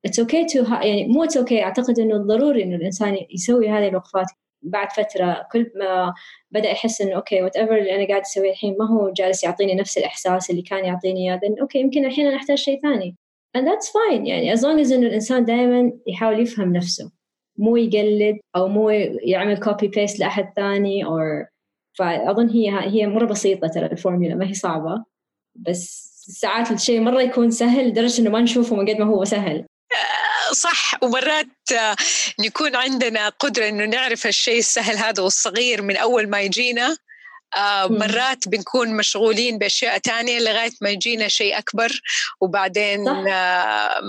it's 0.06 0.20
okay 0.20 0.46
to 0.46 0.64
يعني 0.64 1.08
مو 1.08 1.24
it's 1.24 1.38
okay 1.38 1.64
أعتقد 1.64 2.00
إنه 2.00 2.18
ضروري 2.18 2.64
إنه 2.64 2.76
الإنسان 2.76 3.18
يسوي 3.32 3.70
هذه 3.70 3.88
الوقفات 3.88 4.28
بعد 4.62 4.92
فترة. 4.92 5.48
كل 5.52 5.72
ما 5.76 6.14
بدأ 6.52 6.70
يحس 6.72 7.02
إنه 7.02 7.16
okay 7.16 7.42
whatever 7.42 7.78
اللي 7.78 7.96
أنا 7.96 8.08
قاعد 8.08 8.22
أسويه 8.22 8.52
الحين 8.52 8.76
ما 8.80 8.88
هو 8.88 9.10
جالس 9.10 9.44
يعطيني 9.44 9.76
نفس 9.76 9.98
الإحساس 9.98 10.50
اللي 10.50 10.62
كان 10.62 10.86
يعطيني 10.86 11.32
إياه 11.32 11.42
okay 11.62 11.80
يمكن 11.80 12.06
الحين 12.06 12.28
أنا 12.28 12.36
أحتاج 12.36 12.58
شيء 12.58 12.82
ثاني. 12.82 13.18
And 13.58 13.68
that's 13.68 13.90
fine. 13.90 14.26
يعني 14.26 14.56
as 14.56 14.60
long 14.60 14.80
as 14.80 14.92
إنه 14.92 15.08
الإنسان 15.08 15.46
دائما 15.46 15.92
يحاول 16.08 16.40
يفهم 16.40 16.74
نفسه. 16.74 17.12
مو 17.58 17.76
يقلد 17.76 18.40
أو 18.56 18.68
مو 18.68 18.90
يعمل 19.24 19.58
copy 19.58 19.88
paste 19.88 20.20
لأحد 20.20 20.54
ثاني 20.56 21.06
أو 21.06 21.20
فاظن 21.98 22.50
هي 22.50 22.70
هي 22.70 23.08
مرة 23.08 23.26
بسيطة 23.26 23.68
ترى 23.68 23.86
الفورمولا 23.86 24.36
ما 24.36 24.48
هي 24.50 24.54
صعبة. 24.54 25.04
بس 25.56 26.10
ساعات 26.42 26.72
الشيء 26.72 27.00
مرة 27.00 27.22
يكون 27.22 27.52
سهل 27.52 27.88
لدرجة 27.88 28.22
إنه 28.22 28.30
ما 28.30 28.42
نشوفه 28.42 28.76
من 28.76 28.90
قد 28.90 28.96
ما 28.96 29.06
هو 29.06 29.26
سهل. 29.26 29.66
صح 30.54 31.04
ومرات 31.04 31.46
نكون 32.40 32.76
عندنا 32.76 33.30
قدرة 33.30 33.70
إنه 33.70 33.86
نعرف 33.86 34.28
الشيء 34.28 34.60
السهل 34.60 34.98
هذا 34.98 35.24
والصغير 35.24 35.82
من 35.82 35.98
أول 35.98 36.30
ما 36.30 36.42
يجينا. 36.42 36.98
آه 37.56 37.88
مرات 37.88 38.48
بنكون 38.48 38.98
مشغولين 38.98 39.58
بأشياء 39.58 39.98
تانية 39.98 40.40
لغاية 40.40 40.72
ما 40.82 40.90
يجينا 40.90 41.28
شيء 41.28 41.58
أكبر 41.58 42.02
وبعدين 42.42 43.08
آه 43.08 44.02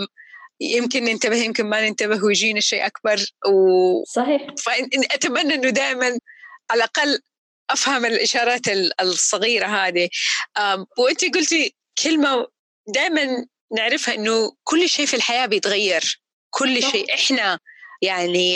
يمكن 0.61 1.05
ننتبه 1.05 1.36
يمكن 1.36 1.66
ما 1.66 1.88
ننتبه 1.88 2.24
ويجينا 2.24 2.61
شيء 2.61 2.86
أكبر 2.86 3.16
و... 3.47 4.05
صحيح. 4.05 4.47
فأتمنى 4.64 5.55
إنه 5.55 5.70
دائما 5.70 6.07
على 6.70 6.78
الأقل 6.78 7.20
أفهم 7.70 8.05
الإشارات 8.05 8.61
الصغيرة 9.01 9.66
هذه. 9.66 10.09
وأنت 10.99 11.24
قلتي 11.34 11.74
كلمة 12.03 12.47
دائما 12.95 13.47
نعرفها 13.76 14.14
إنه 14.14 14.53
كل 14.64 14.88
شيء 14.88 15.07
في 15.07 15.14
الحياة 15.16 15.47
بيتغير. 15.47 16.20
كل 16.51 16.82
شيء 16.82 17.14
إحنا 17.14 17.59
يعني 18.03 18.55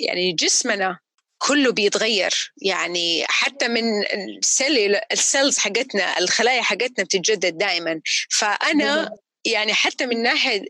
يعني 0.00 0.32
جسمنا 0.38 0.98
كله 1.38 1.72
بيتغير. 1.72 2.52
يعني 2.62 3.24
حتى 3.28 3.68
من 3.68 3.82
ال 4.02 4.21
cell 4.21 4.96
ال 5.12 5.20
cells 5.20 5.58
حقتنا 5.58 6.18
الخلايا 6.18 6.62
حقتنا 6.62 7.04
بتتجدد 7.04 7.58
دائما 7.58 8.00
فأنا 8.30 9.10
يعني 9.44 9.74
حتى 9.74 10.06
من 10.06 10.22
ناحية 10.22 10.64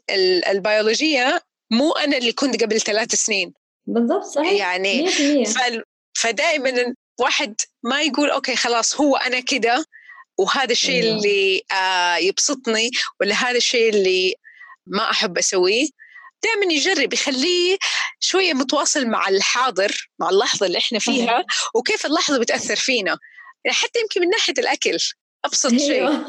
البيولوجية 0.51 1.43
مو 1.71 1.93
أنا 1.93 2.17
اللي 2.17 2.33
كنت 2.33 2.63
قبل 2.63 2.81
ثلاث 2.81 3.15
سنين. 3.15 3.53
بالضبط 3.87 4.25
صحيح. 4.25 4.53
يعني 4.53 5.07
فدائما 6.15 6.95
واحد 7.21 7.55
ما 7.83 8.03
يقول 8.03 8.31
أوكي 8.31 8.57
خلاص 8.57 9.01
هو 9.01 9.17
أنا 9.17 9.41
كده 9.41 9.85
وهذا 10.39 10.73
الشيء 10.73 11.03
أيوة. 11.03 11.17
اللي 11.17 11.63
آه 11.73 12.17
يبسطني 12.17 12.91
ولا 13.21 13.35
هذا 13.35 13.57
الشيء 13.57 13.89
اللي 13.89 14.35
ما 14.87 15.11
أحب 15.11 15.39
أسويه. 15.39 15.89
دائما 16.45 16.73
يجرب 16.73 17.13
يخليه 17.13 17.79
شوية 18.21 18.55
متواصل 18.55 19.07
مع 19.07 19.29
الحاضر 19.29 20.09
مع 20.19 20.31
اللحظة 20.31 20.67
اللي 20.67 20.79
إحنا 20.79 20.99
فيها 20.99 21.45
وكيف 21.75 22.07
اللحظة 22.07 22.39
بتأثر 22.39 22.77
فينا. 22.77 23.19
يعني 23.65 23.77
حتى 23.77 24.01
يمكن 24.01 24.21
من 24.21 24.29
ناحية 24.29 24.55
الأكل 24.59 24.97
أبسط. 25.45 25.71
شيء. 25.71 26.25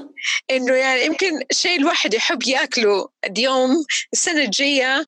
إنه 0.52 0.74
يعني 0.74 1.06
يمكن 1.06 1.44
شيء 1.52 1.80
الواحد 1.80 2.14
يحب 2.14 2.44
يأكله 2.48 3.10
اليوم 3.26 3.86
السنة 4.14 4.42
الجاية 4.44 5.06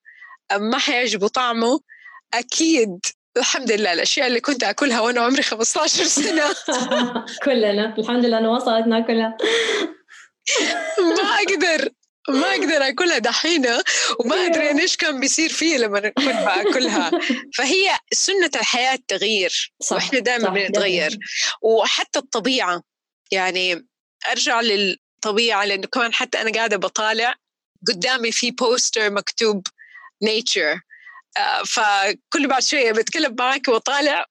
ما 0.53 0.77
حيعجبه 0.77 1.27
طعمه 1.27 1.79
أكيد 2.33 2.99
الحمد 3.37 3.71
لله 3.71 3.93
الأشياء 3.93 4.27
اللي 4.27 4.41
كنت 4.41 4.63
آكلها 4.63 4.99
وأنا 4.99 5.21
عمري 5.21 5.43
15 5.43 6.03
سنة. 6.03 6.55
كلنا 7.45 7.95
الحمد 7.97 8.25
لله 8.25 8.37
انه 8.37 8.51
وصلت 8.51 8.87
ناكلها. 8.87 9.37
ما 11.17 11.39
أقدر. 11.39 11.89
ما 12.29 12.51
أقدر 12.51 12.87
أكلها 12.87 13.17
دحين 13.17 13.65
وما. 14.19 14.45
أدري 14.45 14.81
إيش 14.81 14.97
كان 14.97 15.19
بيصير 15.19 15.49
فيه 15.49 15.77
لما 15.77 15.99
كنت 15.99 16.17
بأكلها. 16.17 17.11
فهي 17.57 17.97
سنة 18.13 18.51
الحياة 18.55 18.99
تغيير 19.07 19.73
صح 19.81 19.95
وإحنا 19.95 20.19
دائما 20.19 20.49
بنتغير. 20.49 21.17
وحتى 21.61 22.19
الطبيعة 22.19 22.83
يعني 23.31 23.87
أرجع 24.31 24.61
للطبيعة 24.61 25.65
لأنه 25.65 25.87
كمان 25.87 26.13
حتى 26.13 26.41
أنا 26.41 26.51
قاعدة 26.51 26.77
بطالع 26.77 27.35
قدامي 27.87 28.31
في 28.31 28.51
poster 28.51 29.11
مكتوب 29.11 29.67
nature 30.23 30.79
آه، 31.37 31.63
فكل 31.63 32.47
بعد 32.47 32.63
شوية 32.63 32.91
بتكلم 32.91 33.35
معك 33.39 33.67
وطالع 33.67 34.25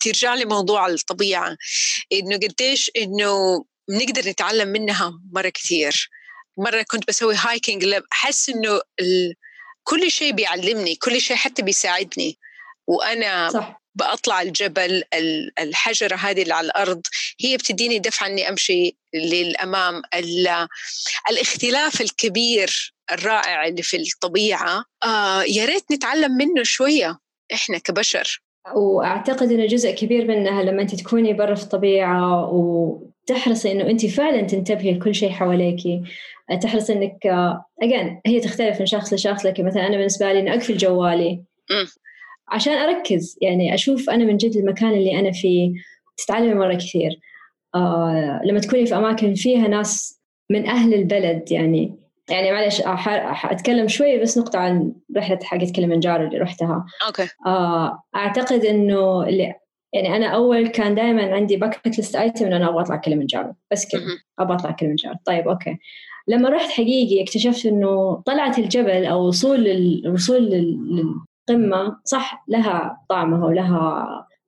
ترجع 0.00 0.34
لي 0.34 0.44
موضوع 0.44 0.86
الطبيعة. 0.86 1.56
إنه 2.12 2.36
قديش 2.36 2.90
إنه 2.96 3.64
بنقدر 3.88 4.30
نتعلم 4.30 4.68
منها 4.68 5.12
مرة 5.32 5.48
كثير. 5.48 6.10
مرة 6.58 6.84
كنت 6.90 7.08
بسوي 7.08 7.34
hiking 7.34 7.94
احس 8.12 8.48
إنه 8.48 8.80
ال... 9.00 9.34
كل 9.82 10.10
شيء 10.10 10.32
بيعلمني 10.32 10.94
كل 10.94 11.20
شيء 11.20 11.36
حتى 11.36 11.62
بيساعدني. 11.62 12.38
وأنا 12.86 13.48
صح. 13.48 13.82
بأطلع 13.94 14.42
الجبل 14.42 15.02
الحجرة 15.58 16.16
هذه 16.16 16.42
اللي 16.42 16.54
على 16.54 16.66
الأرض 16.66 17.02
هي 17.40 17.56
بتديني 17.56 17.98
دفعة 17.98 18.26
أني 18.26 18.48
أمشي 18.48 18.96
للأمام. 19.14 20.02
الاختلاف 21.30 22.00
الكبير 22.00 22.94
الرائع 23.12 23.66
اللي 23.66 23.82
في 23.82 23.96
الطبيعة 23.96 24.84
آه 25.04 25.42
يا 25.42 25.64
ريت 25.64 25.92
نتعلم 25.92 26.32
منه 26.32 26.62
شوية 26.62 27.18
إحنا 27.52 27.78
كبشر. 27.78 28.42
وأعتقد 28.74 29.52
إنه 29.52 29.66
جزء 29.66 29.90
كبير 29.90 30.26
منها 30.26 30.62
لما 30.62 30.82
أنت 30.82 30.94
تكوني 30.94 31.32
برا 31.32 31.54
في 31.54 31.62
الطبيعة 31.62 32.50
وتحرصي 32.52 33.72
إنه 33.72 33.90
أنت 33.90 34.06
فعلا 34.06 34.42
تنتبهي 34.42 34.92
لكل 34.92 35.14
شيء 35.14 35.30
حواليكي. 35.30 36.02
تحرصي 36.62 36.92
إنك 36.92 37.26
اجين 37.82 38.20
هي 38.26 38.40
تختلف 38.40 38.80
من 38.80 38.86
شخص 38.86 39.12
لشخص 39.12 39.46
لكن 39.46 39.66
مثلا 39.66 39.86
أنا 39.86 39.96
بالنسبة 39.96 40.32
لي 40.32 40.38
إني 40.38 40.52
أقفل 40.54 40.76
جوالي. 40.76 41.42
عشان 42.48 42.72
أركز 42.72 43.38
يعني 43.42 43.74
أشوف 43.74 44.10
أنا 44.10 44.24
من 44.24 44.36
جد 44.36 44.56
المكان 44.56 44.92
اللي 44.92 45.18
أنا 45.18 45.32
فيه. 45.32 45.72
تتعلمي 46.16 46.54
مرة 46.54 46.74
كثير. 46.74 47.20
آه 47.74 48.40
لما 48.44 48.60
تكوني 48.60 48.86
في 48.86 48.96
أماكن 48.96 49.34
فيها 49.34 49.68
ناس 49.68 50.20
من 50.50 50.66
أهل 50.66 50.94
البلد 50.94 51.52
يعني 51.52 51.98
يعني 52.30 52.52
معلش 52.52 52.82
حاتكلم 52.82 53.88
شوي 53.88 54.18
بس 54.18 54.38
نقطة 54.38 54.58
عن 54.58 54.92
رحلة 55.16 55.38
حقت 55.42 55.76
كلمنجارو 55.76 56.26
اللي 56.26 56.38
رحتها. 56.38 56.86
Okay. 57.06 57.28
آه 57.46 58.02
أعتقد 58.16 58.64
إنه 58.64 59.22
اللي 59.22 59.54
يعني 59.94 60.16
أنا 60.16 60.26
أول 60.26 60.66
كان 60.68 60.94
دائما 60.94 61.34
عندي 61.34 61.56
bucket 61.56 61.98
list 61.98 62.16
item 62.16 62.46
انه 62.46 62.56
أنا 62.56 62.68
أبغى 62.68 62.82
أطلع 62.82 62.96
كلمنجارو 62.96 63.54
بس 63.70 63.88
كذا. 63.92 64.02
أبغى 64.38 64.56
أطلع 64.56 64.70
كلمنجارو 64.70 65.16
طيب 65.24 65.48
okay. 65.48 65.78
لما 66.28 66.48
رحت 66.48 66.70
حقيقي 66.70 67.22
اكتشفت 67.22 67.66
إنه 67.66 68.22
طلعت 68.26 68.58
الجبل 68.58 69.04
أو 69.04 69.26
وصول 69.26 69.66
الوصول 69.66 70.42
للقمة 70.42 71.96
صح 72.04 72.44
لها 72.48 72.98
طعمها 73.08 73.46
ولها 73.46 74.06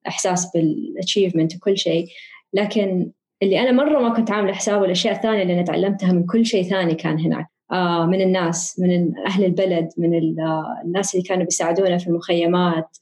إحساس 0.08 0.50
بالاتشيفمنت 0.54 1.56
وكل 1.56 1.78
شيء. 1.78 2.06
لكن 2.52 3.10
اللي 3.42 3.60
أنا 3.60 3.72
مرة 3.72 4.00
ما 4.00 4.14
كنت 4.14 4.30
عاملة 4.30 4.52
حساب 4.52 4.84
الاشياء 4.84 5.14
الثانية 5.14 5.42
اللي 5.42 5.54
أنا 5.54 5.62
تعلمتها 5.62 6.12
من 6.12 6.26
كل 6.26 6.46
شيء 6.46 6.62
ثاني 6.62 6.94
كان 6.94 7.20
هناك. 7.20 7.46
آه 7.72 8.06
من 8.06 8.20
الناس 8.20 8.80
من 8.80 9.18
أهل 9.26 9.44
البلد 9.44 9.88
من 9.98 10.40
آه، 10.40 10.80
الناس 10.84 11.14
اللي 11.14 11.26
كانوا 11.26 11.44
بيساعدونا 11.44 11.98
في 11.98 12.06
المخيمات. 12.06 12.96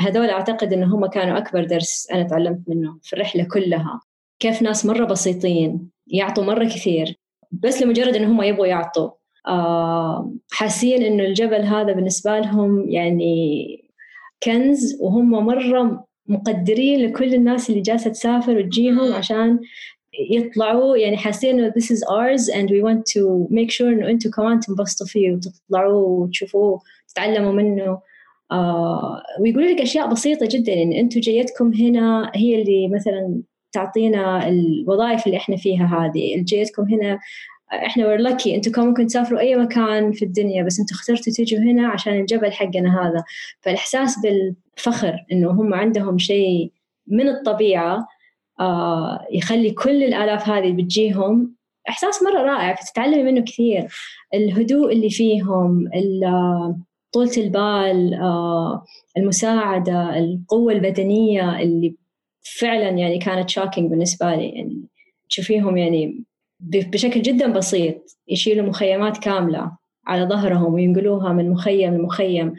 هذول 0.00 0.30
أعتقد 0.30 0.72
ان 0.72 0.84
هم 0.84 1.06
كانوا 1.06 1.38
أكبر 1.38 1.64
درس 1.64 2.08
أنا 2.12 2.22
تعلمت 2.22 2.60
منه 2.68 2.98
في 3.02 3.12
الرحلة 3.12 3.46
كلها. 3.52 4.00
كيف 4.38 4.62
ناس 4.62 4.86
مرة 4.86 5.04
بسيطين 5.04 5.90
يعطوا 6.06 6.44
مرة 6.44 6.64
كثير. 6.64 7.16
بس 7.52 7.82
لمجرد 7.82 8.16
إن 8.16 8.24
هم 8.24 8.42
يبغوا 8.42 8.66
يعطوا. 8.66 9.10
آه 9.48 10.32
حاسين 10.50 11.02
إنه 11.02 11.24
الجبل 11.24 11.60
هذا 11.62 11.92
بالنسبة 11.92 12.38
لهم 12.38 12.90
يعني 12.90 13.66
كنز 14.42 14.98
وهم 15.00 15.30
مرة 15.30 16.04
مقدرين 16.26 17.06
لكل 17.06 17.34
الناس 17.34 17.70
اللي 17.70 17.80
جالسة 17.80 18.10
تسافر 18.10 18.58
وتجيهم 18.58 19.12
عشان 19.12 19.58
يطلعوا. 20.30 20.96
يعني 20.96 21.16
حاسين 21.16 21.58
إنه 21.58 21.70
this 21.70 21.84
is 21.84 21.98
ours 21.98 22.54
and 22.54 22.70
we 22.70 22.82
want 22.82 23.02
to 23.14 23.48
make 23.50 23.70
sure 23.70 23.86
إنه 23.86 24.10
أنتم 24.10 24.30
كمان 24.30 24.60
تنبسطوا 24.60 25.06
فيه 25.06 25.32
وتطلعوا 25.32 26.24
وتشوفوه 26.24 26.80
تتعلموا 27.08 27.52
منه. 27.52 27.98
آه 28.52 29.22
ويقولوا 29.40 29.70
لك 29.70 29.80
أشياء 29.80 30.08
بسيطة 30.08 30.48
جدا 30.50 30.72
إن 30.72 30.78
يعني 30.78 31.00
أنتم 31.00 31.20
جيتكم 31.20 31.72
هنا 31.74 32.32
هي 32.34 32.62
اللي 32.62 32.88
مثلا 32.88 33.42
تعطينا 33.72 34.48
الوظائف 34.48 35.26
اللي 35.26 35.36
إحنا 35.36 35.56
فيها 35.56 35.86
هذه. 35.86 36.42
جيتكم 36.44 36.82
هنا 36.82 37.18
إحنا 37.72 38.06
ور 38.08 38.16
لكي 38.16 38.54
أنتم 38.56 38.86
ممكن 38.86 39.06
تسافروا 39.06 39.40
أي 39.40 39.56
مكان 39.56 40.12
في 40.12 40.24
الدنيا 40.24 40.62
بس 40.64 40.80
أنتم 40.80 40.94
اخترتوا 40.94 41.32
تيجوا 41.32 41.60
هنا 41.60 41.88
عشان 41.88 42.12
الجبل 42.20 42.52
حقنا 42.52 43.02
هذا. 43.02 43.24
فالإحساس 43.60 44.16
بالفخر 44.22 45.16
إنه 45.32 45.50
هم 45.50 45.74
عندهم 45.74 46.18
شيء 46.18 46.72
من 47.06 47.28
الطبيعة 47.28 48.06
آه 48.60 49.26
يخلي 49.32 49.70
كل 49.70 50.02
الآلاف 50.04 50.48
هذه 50.48 50.72
بتجيهم. 50.72 51.54
إحساس 51.88 52.22
مرة 52.22 52.42
رائع 52.42 52.74
فتتعلمي 52.74 53.22
منه 53.22 53.40
كثير. 53.40 53.86
الهدوء 54.34 54.92
اللي 54.92 55.10
فيهم 55.10 55.84
طولة 57.12 57.32
البال 57.36 58.14
آه 58.14 58.84
المساعدة 59.16 60.18
القوة 60.18 60.72
البدنية 60.72 61.60
اللي 61.60 61.94
فعلا 62.56 62.88
يعني 62.88 63.18
كانت 63.18 63.50
شاكينج 63.50 63.90
بالنسبة 63.90 64.34
لي 64.34 64.48
يعني 64.48 64.82
تشوفيهم 65.28 65.76
يعني 65.76 66.24
بشكل 66.60 67.22
جدا 67.22 67.52
بسيط 67.52 68.18
يشيلوا 68.28 68.66
مخيمات 68.66 69.18
كاملة 69.18 69.72
على 70.06 70.24
ظهرهم 70.24 70.74
وينقلوها 70.74 71.32
من 71.32 71.50
مخيم 71.50 71.94
لمخيم. 71.94 72.54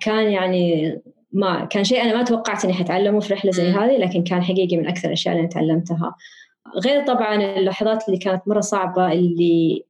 كان 0.00 0.30
يعني 0.30 0.96
ما 1.32 1.64
كان 1.64 1.84
شيء 1.84 2.02
أنا 2.02 2.16
ما 2.16 2.22
توقعت 2.22 2.64
إني 2.64 2.74
حتعلمه 2.74 3.20
في 3.20 3.34
رحلة 3.34 3.50
زي 3.50 3.70
هذه 3.70 3.96
لكن 3.96 4.24
كان 4.24 4.42
حقيقي 4.42 4.76
من 4.76 4.86
أكثر 4.86 5.08
الأشياء 5.08 5.36
اللي 5.36 5.48
تعلمتها. 5.48 6.14
غير 6.84 7.06
طبعا 7.06 7.58
اللحظات 7.58 8.08
اللي 8.08 8.18
كانت 8.18 8.48
مرة 8.48 8.60
صعبة 8.60 9.12
اللي 9.12 9.84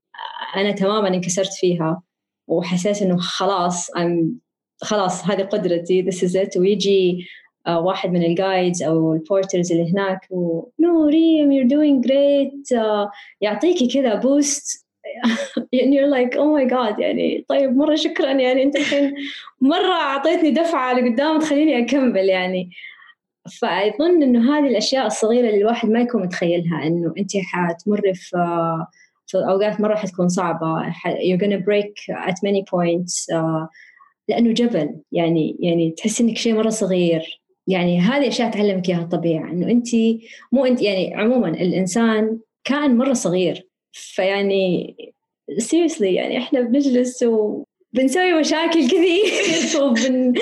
أنا 0.57 0.70
تماما 0.70 1.09
انكسرت 1.09 1.52
فيها 1.52 2.02
وحسيت 2.46 3.02
إنه 3.02 3.16
خلاص 3.16 3.90
I'm 3.90 4.46
خلاص 4.82 5.24
هذه 5.24 5.42
قدرتي 5.42 6.11
this 6.11 6.14
is 6.14 6.32
it 6.32 6.57
ويجي 6.57 7.26
واحد 7.68 8.10
من 8.10 8.22
ال 8.24 8.33
guides 8.33 8.82
أو 8.82 9.12
ال 9.12 9.20
porters 9.20 9.72
اللي 9.72 9.92
هناك 9.92 10.20
و 10.30 10.62
no 10.82 11.06
ريم 11.08 11.68
doing 11.68 12.06
great. 12.06 12.78
uh, 12.78 13.08
يعطيكي 13.40 13.86
كذا 13.86 14.14
بوست 14.14 14.86
and 15.82 15.94
you're 15.94 16.10
like 16.10 16.34
oh 16.36 16.50
my 16.58 16.64
god. 16.64 16.98
يعني 16.98 17.44
طيب 17.48 17.76
مرة 17.76 17.94
شكرا. 17.94 18.32
يعني 18.32 18.62
أنت 18.62 18.76
الحين 18.76 19.14
مرة 19.60 19.92
أعطيتني 19.92 20.50
دفعة 20.50 20.92
لقدام 20.94 21.38
تخليني 21.38 21.78
أكمل 21.84 22.28
يعني. 22.28 22.70
فاظن 23.60 24.22
إنه 24.22 24.58
هذه 24.58 24.68
الأشياء 24.68 25.06
الصغيرة 25.06 25.48
اللي 25.48 25.60
الواحد 25.60 25.88
ما 25.88 26.00
يكون 26.00 26.22
متخيلها 26.22 26.86
إنه 26.86 27.14
أنت 27.18 27.30
حتمر 27.36 28.00
في 28.14 28.36
في 29.26 29.38
أوقات 29.38 29.80
مرة 29.80 29.94
حتكون 29.94 30.28
صعبة 30.28 30.92
you're 31.06 31.40
gonna 31.40 31.60
break 31.60 32.14
at 32.28 32.34
many 32.44 32.62
points. 32.62 33.26
uh, 33.32 33.68
لأنه 34.28 34.52
جبل 34.52 35.00
يعني 35.12 35.56
يعني 35.60 35.90
تحس 35.90 36.20
إنك 36.20 36.36
شيء 36.36 36.54
مرة 36.54 36.68
صغير. 36.68 37.40
يعني 37.66 38.00
هذه 38.00 38.28
أشياء 38.28 38.50
تعلمك 38.50 38.88
إياها 38.88 39.02
الطبيعه 39.02 39.50
إنه 39.50 39.70
انت 39.70 39.88
مو 40.52 40.64
انت 40.64 40.82
يعني 40.82 41.14
عموما 41.14 41.48
الإنسان 41.48 42.38
كائن 42.64 42.96
مرة 42.96 43.12
صغير 43.12 43.66
فيعني 43.92 44.96
seriously 45.52 46.02
يعني 46.02 46.38
إحنا 46.38 46.60
بنجلس 46.60 47.24
بنسوي 47.92 48.34
مشاكل 48.34 48.86
كثير. 48.86 49.22
وبن 49.82 50.34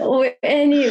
ويعني 0.10 0.84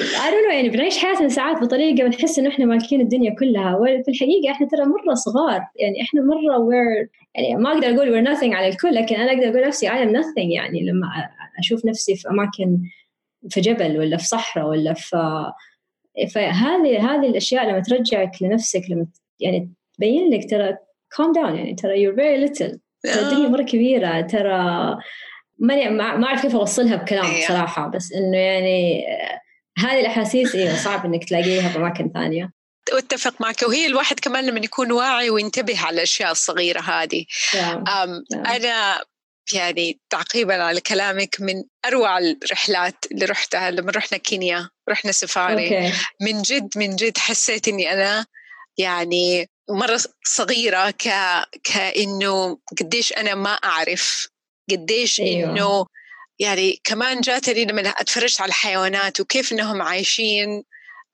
يعني 0.52 0.70
بنعيش 0.70 0.98
حياتنا 0.98 1.30
ساعات 1.30 1.62
بطريقة 1.62 2.04
بنحس 2.04 2.40
إنه 2.40 2.50
إحنا 2.50 2.66
مالكين 2.66 3.02
الدنيا 3.02 3.36
كلها. 3.40 3.76
وفي 3.76 4.12
الحقيقة 4.12 4.52
إحنا 4.52 4.68
ترى 4.68 4.86
مرة 4.86 5.14
صغار 5.14 5.62
يعني 5.76 6.02
إحنا 6.02 6.22
مرة 6.22 6.58
we're 6.58 7.08
يعني 7.36 7.56
ما 7.56 7.72
أقدر 7.72 7.88
أقول 7.88 8.08
we're 8.08 8.28
nothing 8.30 8.54
على 8.54 8.68
الكل 8.68 8.96
لكن 8.96 9.16
أنا 9.16 9.32
أقدر 9.32 9.50
أقول 9.50 9.68
نفسي 9.68 9.90
I 9.90 9.92
am 9.92 10.12
nothing 10.12 10.56
يعني 10.56 10.86
لما 10.86 11.08
أشوف 11.60 11.86
نفسي 11.86 12.16
في 12.16 12.30
أماكن 12.30 12.80
في 13.50 13.62
جبل 13.62 13.98
ولا 13.98 14.18
في 14.18 14.26
صحراء 14.26 14.68
ولا 14.68 14.94
في 14.94 15.52
فهذه 16.34 17.14
هذه 17.14 17.30
الأشياء 17.30 17.70
لما 17.70 17.80
ترجعك 17.80 18.32
لنفسك 18.42 18.82
لما 18.90 19.08
يعني 19.40 19.74
تبين 19.98 20.34
لك 20.34 20.50
ترى 20.50 20.78
calm 21.16 21.34
down 21.36 21.56
يعني 21.56 21.76
ترى 21.76 22.06
you're 22.06 22.16
very 22.16 22.50
little 22.50 22.78
ترى 23.04 23.22
الدنيا 23.22 23.48
مرة 23.48 23.64
كبيرة 23.64 24.22
ترى 24.22 24.98
ماني 25.60 25.90
ما 25.90 26.26
أعرف 26.26 26.42
كيف 26.42 26.56
أوصلها 26.56 26.96
بكلام 26.96 27.26
أيوة. 27.26 27.48
صراحة 27.48 27.88
بس 27.88 28.14
إنه 28.14 28.38
يعني 28.38 29.06
هذه 29.78 30.00
الأحاسيس 30.00 30.56
إيوه 30.56 30.76
صعب 30.76 31.06
إنك 31.06 31.30
تلاقيها 31.30 31.70
في 31.70 31.78
أماكن 31.78 32.12
ثانية 32.14 32.52
أتفق 32.94 33.42
معك 33.42 33.62
وهي 33.68 33.86
الواحد 33.86 34.20
كمان 34.20 34.46
لما 34.46 34.60
يكون 34.60 34.92
واعي 34.92 35.30
وينتبه 35.30 35.80
على 35.80 35.96
الأشياء 35.96 36.32
الصغيرة 36.32 36.80
هذه 36.80 37.24
yeah. 37.24 37.56
yeah. 37.56 38.36
أنا 38.36 39.04
يعني 39.54 40.00
تعقيبا 40.10 40.64
على 40.64 40.82
كلامك 40.82 41.36
من 41.40 41.64
أروع 41.86 42.18
الرحلات 42.18 42.96
اللي 43.12 43.26
رحتها 43.26 43.72
لما 43.72 43.92
رحنا 43.92 44.18
كينيا 44.18 44.70
رحنا 44.90 45.12
سفاري 45.12 45.70
okay. 45.70 45.96
من 46.22 46.42
جد 46.42 46.70
من 46.76 46.96
جد 46.96 47.18
حسيت 47.18 47.68
إني 47.68 47.94
أنا 47.94 48.26
يعني 48.78 49.50
مرة 49.70 50.00
صغيرة 50.26 50.92
ك... 50.92 51.10
كأنه 51.64 52.58
قديش 52.80 53.14
أنا 53.14 53.36
ما 53.36 53.54
أعرف 53.54 54.28
قديش 54.72 55.20
أيوة. 55.20 55.52
إنه 55.52 55.86
يعني 56.40 56.82
كمان 56.84 57.22
جاتني 57.22 57.66
لما 57.66 57.90
اتفرجت 57.90 58.42
على 58.42 58.50
الحيوانات 58.50 59.20
وكيف 59.20 59.52
إنهم 59.52 59.82
عايشين 59.82 60.64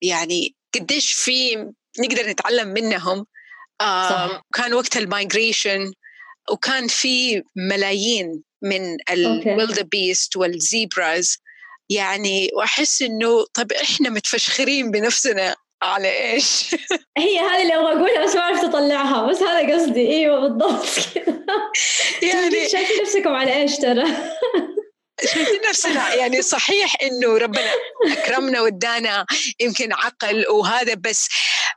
يعني 0.02 0.56
قديش 0.76 1.14
في 1.14 1.56
نقدر 2.00 2.30
نتعلم 2.30 2.68
منهم 2.68 3.26
آه 3.82 4.42
كان 4.54 4.74
وقت 4.74 4.98
ال 4.98 5.07
migration 5.07 5.94
وكان 6.52 6.88
في 6.88 7.44
ملايين 7.56 8.44
من 8.62 8.98
ال 9.12 9.90
wildebeest 9.90 10.38
وال 10.38 10.63
zebras 10.63 11.38
يعني 11.90 12.50
وأحس 12.58 13.02
إنه 13.02 13.46
طب 13.54 13.72
إحنا 13.72 14.10
متفشخرين 14.10 14.92
بنفسنا 14.92 15.56
على 15.84 16.32
إيش؟ 16.32 16.76
هي 17.18 17.40
هذه 17.40 17.62
اللي 17.62 17.76
أبغى 17.76 17.94
أقولها 17.94 18.26
بس 18.26 18.36
ما 18.36 18.42
عرفت 18.42 18.64
اطلعها 18.64 19.28
بس 19.28 19.42
هذا 19.42 19.76
قصدي. 19.76 20.08
إيوه 20.10 20.40
بالضبط 20.40 20.86
كذا 22.22 22.34
يعني 22.42 22.70
شايفين 22.70 23.02
نفسكم 23.02 23.30
على 23.30 23.56
إيش 23.56 23.78
ترى؟ 23.78 24.06
شايفين 25.24 25.62
نفسنا 25.70 26.14
يعني 26.14 26.42
صحيح 26.42 26.96
إنه 27.02 27.38
ربنا 27.38 27.72
أكرمنا 28.12 28.62
وادانا 28.62 29.26
يمكن 29.60 29.94
عقل 29.94 30.48
وهذا 30.48 30.94
بس 30.94 31.28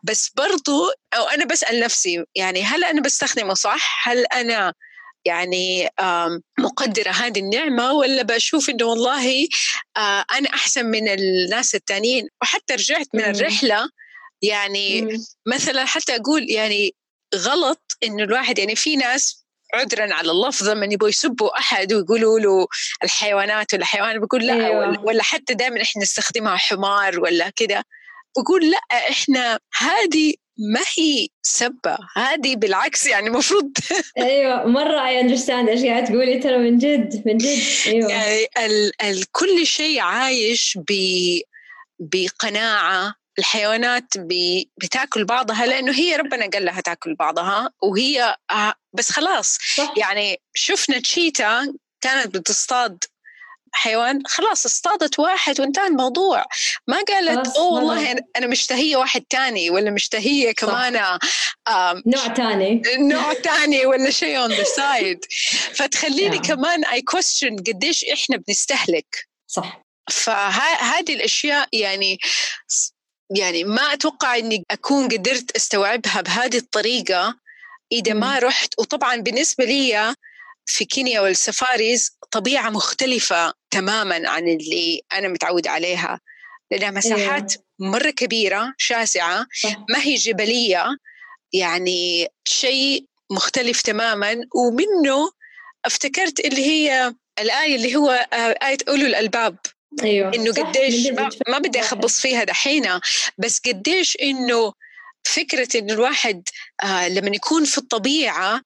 بس 0.03 0.31
برضو 0.37 0.91
أو 1.15 1.25
أنا 1.25 1.45
بسأل 1.45 1.81
نفسي 1.81 2.25
يعني 2.35 2.63
هل 2.63 2.85
أنا 2.85 3.01
بستخدمه 3.01 3.55
صح؟ 3.55 4.09
هل 4.09 4.27
أنا 4.27 4.75
يعني 5.25 5.89
مقدرة 6.59 7.11
هذه 7.11 7.39
النعمة 7.39 7.93
ولا 7.93 8.23
بشوف 8.23 8.71
إنه 8.71 8.85
والله 8.85 9.49
أنا 10.33 10.49
أحسن 10.55 10.87
من 10.87 11.09
الناس 11.09 11.75
التانيين؟ 11.75 12.29
وحتى 12.43 12.75
رجعت 12.75 13.07
من 13.15 13.25
الرحلة 13.25 13.89
يعني 14.43 15.19
مثلا 15.47 15.85
حتى 15.85 16.17
أقول 16.17 16.51
يعني 16.51 16.95
غلط 17.35 17.97
إنه 18.03 18.25
الواحد 18.25 18.59
يعني 18.59 18.77
في 18.77 18.97
ناس 18.97 19.45
عذرا 19.75 20.15
على 20.15 20.31
اللفظ 20.31 20.69
لما 20.69 20.87
يبغوا 20.87 21.09
يسبوا 21.09 21.59
أحد 21.59 21.93
ويقولوا 21.93 22.39
له 22.39 22.67
الحيوانات 23.05 23.75
ولا 23.75 23.85
حيوان 23.85 24.21
بيقول 24.21 24.47
لا 24.47 24.55
أيوة. 24.55 25.05
ولا 25.05 25.23
حتى 25.23 25.55
دائما 25.55 25.83
إحنا 25.83 26.03
نستخدمها 26.03 26.57
حمار 26.57 27.21
ولا 27.21 27.51
كذا 27.51 27.85
بقول 28.37 28.71
لا 28.71 28.79
إحنا 28.93 29.59
هذه 29.79 30.35
ما 30.59 30.81
هي 30.99 31.29
سبة 31.43 31.99
هذه 32.17 32.57
بالعكس 32.57 33.07
يعني 33.07 33.27
المفروض 33.27 33.71
أيوه 34.19 34.67
مرة 34.67 35.07
اي 35.07 35.21
اندرستاند 35.21 35.69
إيش 35.69 35.85
قاعد 35.85 36.05
تقولي 36.05 36.39
ترى 36.39 36.59
من 36.59 36.79
جد 36.79 37.23
من 37.27 37.39
جد. 37.39 37.63
أيوه. 37.87 38.11
يعني 38.11 38.47
ال 38.59 39.03
ال 39.03 39.33
كل 39.33 39.67
شيء 39.67 40.01
عايش 40.01 40.79
ب 40.89 40.93
بقناعة. 41.99 43.15
الحيوانات 43.39 44.15
بتاكل 44.83 45.25
بعضها 45.25 45.67
لأنه 45.67 45.93
هي 45.93 46.17
ربنا 46.17 46.47
قال 46.47 46.65
لها 46.65 46.81
تاكل 46.81 47.15
بعضها 47.15 47.71
وهي 47.83 48.37
بس 48.93 49.13
خلاص. 49.13 49.59
صح. 49.77 49.95
يعني 49.97 50.41
شفنا 50.55 50.99
cheetah 51.01 51.75
كانت 52.01 52.37
بتصطاد 52.37 53.05
حيوان 53.73 54.23
خلاص 54.27 54.67
اصطادت 54.67 55.19
واحد 55.19 55.61
وانتهى 55.61 55.87
الموضوع. 55.87 56.45
ما 56.87 57.03
قالت 57.09 57.57
oh 57.57 57.73
والله 57.73 58.17
أنا 58.37 58.47
مشتهية 58.47 58.97
واحد 58.97 59.23
تاني 59.31 59.71
ولا 59.71 59.91
مشتهية 59.91 60.53
كمان 60.53 61.19
نوع 62.07 62.27
تاني. 62.27 62.83
نوع 62.99 63.33
تاني 63.33 63.87
ولا 63.87 64.11
شيء 64.11 64.39
on 64.39 64.53
the 64.53 64.65
side 64.65 65.25
فتخليني 65.75 66.39
كمان 66.39 66.85
I 66.85 67.03
question 67.03 67.57
قديش 67.57 68.05
إحنا 68.05 68.37
بنستهلك. 68.37 69.29
صح. 69.47 69.83
فهذه 70.11 71.15
الأشياء 71.15 71.69
يعني 71.73 72.19
يعني 73.37 73.65
ما 73.65 73.93
أتوقع 73.93 74.37
إني 74.37 74.65
أكون 74.71 75.09
قدرت 75.09 75.51
أستوعبها 75.57 76.21
بهذه 76.21 76.57
الطريقة. 76.57 77.48
إذا 77.93 78.13
ما 78.13 78.39
رحت 78.39 78.75
وطبعا 78.79 79.17
بالنسبة 79.17 79.65
لي 79.65 80.15
في 80.67 80.85
كينيا 80.85 81.21
والسفاريز 81.21 82.19
طبيعة 82.31 82.71
مختلفة 82.71 83.53
تماما 83.71 84.29
عن 84.29 84.49
اللي 84.49 85.01
أنا 85.13 85.29
متعود 85.29 85.67
عليها 85.67 86.21
لأنها 86.71 86.91
مساحات 86.91 87.55
مرة 87.79 88.11
كبيرة 88.11 88.75
شاسعة 88.79 89.47
ما 89.91 90.03
هي 90.03 90.15
جبلية 90.15 90.87
يعني 91.53 92.29
شيء 92.45 93.05
مختلف 93.31 93.83
تماما 93.83 94.37
ومنه 94.55 95.31
افتكرت 95.85 96.41
اللي 96.41 96.67
هي 96.67 97.15
الآية 97.41 97.77
اللي 97.77 97.97
هو 97.97 98.11
آه، 98.11 98.37
آية 98.37 98.77
أولو 98.89 99.07
الألباب. 99.07 99.57
أيوة. 100.03 100.35
إنه 100.35 100.53
قديش 100.53 101.07
ما, 101.07 101.29
ما 101.49 101.59
بدي 101.59 101.81
أخبص 101.81 102.21
فيها 102.21 102.45
دحين 102.45 102.85
بس 103.39 103.61
قديش 103.67 104.17
إنه 104.23 104.73
فكرة 105.29 105.69
إنه 105.75 105.95
الواحد 105.95 106.43
آه 106.85 107.09
لما 107.09 107.37
يكون 107.37 107.65
في 107.65 107.79
الطبيعة 107.79 108.61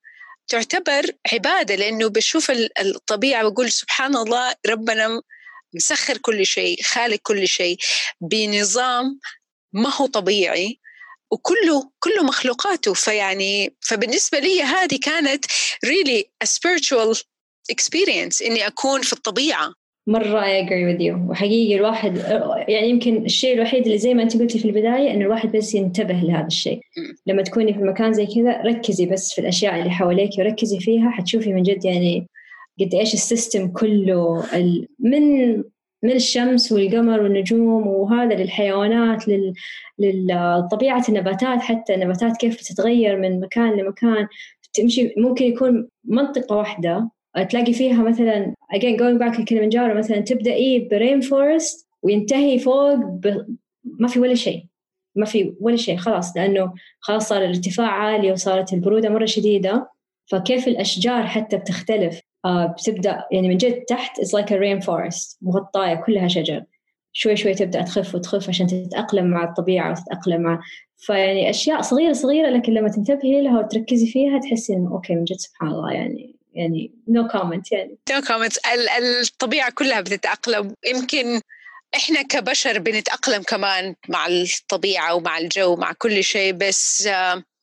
تعتبر 0.48 1.10
عبادة 1.32 1.74
لأنه 1.74 2.08
بشوف 2.08 2.52
الطبيعة 2.80 3.48
بقول 3.48 3.72
سبحان 3.72 4.16
الله 4.16 4.54
ربنا 4.66 5.22
مسخر 5.74 6.18
كل 6.18 6.46
شيء 6.46 6.82
خالق 6.82 7.18
كل 7.22 7.48
شيء 7.48 7.76
بنظام 8.20 9.20
ما 9.72 9.94
هو 9.94 10.06
طبيعي 10.06 10.80
وكله 11.30 11.90
كله 12.00 12.22
مخلوقاته. 12.22 12.94
فيعني 12.94 13.76
فبالنسبة 13.80 14.38
لي 14.38 14.62
هذه 14.62 14.98
كانت 15.02 15.44
really 15.86 16.22
a 16.44 16.46
spiritual 16.46 17.18
experience 17.72 18.42
إني 18.42 18.66
أكون 18.66 19.02
في 19.02 19.12
الطبيعة. 19.12 19.74
مرة 20.06 20.40
I 20.40 20.66
agree 20.66 20.94
with 20.94 21.00
you. 21.00 21.30
وحقيقي 21.30 21.76
الواحد 21.76 22.16
يعني 22.68 22.90
يمكن 22.90 23.24
الشيء 23.24 23.54
الوحيد 23.54 23.84
اللي 23.84 23.98
زي 23.98 24.14
ما 24.14 24.22
أنت 24.22 24.36
قلتي 24.36 24.58
في 24.58 24.64
البداية 24.64 25.14
إن 25.14 25.22
الواحد 25.22 25.56
بس 25.56 25.74
ينتبه 25.74 26.14
لهذا 26.14 26.46
الشيء. 26.46 26.80
لما 27.26 27.42
تكوني 27.42 27.74
في 27.74 27.80
مكان 27.80 28.12
زي 28.12 28.26
كذا 28.26 28.62
ركزي 28.62 29.06
بس 29.06 29.32
في 29.34 29.40
الأشياء 29.40 29.78
اللي 29.78 29.90
حواليك 29.90 30.30
وركزي 30.38 30.78
فيها. 30.80 31.10
حتشوفي 31.10 31.52
من 31.52 31.62
جد 31.62 31.84
يعني 31.84 32.28
قد 32.80 32.94
إيش 32.94 33.14
السيستم 33.14 33.68
كله 33.68 34.44
من 34.98 35.56
من 36.04 36.10
الشمس 36.10 36.72
والقمر 36.72 37.22
والنجوم 37.22 37.86
وهذا 37.86 38.34
للحيوانات 38.34 39.28
لل... 39.28 39.52
للطبيعة 39.98 41.04
النباتات. 41.08 41.60
حتى 41.60 41.94
النباتات 41.94 42.36
كيف 42.36 42.56
تتغير 42.56 43.18
من 43.18 43.40
مكان 43.40 43.72
لمكان 43.72 44.28
تمشي 44.74 45.14
ممكن 45.16 45.44
يكون 45.44 45.88
منطقة 46.04 46.56
واحدة 46.56 47.10
تلاقي 47.50 47.72
فيها 47.72 48.02
مثلا 48.02 48.54
again 48.74 48.96
going 48.98 49.18
back 49.18 49.40
لكلمنجارو 49.40 49.94
مثلا 49.98 50.20
تبدأي 50.20 50.88
ب 50.90 50.96
rain 50.96 51.20
forest 51.20 51.88
وينتهي 52.02 52.58
فوق 52.58 52.94
ب... 52.94 53.46
ما 53.84 54.08
في 54.08 54.20
ولا 54.20 54.34
شيء. 54.34 54.66
ما 55.16 55.26
في 55.26 55.54
ولا 55.60 55.76
شيء 55.76 55.96
خلاص 55.96 56.36
لأنه 56.36 56.72
خلاص 57.00 57.28
صار 57.28 57.42
الارتفاع 57.42 57.88
عالي 57.88 58.32
وصارت 58.32 58.72
البرودة 58.72 59.08
مرة 59.08 59.24
شديدة. 59.24 59.90
فكيف 60.26 60.68
الأشجار 60.68 61.26
حتى 61.26 61.56
بتختلف؟ 61.56 62.20
آه 62.44 62.66
بتبدأ 62.66 63.24
يعني 63.32 63.48
من 63.48 63.56
جد 63.56 63.80
تحت 63.82 64.20
it's 64.20 64.40
like 64.40 64.48
a 64.50 64.58
rainforest 64.58 65.36
مغطاية 65.42 65.94
كلها 65.94 66.28
شجر. 66.28 66.64
شوي 67.12 67.36
شوي 67.36 67.54
تبدأ 67.54 67.82
تخف 67.82 68.14
وتخف 68.14 68.48
عشان 68.48 68.66
تتأقلم 68.66 69.26
مع 69.26 69.44
الطبيعة 69.44 69.90
وتتأقلم 69.90 70.40
مع. 70.40 70.60
فيعني 70.96 71.50
أشياء 71.50 71.80
صغيرة 71.80 72.12
صغيرة 72.12 72.48
لكن 72.50 72.72
لما 72.72 72.88
تنتبهي 72.88 73.42
لها 73.42 73.58
وتركزي 73.60 74.06
فيها 74.06 74.38
تحسي 74.38 74.72
إنه 74.74 74.90
okay 74.90 75.14
من 75.14 75.24
جد 75.24 75.36
سبحان 75.36 75.68
الله 75.68 75.92
يعني 75.92 76.41
يعني 76.54 76.92
no 77.08 77.32
no 77.32 77.41
comment 77.41 77.72
يعني. 77.72 77.98
no 78.10 78.26
no 78.26 78.33
comment 78.33 78.58
الطبيعة 78.98 79.70
كلها 79.70 80.00
بتتأقلم. 80.00 80.74
يمكن 80.86 81.40
إحنا 81.96 82.22
كبشر 82.22 82.78
بنتأقلم 82.78 83.42
كمان 83.42 83.94
مع 84.08 84.26
الطبيعة 84.26 85.14
ومع 85.14 85.38
الجو 85.38 85.76
مع 85.76 85.92
كل 85.92 86.24
شيء 86.24 86.52
بس 86.52 87.08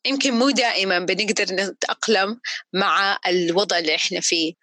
يمكن 0.05 0.33
مو 0.33 0.49
دائما 0.49 0.99
بنقدر 0.99 1.45
نتأقلم 1.55 2.39
مع 2.73 3.19
الوضع 3.27 3.77
اللي 3.77 3.95
إحنا 3.95 4.19
فيه. 4.19 4.53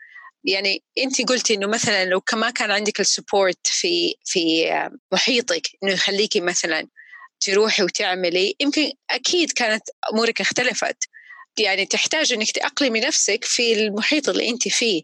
يعني 0.45 0.83
انت 0.99 1.29
قلتي 1.29 1.55
إنه 1.55 1.67
مثلا 1.67 2.05
لو 2.05 2.21
كما 2.21 2.51
كان 2.51 2.71
عندك 2.71 3.01
ال 3.01 3.09
support 3.09 3.67
في 3.67 4.15
في 4.25 4.73
محيطك 5.13 5.63
إنه 5.83 5.93
يخليكي 5.93 6.41
مثلا 6.41 6.89
تروحي 7.41 7.83
وتعملي 7.83 8.55
يمكن 8.61 8.93
أكيد 9.11 9.53
كانت 9.53 9.83
أمورك 10.13 10.41
اختلفت. 10.41 11.06
يعني 11.61 11.87
تحتاج 11.87 12.33
إنك 12.33 12.51
تأقلمي 12.51 13.01
نفسك 13.01 13.45
في 13.45 13.73
المحيط 13.73 14.29
اللي 14.29 14.49
أنت 14.49 14.69
فيه. 14.69 15.03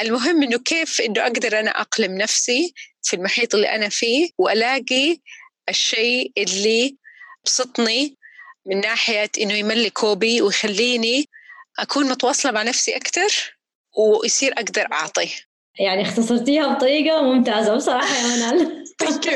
المهم 0.00 0.42
إنه 0.42 0.58
كيف 0.58 1.00
إنه 1.00 1.22
أقدر 1.22 1.60
أنا 1.60 1.70
أقلم 1.70 2.18
نفسي 2.18 2.74
في 3.02 3.16
المحيط 3.16 3.54
اللي 3.54 3.68
أنا 3.74 3.88
فيه 3.88 4.30
وألاقي 4.38 5.18
الشيء 5.68 6.32
اللي 6.38 6.96
يبسطني 7.40 8.16
من 8.66 8.80
ناحية 8.80 9.30
إنه 9.40 9.54
يملي 9.54 9.90
كوبي 9.90 10.42
ويخليني 10.42 11.28
أكون 11.78 12.08
متواصلة 12.08 12.52
مع 12.52 12.62
نفسي 12.62 12.96
أكثر 12.96 13.56
ويصير 13.96 14.52
أقدر 14.52 14.86
أعطي. 14.92 15.28
يعني 15.78 16.02
اختصرتيها 16.02 16.74
بطريقة 16.74 17.22
ممتازة 17.22 17.74
بصراحة 17.74 18.16
يا 18.16 18.22
منال. 18.22 18.84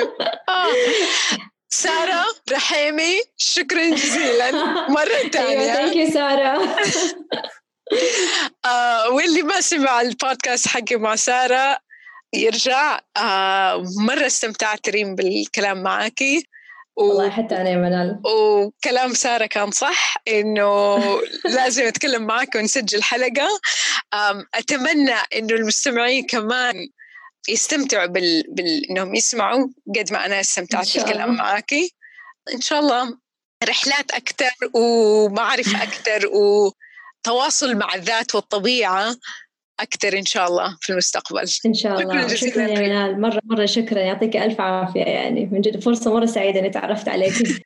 سارة 1.74 2.24
ريم 2.52 3.20
شكرا 3.36 3.90
جزيلا. 3.90 4.50
مرة 4.96 5.28
ثانية 5.32 5.74
thank 5.74 5.96
you 5.96 6.10
سارة. 6.10 6.76
آه 8.64 9.10
واللي 9.10 9.42
ما 9.42 9.60
سمع 9.60 10.00
البودكاست 10.00 10.68
حقي 10.68 10.96
مع 10.96 11.16
سارة 11.16 11.78
يرجع. 12.34 13.00
آه 13.16 13.84
مرة 13.98 14.26
استمتعت 14.26 14.88
ريم 14.88 15.14
بالكلام 15.14 15.82
معاكي. 15.82 16.46
و... 16.96 17.04
والله 17.04 17.30
حتى 17.30 17.56
أنا 17.56 17.70
يا 17.70 17.76
منال. 17.76 18.20
وكلام 18.26 19.14
سارة 19.14 19.46
كان 19.46 19.70
صح 19.70 20.16
إنه 20.28 20.98
لازم 21.56 21.82
أتكلم 21.82 22.22
معك 22.26 22.54
ونسجل 22.54 23.02
حلقة. 23.02 23.48
أتمنى 24.54 25.16
إنه 25.36 25.54
المستمعين 25.54 26.26
كمان 26.26 26.88
يستمتعوا 27.48 28.06
بال... 28.06 28.44
بال... 28.48 28.90
إنهم 28.90 29.14
يسمعوا 29.14 29.68
قد 29.98 30.12
ما 30.12 30.26
أنا 30.26 30.40
استمتعت 30.40 30.96
بالكلام 30.96 31.34
معاكي 31.34 31.94
إن 32.54 32.60
شاء 32.60 32.80
الله 32.80 33.18
رحلات 33.68 34.10
أكثر 34.10 34.50
ومعرفة 34.74 35.82
أكثر 35.88 36.30
وتواصل 36.32 37.76
مع 37.76 37.94
الذات 37.94 38.34
والطبيعة 38.34 39.16
أكثر 39.80 40.18
إن 40.18 40.24
شاء 40.24 40.48
الله 40.48 40.76
في 40.80 40.92
المستقبل. 40.92 41.44
إن 41.66 41.74
شاء 41.74 42.00
الله. 42.00 42.26
شكرا, 42.26 42.50
شكرا 42.50 42.62
يا 42.62 42.80
منال 42.80 43.20
مرة 43.20 43.40
مرة 43.44 43.66
شكرا. 43.66 44.00
يعطيك 44.00 44.36
ألف 44.36 44.60
عافية 44.60 45.00
يعني. 45.00 45.46
من 45.46 45.60
جد 45.60 45.80
فرصة 45.80 46.14
مرة 46.14 46.26
سعيدة 46.26 46.60
إني 46.60 46.70
تعرفت 46.70 47.08
عليك. 47.08 47.32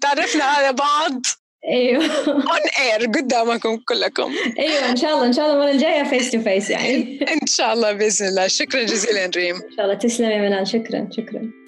تعرفنا 0.00 0.44
على 0.44 0.72
بعض. 0.72 1.20
أيوه. 1.68 2.04
On 2.28 2.64
air 2.80 3.06
قدامكم 3.06 3.76
كلكم. 3.76 4.32
أيوه 4.58 4.90
إن 4.90 4.96
شاء 4.96 5.14
الله 5.14 5.26
إن 5.26 5.32
شاء 5.32 5.44
الله 5.46 5.56
المرة 5.56 5.70
الجاية 5.70 6.02
face 6.02 6.30
to 6.30 6.40
face 6.40 6.70
يعني. 6.70 7.18
إن 7.42 7.46
شاء 7.46 7.72
الله 7.72 7.92
بإذن 7.92 8.26
الله. 8.26 8.46
شكرا 8.46 8.82
جزيلا 8.82 9.30
ريم. 9.36 9.54
إن 9.54 9.76
شاء 9.76 9.84
الله. 9.84 9.94
تسلم 9.94 10.30
يا 10.30 10.38
منال 10.38 10.68
شكرا 10.68 11.08
شكرا. 11.16 11.63